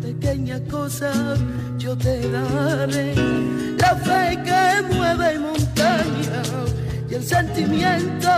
pequeña 0.00 0.60
cosa 0.70 1.12
yo 1.78 1.96
te 1.96 2.30
daré. 2.30 3.14
La 3.78 3.96
fe 3.96 4.38
que 4.44 4.94
mueve 4.94 5.38
montaña 5.40 6.42
y 7.10 7.14
el 7.14 7.24
sentimiento 7.24 8.30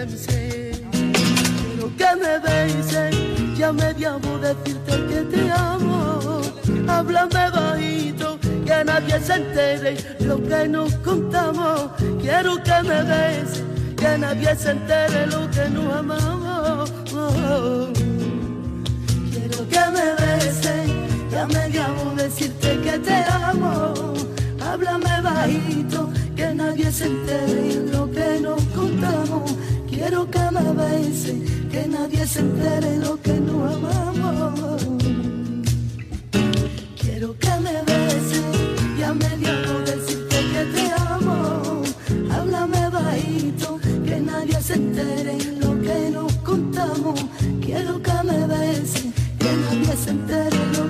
Quiero 0.00 1.94
que 1.98 2.16
me 2.16 2.38
beses, 2.38 3.14
ya 3.58 3.70
me 3.70 3.92
llamo 3.92 4.38
decirte 4.38 4.92
que 5.06 5.20
te 5.30 5.50
amo. 5.52 6.40
Háblame 6.88 7.50
bajito, 7.50 8.38
que 8.64 8.82
nadie 8.82 9.20
se 9.20 9.34
entere 9.34 9.96
lo 10.20 10.42
que 10.42 10.68
nos 10.68 10.94
contamos. 11.04 11.90
Quiero 12.18 12.62
que 12.62 12.82
me 12.82 13.02
beses, 13.02 13.62
que 13.94 14.16
nadie 14.16 14.56
se 14.56 14.70
entere 14.70 15.26
lo 15.26 15.50
que 15.50 15.68
nos 15.68 15.94
amamos. 15.94 16.90
Quiero 19.30 19.68
que 19.68 19.80
me 19.92 20.14
beses, 20.24 20.90
ya 21.30 21.46
me 21.46 21.68
llamo 21.68 22.14
decirte 22.16 22.80
que 22.80 22.98
te 23.00 23.24
amo. 23.30 24.14
Háblame 24.62 25.20
bajito, 25.20 26.08
que 26.34 26.54
nadie 26.54 26.90
se 26.90 27.04
entere 27.04 27.86
lo 27.92 28.10
que 28.10 28.40
nos 28.40 28.62
contamos. 28.74 29.60
Quiero 30.00 30.30
que 30.30 30.40
me 30.50 30.72
beses, 30.72 31.36
que 31.70 31.86
nadie 31.86 32.26
se 32.26 32.40
entere 32.40 32.96
lo 33.00 33.20
que 33.20 33.34
nos 33.34 33.74
amamos. 33.74 34.82
Quiero 36.98 37.36
que 37.38 37.50
me 37.64 37.74
beses, 37.82 38.42
ya 38.98 39.12
me 39.12 39.36
llamo 39.36 39.78
decirte 39.84 40.36
que 40.52 40.64
te 40.74 40.92
amo. 41.06 41.82
Háblame 42.32 42.88
bajito, 42.88 43.78
que 44.06 44.20
nadie 44.20 44.58
se 44.62 44.74
entere 44.76 45.36
lo 45.60 45.78
que 45.82 46.10
nos 46.10 46.32
contamos. 46.48 47.20
Quiero 47.60 48.02
que 48.02 48.18
me 48.24 48.46
beses, 48.46 49.12
que 49.38 49.52
nadie 49.52 49.96
se 50.02 50.10
entere 50.12 50.56
lo 50.78 50.84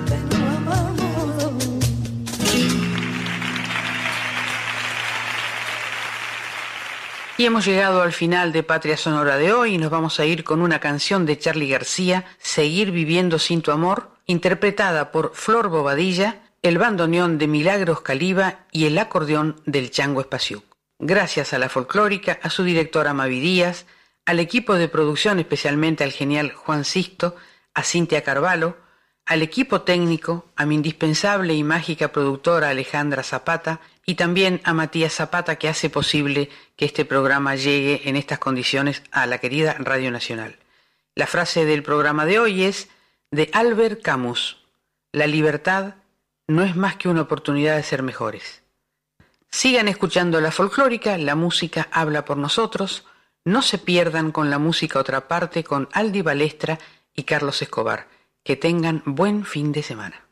Y 7.41 7.45
hemos 7.47 7.65
llegado 7.65 8.03
al 8.03 8.13
final 8.13 8.51
de 8.51 8.61
Patria 8.61 8.95
Sonora 8.95 9.35
de 9.35 9.51
hoy 9.51 9.73
y 9.73 9.77
nos 9.79 9.89
vamos 9.89 10.19
a 10.19 10.25
ir 10.25 10.43
con 10.43 10.61
una 10.61 10.79
canción 10.79 11.25
de 11.25 11.39
Charlie 11.39 11.69
García, 11.69 12.23
Seguir 12.37 12.91
viviendo 12.91 13.39
sin 13.39 13.63
tu 13.63 13.71
amor, 13.71 14.11
interpretada 14.27 15.11
por 15.11 15.31
Flor 15.33 15.69
Bobadilla, 15.69 16.43
el 16.61 16.77
bandoneón 16.77 17.39
de 17.39 17.47
Milagros 17.47 18.01
Caliba 18.01 18.67
y 18.71 18.85
el 18.85 18.95
acordeón 18.99 19.59
del 19.65 19.89
Chango 19.89 20.21
Espaciuc. 20.21 20.63
Gracias 20.99 21.51
a 21.53 21.57
la 21.57 21.67
folclórica, 21.67 22.37
a 22.43 22.51
su 22.51 22.63
directora 22.63 23.15
Mavi 23.15 23.39
Díaz, 23.39 23.87
al 24.27 24.39
equipo 24.39 24.75
de 24.75 24.87
producción, 24.87 25.39
especialmente 25.39 26.03
al 26.03 26.11
genial 26.11 26.51
Juan 26.53 26.85
Sisto, 26.85 27.35
a 27.73 27.81
Cintia 27.81 28.21
Carvalho, 28.21 28.77
al 29.31 29.43
equipo 29.43 29.83
técnico, 29.83 30.45
a 30.57 30.65
mi 30.65 30.75
indispensable 30.75 31.53
y 31.53 31.63
mágica 31.63 32.11
productora 32.11 32.67
Alejandra 32.67 33.23
Zapata 33.23 33.79
y 34.05 34.15
también 34.15 34.59
a 34.65 34.73
Matías 34.73 35.13
Zapata 35.13 35.55
que 35.55 35.69
hace 35.69 35.89
posible 35.89 36.49
que 36.75 36.83
este 36.83 37.05
programa 37.05 37.55
llegue 37.55 38.09
en 38.09 38.17
estas 38.17 38.39
condiciones 38.39 39.03
a 39.09 39.25
la 39.27 39.37
querida 39.37 39.77
Radio 39.79 40.11
Nacional. 40.11 40.57
La 41.15 41.27
frase 41.27 41.63
del 41.63 41.81
programa 41.81 42.25
de 42.25 42.39
hoy 42.39 42.63
es 42.63 42.89
de 43.31 43.49
Albert 43.53 44.01
Camus, 44.01 44.57
la 45.13 45.27
libertad 45.27 45.95
no 46.49 46.61
es 46.63 46.75
más 46.75 46.97
que 46.97 47.07
una 47.07 47.21
oportunidad 47.21 47.77
de 47.77 47.83
ser 47.83 48.03
mejores. 48.03 48.63
Sigan 49.49 49.87
escuchando 49.87 50.41
la 50.41 50.51
folclórica, 50.51 51.17
la 51.17 51.35
música 51.35 51.87
habla 51.93 52.25
por 52.25 52.35
nosotros, 52.35 53.05
no 53.45 53.61
se 53.61 53.77
pierdan 53.77 54.33
con 54.33 54.49
la 54.49 54.57
música 54.57 54.99
otra 54.99 55.29
parte 55.29 55.63
con 55.63 55.87
Aldi 55.93 56.21
Balestra 56.21 56.79
y 57.15 57.23
Carlos 57.23 57.61
Escobar. 57.61 58.07
Que 58.43 58.55
tengan 58.55 59.03
buen 59.05 59.45
fin 59.45 59.71
de 59.71 59.83
semana. 59.83 60.30